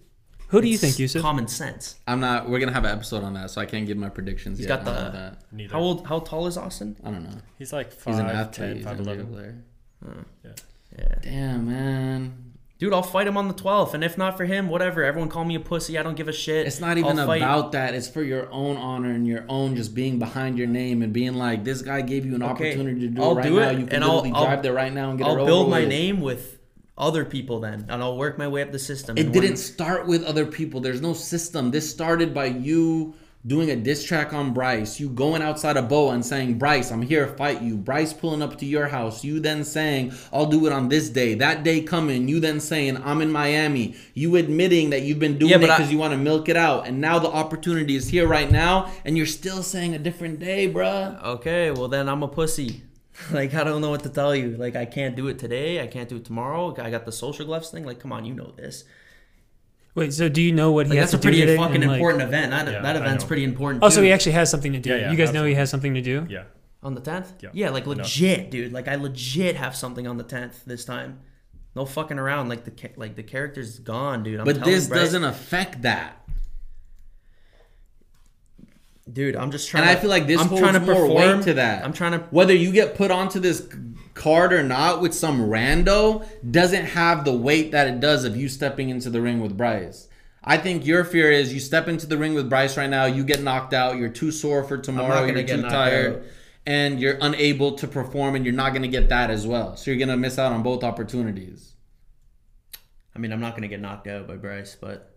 Who 0.48 0.60
do 0.60 0.68
you 0.68 0.74
it's 0.74 0.82
think, 0.82 0.98
Yusuf? 0.98 1.22
Common 1.22 1.48
sense. 1.48 1.94
I'm 2.06 2.20
not. 2.20 2.46
We're 2.46 2.58
gonna 2.58 2.72
have 2.74 2.84
an 2.84 2.90
episode 2.90 3.24
on 3.24 3.32
that, 3.32 3.50
so 3.50 3.62
I 3.62 3.64
can't 3.64 3.86
give 3.86 3.96
my 3.96 4.10
predictions 4.10 4.58
He's 4.58 4.66
yet. 4.66 4.84
got 4.84 4.84
the- 4.84 5.10
that. 5.18 5.38
Neither. 5.50 5.72
How 5.72 5.80
old? 5.80 6.06
How 6.06 6.18
tall 6.18 6.46
is 6.46 6.58
Austin? 6.58 6.94
I 7.02 7.10
don't 7.10 7.22
know. 7.22 7.38
He's 7.58 7.72
like 7.72 7.90
He's 8.04 8.18
an 8.18 8.26
athlete. 8.26 8.76
He's 8.76 8.84
an 8.86 8.98
5'11". 8.98 9.06
NBA 9.24 9.32
player. 9.32 9.64
Yeah. 10.44 11.14
Damn, 11.22 11.66
man. 11.66 12.34
Dude, 12.78 12.92
I'll 12.92 13.02
fight 13.02 13.26
him 13.26 13.36
on 13.38 13.48
the 13.48 13.54
12th, 13.54 13.94
and 13.94 14.04
if 14.04 14.18
not 14.18 14.36
for 14.36 14.44
him, 14.44 14.68
whatever. 14.68 15.02
Everyone 15.02 15.30
call 15.30 15.44
me 15.44 15.54
a 15.54 15.60
pussy. 15.60 15.96
I 15.96 16.02
don't 16.02 16.16
give 16.16 16.28
a 16.28 16.32
shit. 16.32 16.66
It's 16.66 16.80
not 16.80 16.98
even 16.98 17.18
about 17.18 17.72
that. 17.72 17.94
It's 17.94 18.08
for 18.08 18.22
your 18.22 18.50
own 18.52 18.76
honor 18.76 19.10
and 19.12 19.26
your 19.26 19.44
own 19.48 19.76
just 19.76 19.94
being 19.94 20.18
behind 20.18 20.58
your 20.58 20.66
name 20.66 21.00
and 21.00 21.12
being 21.12 21.34
like, 21.34 21.64
this 21.64 21.80
guy 21.82 22.02
gave 22.02 22.26
you 22.26 22.34
an 22.34 22.42
Okay, 22.42 22.50
opportunity 22.72 23.00
to 23.00 23.08
do 23.08 23.22
I'll 23.22 23.32
it 23.32 23.34
right 23.36 23.44
do 23.44 23.60
now. 23.60 23.70
You 23.70 23.86
can 23.86 23.88
and 23.94 24.04
I'll- 24.04 24.16
literally 24.16 24.32
I'll- 24.34 24.44
drive 24.44 24.62
there 24.62 24.72
right 24.74 24.92
now 24.92 25.10
and 25.10 25.18
get 25.18 25.26
it 25.26 25.30
I'll 25.30 25.46
build 25.46 25.70
my 25.70 25.80
with. 25.80 25.88
name 25.88 26.20
with 26.20 26.58
other 26.96 27.24
people 27.24 27.60
then, 27.60 27.86
and 27.88 28.02
I'll 28.02 28.16
work 28.16 28.38
my 28.38 28.48
way 28.48 28.62
up 28.62 28.72
the 28.72 28.78
system. 28.78 29.18
It 29.18 29.32
didn't 29.32 29.50
when- 29.50 29.56
start 29.56 30.06
with 30.06 30.24
other 30.24 30.46
people. 30.46 30.80
There's 30.80 31.00
no 31.00 31.12
system. 31.12 31.70
This 31.70 31.90
started 31.90 32.32
by 32.32 32.46
you 32.46 33.14
doing 33.46 33.70
a 33.70 33.76
diss 33.76 34.02
track 34.02 34.32
on 34.32 34.54
Bryce. 34.54 34.98
You 34.98 35.10
going 35.10 35.42
outside 35.42 35.76
of 35.76 35.86
Boa 35.86 36.14
and 36.14 36.24
saying, 36.24 36.54
Bryce, 36.58 36.90
I'm 36.90 37.02
here 37.02 37.26
to 37.26 37.32
fight 37.34 37.60
you. 37.60 37.76
Bryce 37.76 38.12
pulling 38.14 38.40
up 38.40 38.56
to 38.60 38.64
your 38.64 38.86
house. 38.88 39.22
You 39.22 39.38
then 39.38 39.64
saying, 39.64 40.14
I'll 40.32 40.46
do 40.46 40.66
it 40.66 40.72
on 40.72 40.88
this 40.88 41.10
day. 41.10 41.34
That 41.34 41.62
day 41.62 41.82
coming. 41.82 42.26
You 42.26 42.40
then 42.40 42.58
saying, 42.58 42.96
I'm 43.04 43.20
in 43.20 43.30
Miami. 43.30 43.96
You 44.14 44.36
admitting 44.36 44.90
that 44.90 45.02
you've 45.02 45.18
been 45.18 45.36
doing 45.36 45.50
Yeah, 45.50 45.56
it 45.58 45.60
but 45.60 45.70
I- 45.70 45.76
because 45.76 45.92
you 45.92 45.98
want 45.98 46.12
to 46.12 46.18
milk 46.18 46.48
it 46.48 46.56
out. 46.56 46.86
And 46.86 47.02
now 47.02 47.18
the 47.18 47.28
opportunity 47.28 47.96
is 47.96 48.08
here 48.08 48.26
right 48.26 48.50
now. 48.50 48.90
And 49.04 49.14
you're 49.16 49.26
still 49.26 49.62
saying 49.62 49.94
a 49.94 49.98
different 49.98 50.38
day, 50.38 50.72
bruh. 50.72 51.22
Okay, 51.22 51.70
well 51.70 51.88
then 51.88 52.08
I'm 52.08 52.22
a 52.22 52.28
pussy. 52.28 52.80
like 53.32 53.54
I 53.54 53.64
don't 53.64 53.80
know 53.80 53.90
what 53.90 54.02
to 54.02 54.08
tell 54.08 54.34
you. 54.34 54.56
Like 54.56 54.76
I 54.76 54.84
can't 54.84 55.14
do 55.16 55.28
it 55.28 55.38
today. 55.38 55.80
I 55.82 55.86
can't 55.86 56.08
do 56.08 56.16
it 56.16 56.24
tomorrow. 56.24 56.74
I 56.78 56.90
got 56.90 57.04
the 57.04 57.12
social 57.12 57.46
gloves 57.46 57.70
thing. 57.70 57.84
Like 57.84 57.98
come 58.00 58.12
on, 58.12 58.24
you 58.24 58.34
know 58.34 58.52
this. 58.56 58.84
Wait, 59.94 60.12
so 60.12 60.28
do 60.28 60.42
you 60.42 60.50
know 60.52 60.72
what 60.72 60.86
he 60.86 60.90
Like 60.90 60.98
has 60.98 61.12
that's 61.12 61.22
to 61.22 61.28
a 61.28 61.30
pretty 61.30 61.40
today? 61.40 61.56
fucking 61.56 61.76
And, 61.76 61.86
like- 61.86 61.98
important 61.98 62.22
event. 62.24 62.50
That, 62.50 62.66
Yeah, 62.72 62.82
that 62.82 62.96
event's 62.96 63.22
pretty 63.24 63.44
important. 63.44 63.84
Oh, 63.84 63.88
so 63.90 64.02
he 64.02 64.10
actually 64.10 64.32
has 64.32 64.50
something 64.50 64.72
to 64.72 64.80
do. 64.80 64.90
Yeah, 64.90 64.96
yeah, 64.96 65.10
you 65.12 65.16
guys 65.16 65.32
know 65.32 65.44
he 65.44 65.54
has 65.54 65.70
something 65.70 65.94
to 65.94 66.02
do. 66.02 66.26
Yeah. 66.28 66.44
on 66.82 66.94
the 66.94 67.00
tenth. 67.00 67.32
Yeah. 67.40 67.50
Yeah, 67.54 67.70
like 67.70 67.86
No. 67.86 67.92
legit, 67.92 68.50
dude. 68.50 68.72
Like 68.72 68.88
I 68.88 68.96
legit 68.96 69.54
have 69.56 69.74
something 69.76 70.06
on 70.08 70.16
the 70.18 70.24
tenth 70.24 70.64
this 70.66 70.84
time. 70.84 71.20
No 71.76 71.86
fucking 71.86 72.18
around. 72.18 72.48
Like 72.48 72.64
the 72.64 72.90
like 72.96 73.14
the 73.16 73.22
character's 73.22 73.78
gone, 73.78 74.22
dude. 74.24 74.40
I'm 74.40 74.44
But 74.46 74.64
this 74.64 74.88
Bryce- 74.88 75.00
doesn't 75.00 75.24
affect 75.24 75.82
that. 75.82 76.20
Dude. 79.10 79.36
I'm 79.36 79.50
just 79.50 79.68
trying. 79.68 79.82
And 79.82 79.90
I 79.90 80.00
feel 80.00 80.10
like 80.10 80.26
this 80.26 80.40
I'm 80.40 80.48
holds 80.48 80.60
trying 80.60 80.74
to 80.74 80.80
more 80.80 80.94
perform. 80.94 81.14
weight 81.14 81.42
to 81.44 81.54
that. 81.54 81.84
I'm 81.84 81.92
trying 81.92 82.12
to. 82.12 82.18
whether 82.30 82.54
you 82.54 82.72
get 82.72 82.94
put 82.94 83.10
onto 83.10 83.40
this 83.40 83.68
card 84.14 84.52
or 84.52 84.62
not 84.62 85.00
with 85.00 85.14
some 85.14 85.48
rando 85.48 86.26
doesn't 86.50 86.86
have 86.86 87.24
the 87.24 87.32
weight 87.32 87.72
that 87.72 87.88
it 87.88 88.00
does 88.00 88.24
of 88.24 88.36
you 88.36 88.48
stepping 88.48 88.88
into 88.88 89.10
the 89.10 89.20
ring 89.20 89.40
with 89.40 89.56
Bryce. 89.56 90.08
I 90.42 90.58
think 90.58 90.86
your 90.86 91.04
fear 91.04 91.30
is 91.30 91.54
you 91.54 91.60
step 91.60 91.88
into 91.88 92.06
the 92.06 92.18
ring 92.18 92.34
with 92.34 92.50
Bryce 92.50 92.76
right 92.76 92.90
now, 92.90 93.06
you 93.06 93.24
get 93.24 93.42
knocked 93.42 93.72
out, 93.72 93.96
you're 93.96 94.10
too 94.10 94.30
sore 94.30 94.62
for 94.62 94.76
tomorrow, 94.76 95.24
you're 95.24 95.42
get 95.42 95.56
too 95.56 95.62
tired, 95.62 96.16
out. 96.16 96.22
and 96.66 97.00
you're 97.00 97.16
unable 97.20 97.72
to 97.76 97.88
perform, 97.88 98.34
and 98.36 98.44
you're 98.44 98.54
not 98.54 98.70
going 98.70 98.82
to 98.82 98.88
get 98.88 99.08
that 99.08 99.30
as 99.30 99.46
well. 99.46 99.74
So 99.76 99.90
you're 99.90 99.98
going 99.98 100.10
to 100.10 100.18
miss 100.18 100.38
out 100.38 100.52
on 100.52 100.62
both 100.62 100.84
opportunities. 100.84 101.74
I 103.14 103.20
mean, 103.20 103.32
I'm 103.32 103.40
not 103.40 103.54
gonna 103.54 103.68
get 103.68 103.80
knocked 103.80 104.06
out 104.06 104.26
by 104.26 104.36
Bryce, 104.36 104.76
but 104.78 105.13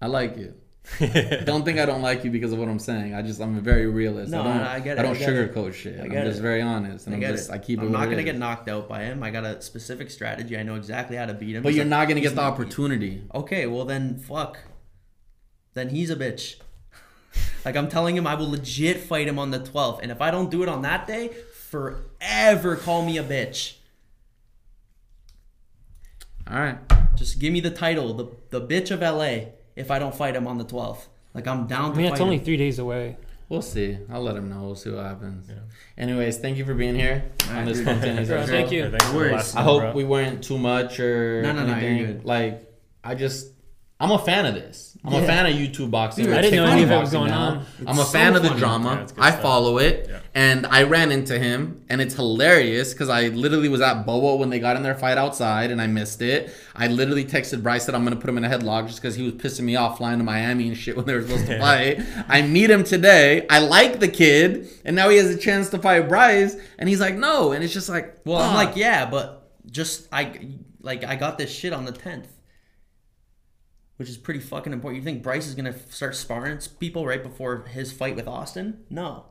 I 0.00 0.06
like 0.06 0.36
you. 0.36 0.54
don't 1.44 1.64
think 1.64 1.78
I 1.78 1.84
don't 1.84 2.00
like 2.00 2.24
you 2.24 2.30
because 2.30 2.52
of 2.52 2.58
what 2.58 2.68
I'm 2.68 2.78
saying. 2.78 3.14
I 3.14 3.20
just 3.20 3.40
I'm 3.40 3.56
a 3.58 3.60
very 3.60 3.86
realist. 3.86 4.32
No, 4.32 4.40
I 4.40 4.44
don't, 4.44 4.56
I 4.56 4.80
get 4.80 4.96
it, 4.96 5.00
I 5.00 5.02
don't 5.02 5.16
I 5.16 5.18
get 5.18 5.28
it. 5.28 5.54
sugarcoat 5.54 5.74
shit. 5.74 6.00
I 6.00 6.04
I'm 6.04 6.10
just 6.24 6.38
it. 6.38 6.42
very 6.42 6.62
honest, 6.62 7.06
and 7.06 7.14
I 7.14 7.18
I'm 7.18 7.36
just. 7.36 7.50
I 7.50 7.58
keep 7.58 7.78
it. 7.78 7.82
I'm 7.82 7.92
not 7.92 8.04
gonna 8.04 8.18
is. 8.18 8.24
get 8.24 8.38
knocked 8.38 8.68
out 8.68 8.88
by 8.88 9.02
him. 9.02 9.22
I 9.22 9.30
got 9.30 9.44
a 9.44 9.60
specific 9.60 10.10
strategy. 10.10 10.56
I 10.56 10.62
know 10.62 10.76
exactly 10.76 11.16
how 11.16 11.26
to 11.26 11.34
beat 11.34 11.56
him. 11.56 11.62
But 11.62 11.74
you're 11.74 11.84
not 11.84 12.08
gonna 12.08 12.20
get 12.20 12.34
the 12.34 12.40
opportunity. 12.40 13.22
Okay, 13.34 13.66
well 13.66 13.84
then, 13.84 14.18
fuck. 14.18 14.58
Then 15.74 15.90
he's 15.90 16.10
a 16.10 16.16
bitch. 16.16 16.56
like 17.64 17.76
I'm 17.76 17.88
telling 17.88 18.16
him, 18.16 18.26
I 18.26 18.34
will 18.34 18.50
legit 18.50 19.00
fight 19.00 19.28
him 19.28 19.38
on 19.38 19.50
the 19.50 19.60
12th, 19.60 20.00
and 20.02 20.10
if 20.10 20.22
I 20.22 20.30
don't 20.30 20.50
do 20.50 20.62
it 20.62 20.68
on 20.68 20.82
that 20.82 21.06
day, 21.06 21.28
forever 21.54 22.76
call 22.76 23.04
me 23.04 23.18
a 23.18 23.24
bitch. 23.24 23.74
All 26.50 26.58
right. 26.58 26.78
Just 27.14 27.40
give 27.40 27.52
me 27.52 27.60
the 27.60 27.70
title, 27.70 28.14
the 28.14 28.58
the 28.58 28.66
bitch 28.66 28.90
of 28.90 29.00
LA. 29.00 29.57
If 29.78 29.90
I 29.90 29.98
don't 29.98 30.14
fight 30.14 30.34
him 30.36 30.46
on 30.46 30.58
the 30.58 30.64
12th. 30.64 31.06
Like 31.34 31.46
I'm 31.46 31.66
down 31.66 31.90
I 31.90 31.92
to 31.92 31.96
mean, 31.96 32.06
fight 32.06 32.12
it's 32.12 32.20
only 32.20 32.36
him. 32.38 32.44
three 32.44 32.56
days 32.56 32.78
away. 32.78 33.16
We'll 33.48 33.62
see. 33.62 33.96
I'll 34.10 34.22
let 34.22 34.36
him 34.36 34.50
know. 34.50 34.62
We'll 34.62 34.74
see 34.74 34.90
what 34.90 35.04
happens. 35.04 35.48
Anyways, 35.96 36.36
thank 36.38 36.58
you 36.58 36.64
for 36.66 36.74
being 36.74 36.94
here 36.94 37.24
on 37.50 37.64
this 37.64 37.78
dude. 37.78 37.86
spontaneous 37.86 38.28
episode. 38.28 38.50
thank 38.50 38.70
you. 38.72 38.80
Yeah, 38.84 38.90
thanks 38.90 39.04
for 39.06 39.12
the 39.12 39.16
worries. 39.16 39.32
last 39.32 39.56
I 39.56 39.58
one, 39.60 39.64
hope 39.64 39.80
bro. 39.80 39.92
we 39.92 40.04
weren't 40.04 40.44
too 40.44 40.58
much 40.58 41.00
or 41.00 41.40
No, 41.42 41.52
no, 41.52 41.64
no, 41.66 41.72
anything. 41.72 41.96
you're 41.96 42.06
good. 42.08 42.24
Like, 42.26 42.70
I 43.02 43.14
just, 43.14 43.52
I'm 43.98 44.10
a 44.10 44.18
fan 44.18 44.44
of 44.44 44.54
this. 44.54 44.87
I'm 45.04 45.14
a 45.22 45.26
fan 45.26 45.46
of 45.46 45.52
YouTube 45.54 45.90
boxing. 45.90 46.24
Dude, 46.26 46.34
I 46.34 46.42
didn't 46.42 46.56
know 46.56 46.64
TikTok 46.66 46.72
any 46.74 46.82
of 46.82 46.90
it 46.90 46.94
was 47.00 47.02
boxing 47.12 47.20
going 47.20 47.30
now. 47.30 47.48
on. 47.48 47.66
I'm 47.86 47.98
a 47.98 48.02
It's 48.02 48.10
fan 48.12 48.34
of 48.36 48.42
the 48.42 48.50
drama. 48.50 49.06
Yeah, 49.16 49.24
I 49.24 49.30
follow 49.30 49.78
it, 49.78 50.06
Yeah. 50.10 50.18
and 50.34 50.66
I 50.66 50.82
ran 50.82 51.12
into 51.12 51.38
him, 51.38 51.82
and 51.88 52.00
it's 52.00 52.14
hilarious 52.16 52.92
because 52.92 53.08
I 53.08 53.28
literally 53.28 53.68
was 53.68 53.80
at 53.80 54.04
Boa 54.04 54.36
when 54.36 54.50
they 54.50 54.58
got 54.58 54.76
in 54.76 54.82
their 54.82 54.96
fight 54.96 55.16
outside, 55.16 55.70
and 55.70 55.80
I 55.80 55.86
missed 55.86 56.20
it. 56.20 56.52
I 56.74 56.88
literally 56.88 57.24
texted 57.24 57.62
Bryce 57.62 57.86
that 57.86 57.94
I'm 57.94 58.02
gonna 58.04 58.16
put 58.16 58.28
him 58.28 58.36
in 58.38 58.44
a 58.44 58.48
headlock 58.48 58.86
just 58.88 59.00
because 59.00 59.14
he 59.14 59.22
was 59.22 59.34
pissing 59.34 59.62
me 59.62 59.76
off 59.76 59.98
flying 59.98 60.18
to 60.18 60.24
Miami 60.24 60.68
and 60.68 60.76
shit 60.76 60.96
when 60.96 61.06
they 61.06 61.14
were 61.14 61.22
supposed 61.22 61.46
to 61.46 61.58
fight. 61.60 62.00
I 62.28 62.42
meet 62.42 62.68
him 62.68 62.82
today. 62.84 63.46
I 63.48 63.60
like 63.60 64.00
the 64.00 64.08
kid, 64.08 64.68
and 64.84 64.94
now 64.96 65.08
he 65.10 65.16
has 65.18 65.30
a 65.30 65.38
chance 65.38 65.70
to 65.70 65.78
fight 65.78 66.08
Bryce, 66.08 66.56
and 66.78 66.88
he's 66.88 67.00
like, 67.00 67.14
no, 67.14 67.52
and 67.52 67.62
it's 67.64 67.72
just 67.72 67.88
like, 67.88 68.18
Well, 68.26 68.38
I'm 68.42 68.54
like, 68.54 68.76
yeah, 68.76 69.06
but 69.08 69.48
just 69.70 70.08
I 70.12 70.40
like 70.82 71.04
I 71.04 71.14
got 71.16 71.38
this 71.38 71.50
shit 71.52 71.72
on 71.72 71.84
the 71.84 71.92
10th. 71.92 72.26
Which 73.98 74.08
is 74.08 74.16
pretty 74.16 74.40
fucking 74.40 74.72
important. 74.72 75.02
You 75.02 75.04
think 75.04 75.22
Bryce 75.22 75.46
is 75.46 75.54
gonna 75.54 75.74
start 75.90 76.14
sparring 76.16 76.58
people 76.80 77.04
right 77.06 77.22
before 77.22 77.66
his 77.66 77.92
fight 77.92 78.16
with 78.16 78.26
Austin? 78.28 78.78
No. 78.88 79.24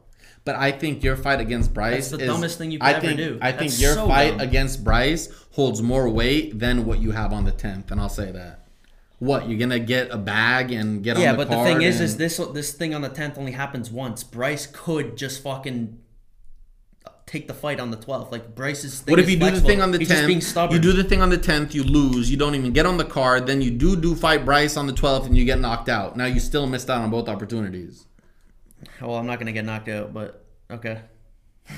But 0.44 0.56
I 0.58 0.72
think 0.72 1.04
your 1.04 1.16
fight 1.16 1.40
against 1.40 1.74
Bryce 1.74 2.10
That's 2.10 2.12
the 2.12 2.20
is, 2.20 2.28
dumbest 2.28 2.58
thing 2.58 2.72
you 2.72 2.80
could 2.80 2.86
I 2.86 2.92
ever 2.94 3.02
think, 3.08 3.18
do. 3.18 3.40
I 3.42 3.52
think 3.52 3.72
That's 3.72 3.82
your 3.82 3.94
so 3.96 4.08
fight 4.08 4.32
dumb. 4.38 4.42
against 4.42 4.84
Bryce 4.84 5.30
holds 5.52 5.82
more 5.82 6.10
weight 6.10 6.60
than 6.60 6.86
what 6.86 7.00
you 7.00 7.12
have 7.12 7.32
on 7.34 7.46
the 7.46 7.52
tenth, 7.52 7.92
and 7.92 8.00
I'll 8.00 8.10
say 8.10 8.32
that. 8.32 8.68
What 9.20 9.50
you're 9.50 9.58
gonna 9.58 9.80
get 9.80 10.12
a 10.12 10.18
bag 10.18 10.72
and 10.72 11.02
get 11.04 11.18
Yeah, 11.18 11.32
on 11.32 11.38
the 11.38 11.46
but 11.46 11.50
the 11.50 11.64
thing 11.64 11.82
is, 11.82 11.96
and- 11.96 12.06
is 12.06 12.18
this 12.18 12.38
this 12.54 12.72
thing 12.74 12.94
on 12.94 13.02
the 13.02 13.10
10th 13.10 13.38
only 13.38 13.54
happens 13.54 13.90
once. 13.90 14.24
Bryce 14.24 14.68
could 14.72 15.18
just 15.18 15.42
fucking 15.42 15.98
take 17.28 17.48
the 17.48 17.54
fight 17.54 17.80
on 17.80 17.92
the 17.92 17.98
12th. 17.98 18.32
Like 18.32 18.56
Bryce's 18.56 19.02
thing 19.02 19.12
What 19.12 19.20
if 19.20 19.26
is 19.28 19.34
you 19.34 19.40
do 19.40 19.52
the 19.52 19.62
thing 19.62 19.82
on 19.82 19.92
the 19.92 20.00
He's 20.00 20.08
just 20.08 20.26
being 20.26 20.40
tenth? 20.40 20.50
stubborn. 20.50 20.76
You 20.76 20.82
do 20.82 20.94
the 20.94 21.04
thing 21.04 21.22
on 21.22 21.30
the 21.30 21.38
tenth, 21.38 21.76
you 21.76 21.84
lose, 21.84 22.32
you 22.32 22.38
don't 22.38 22.56
even 22.56 22.74
get 22.74 22.88
on 22.88 22.98
the 22.98 23.06
card. 23.06 23.46
Then 23.46 23.62
you 23.62 23.70
do 23.70 23.96
do 23.96 24.16
fight 24.16 24.44
Bryce 24.46 24.76
on 24.78 24.88
the 24.88 24.94
twelfth, 24.94 25.28
and 25.28 25.38
you 25.38 25.46
get 25.46 25.60
knocked 25.60 25.90
out. 25.90 26.18
Now 26.18 26.26
you 26.26 26.40
still 26.40 26.66
missed 26.66 26.90
out 26.90 27.02
on 27.02 27.12
both 27.12 27.30
opportunities. 27.30 28.08
Well, 29.02 29.16
I'm 29.16 29.28
not 29.28 29.38
gonna 29.40 29.52
get 29.52 29.66
knocked 29.66 29.90
out, 29.90 30.13
but 30.13 30.46
okay. 30.72 31.02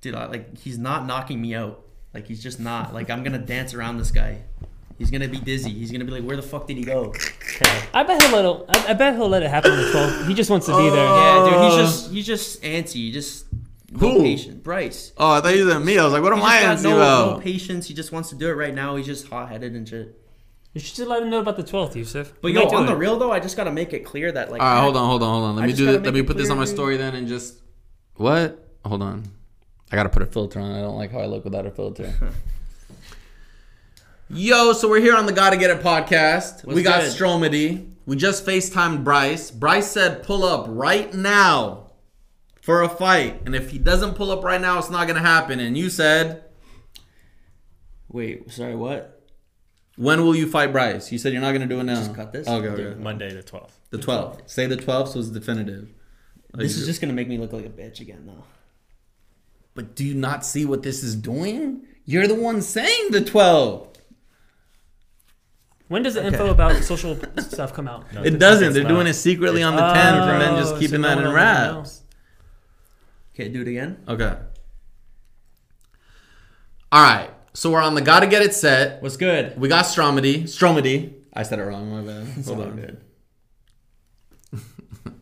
Dude, 0.00 0.14
I, 0.14 0.26
like 0.26 0.58
he's 0.58 0.78
not 0.78 1.06
knocking 1.06 1.40
me 1.40 1.54
out. 1.54 1.82
Like 2.14 2.28
he's 2.28 2.42
just 2.42 2.60
not. 2.60 2.94
Like 2.94 3.10
I'm 3.10 3.22
gonna 3.24 3.38
dance 3.38 3.74
around 3.74 3.96
this 3.98 4.10
guy. 4.10 4.42
He's 4.98 5.10
gonna 5.10 5.28
be 5.28 5.38
dizzy. 5.38 5.70
He's 5.70 5.92
gonna 5.92 6.04
be 6.04 6.10
like, 6.12 6.24
"Where 6.24 6.36
the 6.36 6.42
fuck 6.42 6.66
did 6.66 6.76
he 6.78 6.84
go?" 6.84 7.12
I 7.92 8.02
bet 8.02 8.22
he'll 8.22 8.32
let 8.32 8.44
it. 8.44 8.64
I, 8.86 8.90
I 8.90 8.92
bet 8.94 9.14
he'll 9.14 9.28
let 9.28 9.42
it 9.42 9.50
happen 9.50 9.72
on 9.72 9.78
the 9.78 9.84
12th. 9.90 10.26
He 10.28 10.34
just 10.34 10.50
wants 10.50 10.66
to 10.66 10.72
be 10.72 10.88
oh. 10.88 10.90
there. 10.90 11.04
Yeah, 11.04 11.50
dude. 11.50 11.64
He's 11.64 11.92
just 11.92 12.10
he's 12.12 12.26
just 12.26 12.62
antsy. 12.62 12.94
He 12.94 13.12
just 13.12 13.46
no 13.92 13.98
Who? 13.98 14.20
patience. 14.22 14.54
Bryce. 14.62 15.12
Oh, 15.18 15.32
I 15.32 15.40
thought 15.40 15.54
you 15.54 15.68
said 15.70 15.78
me. 15.80 15.98
I 15.98 16.04
was 16.04 16.12
like, 16.12 16.22
what 16.22 16.32
am 16.32 16.38
He 16.40 16.44
I 16.44 16.62
just 16.62 16.82
got 16.82 16.90
antsy 16.90 16.90
no, 16.90 16.96
about? 16.96 17.36
no 17.36 17.42
patience. 17.42 17.86
He 17.88 17.94
just 17.94 18.10
wants 18.12 18.30
to 18.30 18.34
do 18.36 18.48
it 18.48 18.52
right 18.54 18.74
now. 18.74 18.96
He's 18.96 19.06
just 19.06 19.28
hot 19.28 19.48
headed 19.50 19.74
and 19.74 19.86
shit. 19.88 20.18
You 20.72 20.80
should 20.80 20.96
just 20.96 21.08
let 21.08 21.22
him 21.22 21.30
know 21.30 21.38
about 21.40 21.56
the 21.56 21.62
12th, 21.64 21.94
Yusuf. 21.94 22.34
But 22.42 22.48
He 22.48 22.54
yo, 22.54 22.62
might 22.64 22.70
do 22.70 22.76
on 22.76 22.86
the 22.86 22.92
it. 22.92 22.96
real 22.98 23.18
though, 23.18 23.32
I 23.32 23.40
just 23.40 23.56
gotta 23.56 23.70
make 23.72 23.92
it 23.92 24.00
clear 24.00 24.30
that 24.32 24.50
like. 24.50 24.60
All 24.60 24.66
right, 24.66 24.80
hold 24.82 24.96
on, 24.96 25.08
hold 25.08 25.22
on, 25.22 25.28
hold 25.30 25.44
on. 25.44 25.56
Let 25.56 25.62
I 25.62 25.66
me 25.66 25.72
just 25.72 25.78
do. 25.78 25.86
gotta 25.86 25.98
Let 26.04 26.04
me 26.14 26.20
make 26.20 26.24
it 26.24 26.26
put 26.26 26.36
this 26.36 26.50
on 26.50 26.56
my 26.58 26.64
clear, 26.64 26.66
dude. 26.72 26.76
story 26.76 26.96
then, 26.98 27.14
and 27.14 27.28
just 27.28 27.60
what? 28.16 28.66
Hold 28.84 29.02
on. 29.02 29.24
I 29.90 29.96
gotta 29.96 30.08
put 30.08 30.22
a 30.22 30.26
filter 30.26 30.58
on. 30.60 30.72
I 30.72 30.80
don't 30.80 30.96
like 30.96 31.12
how 31.12 31.20
I 31.20 31.26
look 31.26 31.44
without 31.44 31.64
a 31.64 31.70
filter. 31.70 32.12
Yo, 34.28 34.72
so 34.72 34.88
we're 34.88 35.00
here 35.00 35.14
on 35.14 35.24
the 35.26 35.32
Gotta 35.32 35.56
Get 35.56 35.70
It 35.70 35.84
podcast. 35.84 36.64
we 36.64 36.82
got 36.82 37.02
good? 37.02 37.12
Stromedy. 37.12 37.92
We 38.06 38.16
just 38.16 38.44
FaceTimed 38.44 39.04
Bryce. 39.04 39.52
Bryce 39.52 39.88
said, 39.88 40.24
"Pull 40.24 40.42
up 40.42 40.66
right 40.68 41.14
now 41.14 41.92
for 42.60 42.82
a 42.82 42.88
fight, 42.88 43.40
and 43.46 43.54
if 43.54 43.70
he 43.70 43.78
doesn't 43.78 44.14
pull 44.14 44.32
up 44.32 44.42
right 44.42 44.60
now, 44.60 44.80
it's 44.80 44.90
not 44.90 45.06
gonna 45.06 45.20
happen." 45.20 45.60
And 45.60 45.78
you 45.78 45.88
said, 45.88 46.42
Wait, 48.08 48.50
sorry, 48.50 48.74
what? 48.74 49.22
"When 49.94 50.24
will 50.24 50.34
you 50.34 50.48
fight 50.48 50.72
Bryce?" 50.72 51.12
You 51.12 51.18
said 51.18 51.32
you're 51.32 51.42
not 51.42 51.52
gonna 51.52 51.66
do 51.66 51.78
it 51.78 51.84
now. 51.84 51.94
Just 51.94 52.14
cut 52.14 52.32
this? 52.32 52.48
Okay, 52.48 52.66
I'll 52.66 52.72
okay. 52.72 52.82
it. 52.82 52.98
Monday 52.98 53.32
the 53.32 53.44
12th. 53.44 53.78
The 53.90 53.98
12th. 53.98 54.40
Say 54.46 54.66
the 54.66 54.76
12th, 54.76 55.12
so 55.12 55.20
it's 55.20 55.28
definitive. 55.28 55.92
Like, 56.52 56.62
This 56.62 56.76
is 56.76 56.86
just 56.86 57.00
gonna 57.00 57.12
make 57.12 57.28
me 57.28 57.38
look 57.38 57.52
like 57.52 57.66
a 57.66 57.68
bitch 57.68 58.00
again, 58.00 58.24
though. 58.26 58.42
But 59.76 59.94
do 59.94 60.04
you 60.04 60.14
not 60.14 60.44
see 60.44 60.64
what 60.64 60.82
this 60.82 61.04
is 61.04 61.14
doing? 61.14 61.82
You're 62.04 62.26
the 62.26 62.34
one 62.34 62.60
saying 62.60 63.10
the 63.12 63.20
12. 63.20 63.92
When 65.88 66.02
does 66.02 66.14
the 66.14 66.26
info 66.26 66.50
about 66.50 66.82
social 66.82 67.16
stuff 67.38 67.72
come 67.72 67.86
out? 67.86 68.12
No, 68.12 68.22
It 68.24 68.38
doesn't. 68.38 68.72
They're 68.72 68.82
not. 68.82 68.88
doing 68.88 69.06
it 69.06 69.14
secretly 69.14 69.62
on 69.62 69.76
the 69.76 69.84
Oh, 69.88 69.94
10th 69.94 70.32
and 70.32 70.40
then 70.40 70.56
just 70.56 70.78
keeping 70.80 71.00
no 71.02 71.08
that 71.08 71.16
one 71.16 71.24
in 71.26 71.30
will 71.32 71.36
know. 71.36 71.76
wraps. 71.76 72.02
Okay, 73.34 73.48
do 73.48 73.60
it 73.62 73.68
again. 73.68 74.02
Okay. 74.08 74.34
All 76.90 77.02
right. 77.02 77.30
So 77.52 77.70
we're 77.70 77.82
on 77.82 77.94
the 77.94 78.00
gotta 78.02 78.26
get 78.26 78.42
it 78.42 78.52
set. 78.54 79.00
What's 79.02 79.16
good? 79.16 79.58
We 79.58 79.68
got 79.68 79.84
Stromedy. 79.84 80.42
Stromedy. 80.44 81.12
I 81.32 81.42
said 81.42 81.58
it 81.58 81.62
wrong. 81.64 81.90
My 81.90 82.00
bad. 82.02 82.26
Hold 82.44 82.58
all 82.60 82.64
on. 82.66 82.76
good. 82.76 83.00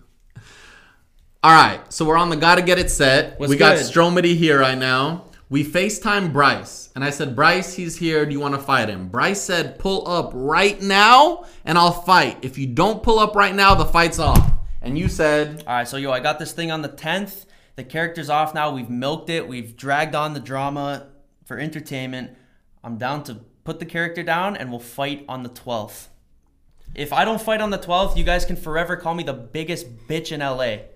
All 1.42 1.53
right. 1.53 1.81
So 1.92 2.05
we're 2.05 2.16
on 2.16 2.31
the 2.31 2.37
gotta 2.37 2.62
get 2.62 2.79
it 2.79 2.90
set. 2.90 3.38
What's 3.38 3.50
we 3.50 3.57
got 3.57 3.77
good? 3.77 3.85
Stromedy 3.87 4.35
here 4.37 4.59
right 4.59 4.79
now. 4.79 5.27
We 5.55 5.62
FaceTime 5.62 6.33
Bryce. 6.33 6.90
And 6.97 7.05
I 7.05 7.11
said, 7.11 7.37
Bryce, 7.37 7.75
he's 7.75 7.97
here. 7.97 8.27
Do 8.27 8.33
you 8.33 8.40
want 8.40 8.57
to 8.57 8.61
fight 8.61 8.88
him? 8.88 9.07
Bryce 9.07 9.40
said, 9.40 9.79
pull 9.79 10.09
up 10.09 10.33
right 10.35 10.83
now 10.83 11.45
and 11.64 11.79
I'll 11.79 11.93
fight. 11.93 12.38
If 12.43 12.59
you 12.59 12.67
don't 12.67 13.05
pull 13.05 13.21
up 13.21 13.37
right 13.37 13.55
now, 13.55 13.77
the 13.77 13.85
fight's 13.85 14.19
off. 14.19 14.51
And 14.83 14.99
you 14.99 15.07
said, 15.07 15.62
All 15.64 15.77
right, 15.77 15.87
so 15.87 15.97
yo, 15.97 16.11
I 16.11 16.19
got 16.19 16.40
this 16.40 16.51
thing 16.51 16.73
on 16.73 16.83
the 16.83 16.88
tenth. 16.88 17.47
The 17.77 17.85
character's 17.85 18.29
off 18.29 18.53
now. 18.53 18.75
We've 18.75 18.90
milked 18.90 19.31
it. 19.31 19.47
We've 19.47 19.77
dragged 19.77 20.17
on 20.17 20.35
the 20.35 20.40
drama 20.40 21.07
for 21.45 21.57
entertainment. 21.57 22.37
I'm 22.83 22.99
down 22.99 23.23
to 23.23 23.37
put 23.62 23.79
the 23.79 23.87
character 23.87 24.25
down, 24.25 24.57
and 24.57 24.71
we'll 24.71 24.81
fight 24.81 25.25
on 25.29 25.45
the 25.45 25.51
twelfth. 25.51 26.11
If 26.97 27.12
I 27.12 27.25
don't 27.25 27.40
fight 27.40 27.61
on 27.61 27.71
the 27.71 27.79
twelfth, 27.79 28.19
you 28.19 28.25
guys 28.25 28.45
can 28.45 28.57
forever 28.57 28.97
call 28.97 29.14
me 29.14 29.23
the 29.23 29.33
biggest 29.33 30.09
bitch 30.09 30.33
in 30.33 30.40
LA. 30.40 30.88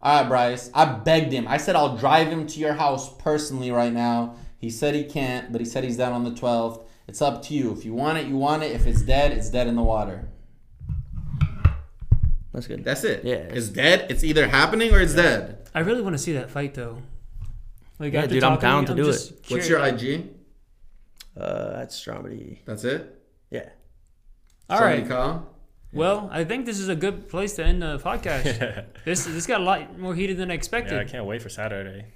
All 0.00 0.20
right, 0.20 0.28
Bryce. 0.28 0.70
I 0.74 0.84
begged 0.84 1.32
him. 1.32 1.48
I 1.48 1.56
said 1.56 1.74
I'll 1.76 1.96
drive 1.96 2.28
him 2.28 2.46
to 2.46 2.60
your 2.60 2.74
house 2.74 3.12
personally 3.18 3.70
right 3.70 3.92
now. 3.92 4.36
He 4.58 4.70
said 4.70 4.94
he 4.94 5.04
can't, 5.04 5.50
but 5.52 5.60
he 5.60 5.64
said 5.64 5.84
he's 5.84 5.96
down 5.96 6.12
on 6.12 6.24
the 6.24 6.30
12th. 6.30 6.84
It's 7.08 7.22
up 7.22 7.42
to 7.44 7.54
you. 7.54 7.72
If 7.72 7.84
you 7.84 7.94
want 7.94 8.18
it, 8.18 8.26
you 8.26 8.36
want 8.36 8.62
it. 8.62 8.72
If 8.72 8.86
it's 8.86 9.02
dead, 9.02 9.32
it's 9.32 9.50
dead 9.50 9.66
in 9.66 9.76
the 9.76 9.82
water. 9.82 10.28
That's 12.52 12.66
good. 12.66 12.84
That's 12.84 13.04
it. 13.04 13.24
Yeah. 13.24 13.36
It's 13.36 13.68
dead. 13.68 14.06
It's 14.10 14.24
either 14.24 14.48
happening 14.48 14.92
or 14.92 15.00
it's 15.00 15.14
dead. 15.14 15.68
I 15.74 15.80
really 15.80 16.02
want 16.02 16.14
to 16.14 16.18
see 16.18 16.32
that 16.32 16.50
fight 16.50 16.74
though. 16.74 16.98
Like 17.98 18.12
Yeah, 18.12 18.20
after 18.22 18.34
dude, 18.34 18.44
I'm 18.44 18.58
talking 18.58 18.68
down 18.68 18.82
you, 18.82 18.88
to 18.88 18.94
do 18.94 19.04
just 19.04 19.32
What's 19.32 19.66
curious. 19.66 19.68
your 19.68 19.84
IG? 19.84 20.30
Uh, 21.36 21.70
that's 21.76 22.00
Stromedy. 22.04 22.58
That's 22.64 22.84
it? 22.84 23.20
Yeah. 23.50 23.68
All 24.68 24.78
Somebody 24.78 25.02
right. 25.02 25.08
Call? 25.08 25.46
Well, 25.92 26.28
I 26.30 26.44
think 26.44 26.66
this 26.66 26.78
is 26.78 26.88
a 26.88 26.96
good 26.96 27.28
place 27.28 27.54
to 27.54 27.64
end 27.64 27.80
the 27.82 27.98
podcast. 27.98 28.84
this 29.04 29.24
this 29.24 29.46
got 29.46 29.60
a 29.60 29.64
lot 29.64 29.98
more 29.98 30.14
heated 30.14 30.36
than 30.36 30.50
I 30.50 30.54
expected. 30.54 30.94
Yeah, 30.94 31.00
I 31.00 31.04
can't 31.04 31.24
wait 31.24 31.40
for 31.42 31.48
Saturday. 31.48 32.06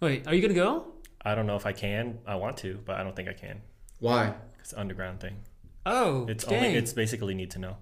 Wait, 0.00 0.26
are 0.26 0.34
you 0.34 0.42
gonna 0.42 0.54
go? 0.54 0.86
I 1.22 1.34
don't 1.34 1.46
know 1.46 1.56
if 1.56 1.66
I 1.66 1.72
can. 1.72 2.18
I 2.26 2.34
want 2.36 2.56
to, 2.58 2.80
but 2.84 2.96
I 2.96 3.02
don't 3.04 3.14
think 3.14 3.28
I 3.28 3.32
can. 3.32 3.60
Why? 4.00 4.34
It's 4.60 4.72
an 4.72 4.78
underground 4.80 5.20
thing. 5.20 5.36
Oh, 5.86 6.26
It's 6.28 6.44
dang. 6.44 6.58
only. 6.66 6.74
It's 6.78 6.92
basically 6.92 7.34
need 7.34 7.50
to 7.52 7.58
know. 7.58 7.76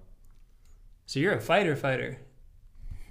so 1.05 1.19
you're 1.19 1.33
a 1.33 1.41
fighter, 1.41 1.75
fighter. 1.75 2.19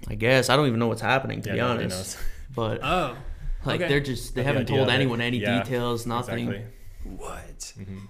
I 0.07 0.15
guess 0.15 0.49
I 0.49 0.55
don't 0.55 0.67
even 0.67 0.79
know 0.79 0.87
what's 0.87 1.01
happening 1.01 1.41
to 1.43 1.49
Yeah, 1.49 1.53
be 1.55 1.59
nobody 1.61 1.83
honest. 1.85 2.17
knows. 2.17 2.25
But 2.55 2.79
Oh, 2.83 3.15
like 3.65 3.81
okay. 3.81 3.89
they're 3.89 3.99
just 3.99 4.33
they 4.35 4.41
The 4.41 4.45
haven't 4.47 4.61
idea 4.63 4.77
told 4.77 4.89
anyone 4.89 5.21
any 5.21 5.37
Yeah, 5.39 5.61
details, 5.63 6.05
nothing. 6.05 6.47
Exactly. 6.47 6.65
what? 7.17 7.59
Mm-hmm. 7.77 8.05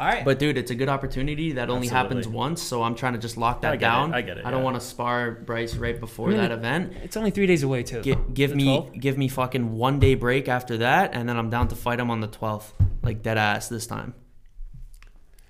All 0.00 0.06
right. 0.06 0.24
But 0.24 0.38
dude, 0.38 0.56
it's 0.56 0.70
a 0.70 0.74
good 0.74 0.88
opportunity 0.88 1.52
that 1.52 1.68
only 1.68 1.86
happens 1.86 2.26
once, 2.26 2.62
so 2.62 2.82
I'm 2.82 2.94
trying 2.94 3.12
to 3.12 3.18
just 3.18 3.36
lock 3.36 3.60
that 3.60 3.72
I 3.72 3.76
get 3.76 3.86
it, 3.86 3.90
down. 3.90 4.14
I 4.14 4.22
get 4.22 4.38
it, 4.38 4.46
I 4.46 4.50
don't 4.50 4.60
yeah. 4.60 4.64
want 4.64 4.76
to 4.76 4.80
spar 4.80 5.32
Bryce 5.32 5.74
right 5.76 6.00
before 6.00 6.28
I 6.28 6.30
mean, 6.30 6.38
that 6.40 6.52
event. 6.52 6.94
it's 7.02 7.18
only 7.18 7.30
three 7.30 7.46
days 7.46 7.62
away 7.62 7.82
too. 7.82 8.00
Gi- 8.00 8.16
give 8.32 8.50
The 8.50 8.56
me 8.56 8.64
12th? 8.78 8.98
give 9.00 9.18
me 9.18 9.28
fucking 9.28 9.72
one 9.76 9.98
day 9.98 10.14
break 10.14 10.48
after 10.48 10.78
that, 10.78 11.10
and 11.12 11.28
then 11.28 11.36
I'm 11.36 11.50
down 11.50 11.68
to 11.68 11.76
fight 11.76 12.00
him 12.00 12.10
on 12.10 12.20
the 12.20 12.28
12th, 12.28 12.72
like 13.02 13.22
dead 13.22 13.36
ass 13.36 13.68
this 13.68 13.86
time. 13.86 14.14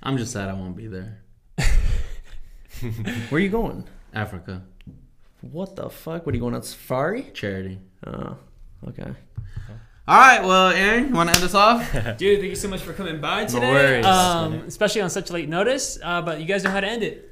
I'm 0.03 0.17
just 0.19 0.33
sad 0.33 0.49
I 0.49 0.55
won't 0.55 0.77
be 0.77 0.89
there. 0.89 1.23
Where 3.29 3.35
are 3.35 3.39
you 3.39 3.51
going? 3.51 3.87
Africa. 4.13 4.65
What 5.43 5.77
the 5.77 5.91
fuck? 5.91 6.27
What 6.27 6.33
are 6.33 6.37
you 6.37 6.41
going 6.43 6.55
on 6.55 6.65
safari? 6.65 7.31
Charity. 7.35 7.79
Oh, 8.05 8.37
okay. 8.89 9.13
Oh. 9.71 9.75
All 10.11 10.19
right. 10.19 10.43
Well, 10.43 10.71
Aaron, 10.71 11.07
you 11.07 11.15
want 11.15 11.31
to 11.31 11.37
end 11.37 11.45
us 11.45 11.55
off? 11.55 11.89
Dude, 12.19 12.41
thank 12.41 12.51
you 12.51 12.57
so 12.57 12.67
much 12.67 12.81
for 12.81 12.93
coming 12.93 13.21
by 13.21 13.45
today. 13.45 13.71
worries. 13.71 14.05
Um, 14.05 14.55
especially 14.67 15.03
on 15.03 15.11
such 15.11 15.31
late 15.31 15.49
notice. 15.49 16.01
Uh, 16.03 16.21
but 16.21 16.41
you 16.41 16.47
guys 16.47 16.65
know 16.65 16.71
how 16.71 16.81
to 16.81 16.89
end 16.89 17.05
it. 17.05 17.31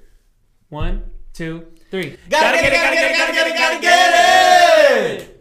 One, 0.68 1.02
two, 1.32 1.66
three. 1.90 2.16
gotta 2.30 2.56
get 2.58 2.72
it, 2.72 2.76
gotta 2.76 2.94
get 2.94 3.10
it, 3.10 3.16
gotta 3.18 3.32
get 3.32 3.46
it, 3.48 3.58
gotta 3.58 3.80
get 3.80 5.20
it! 5.22 5.37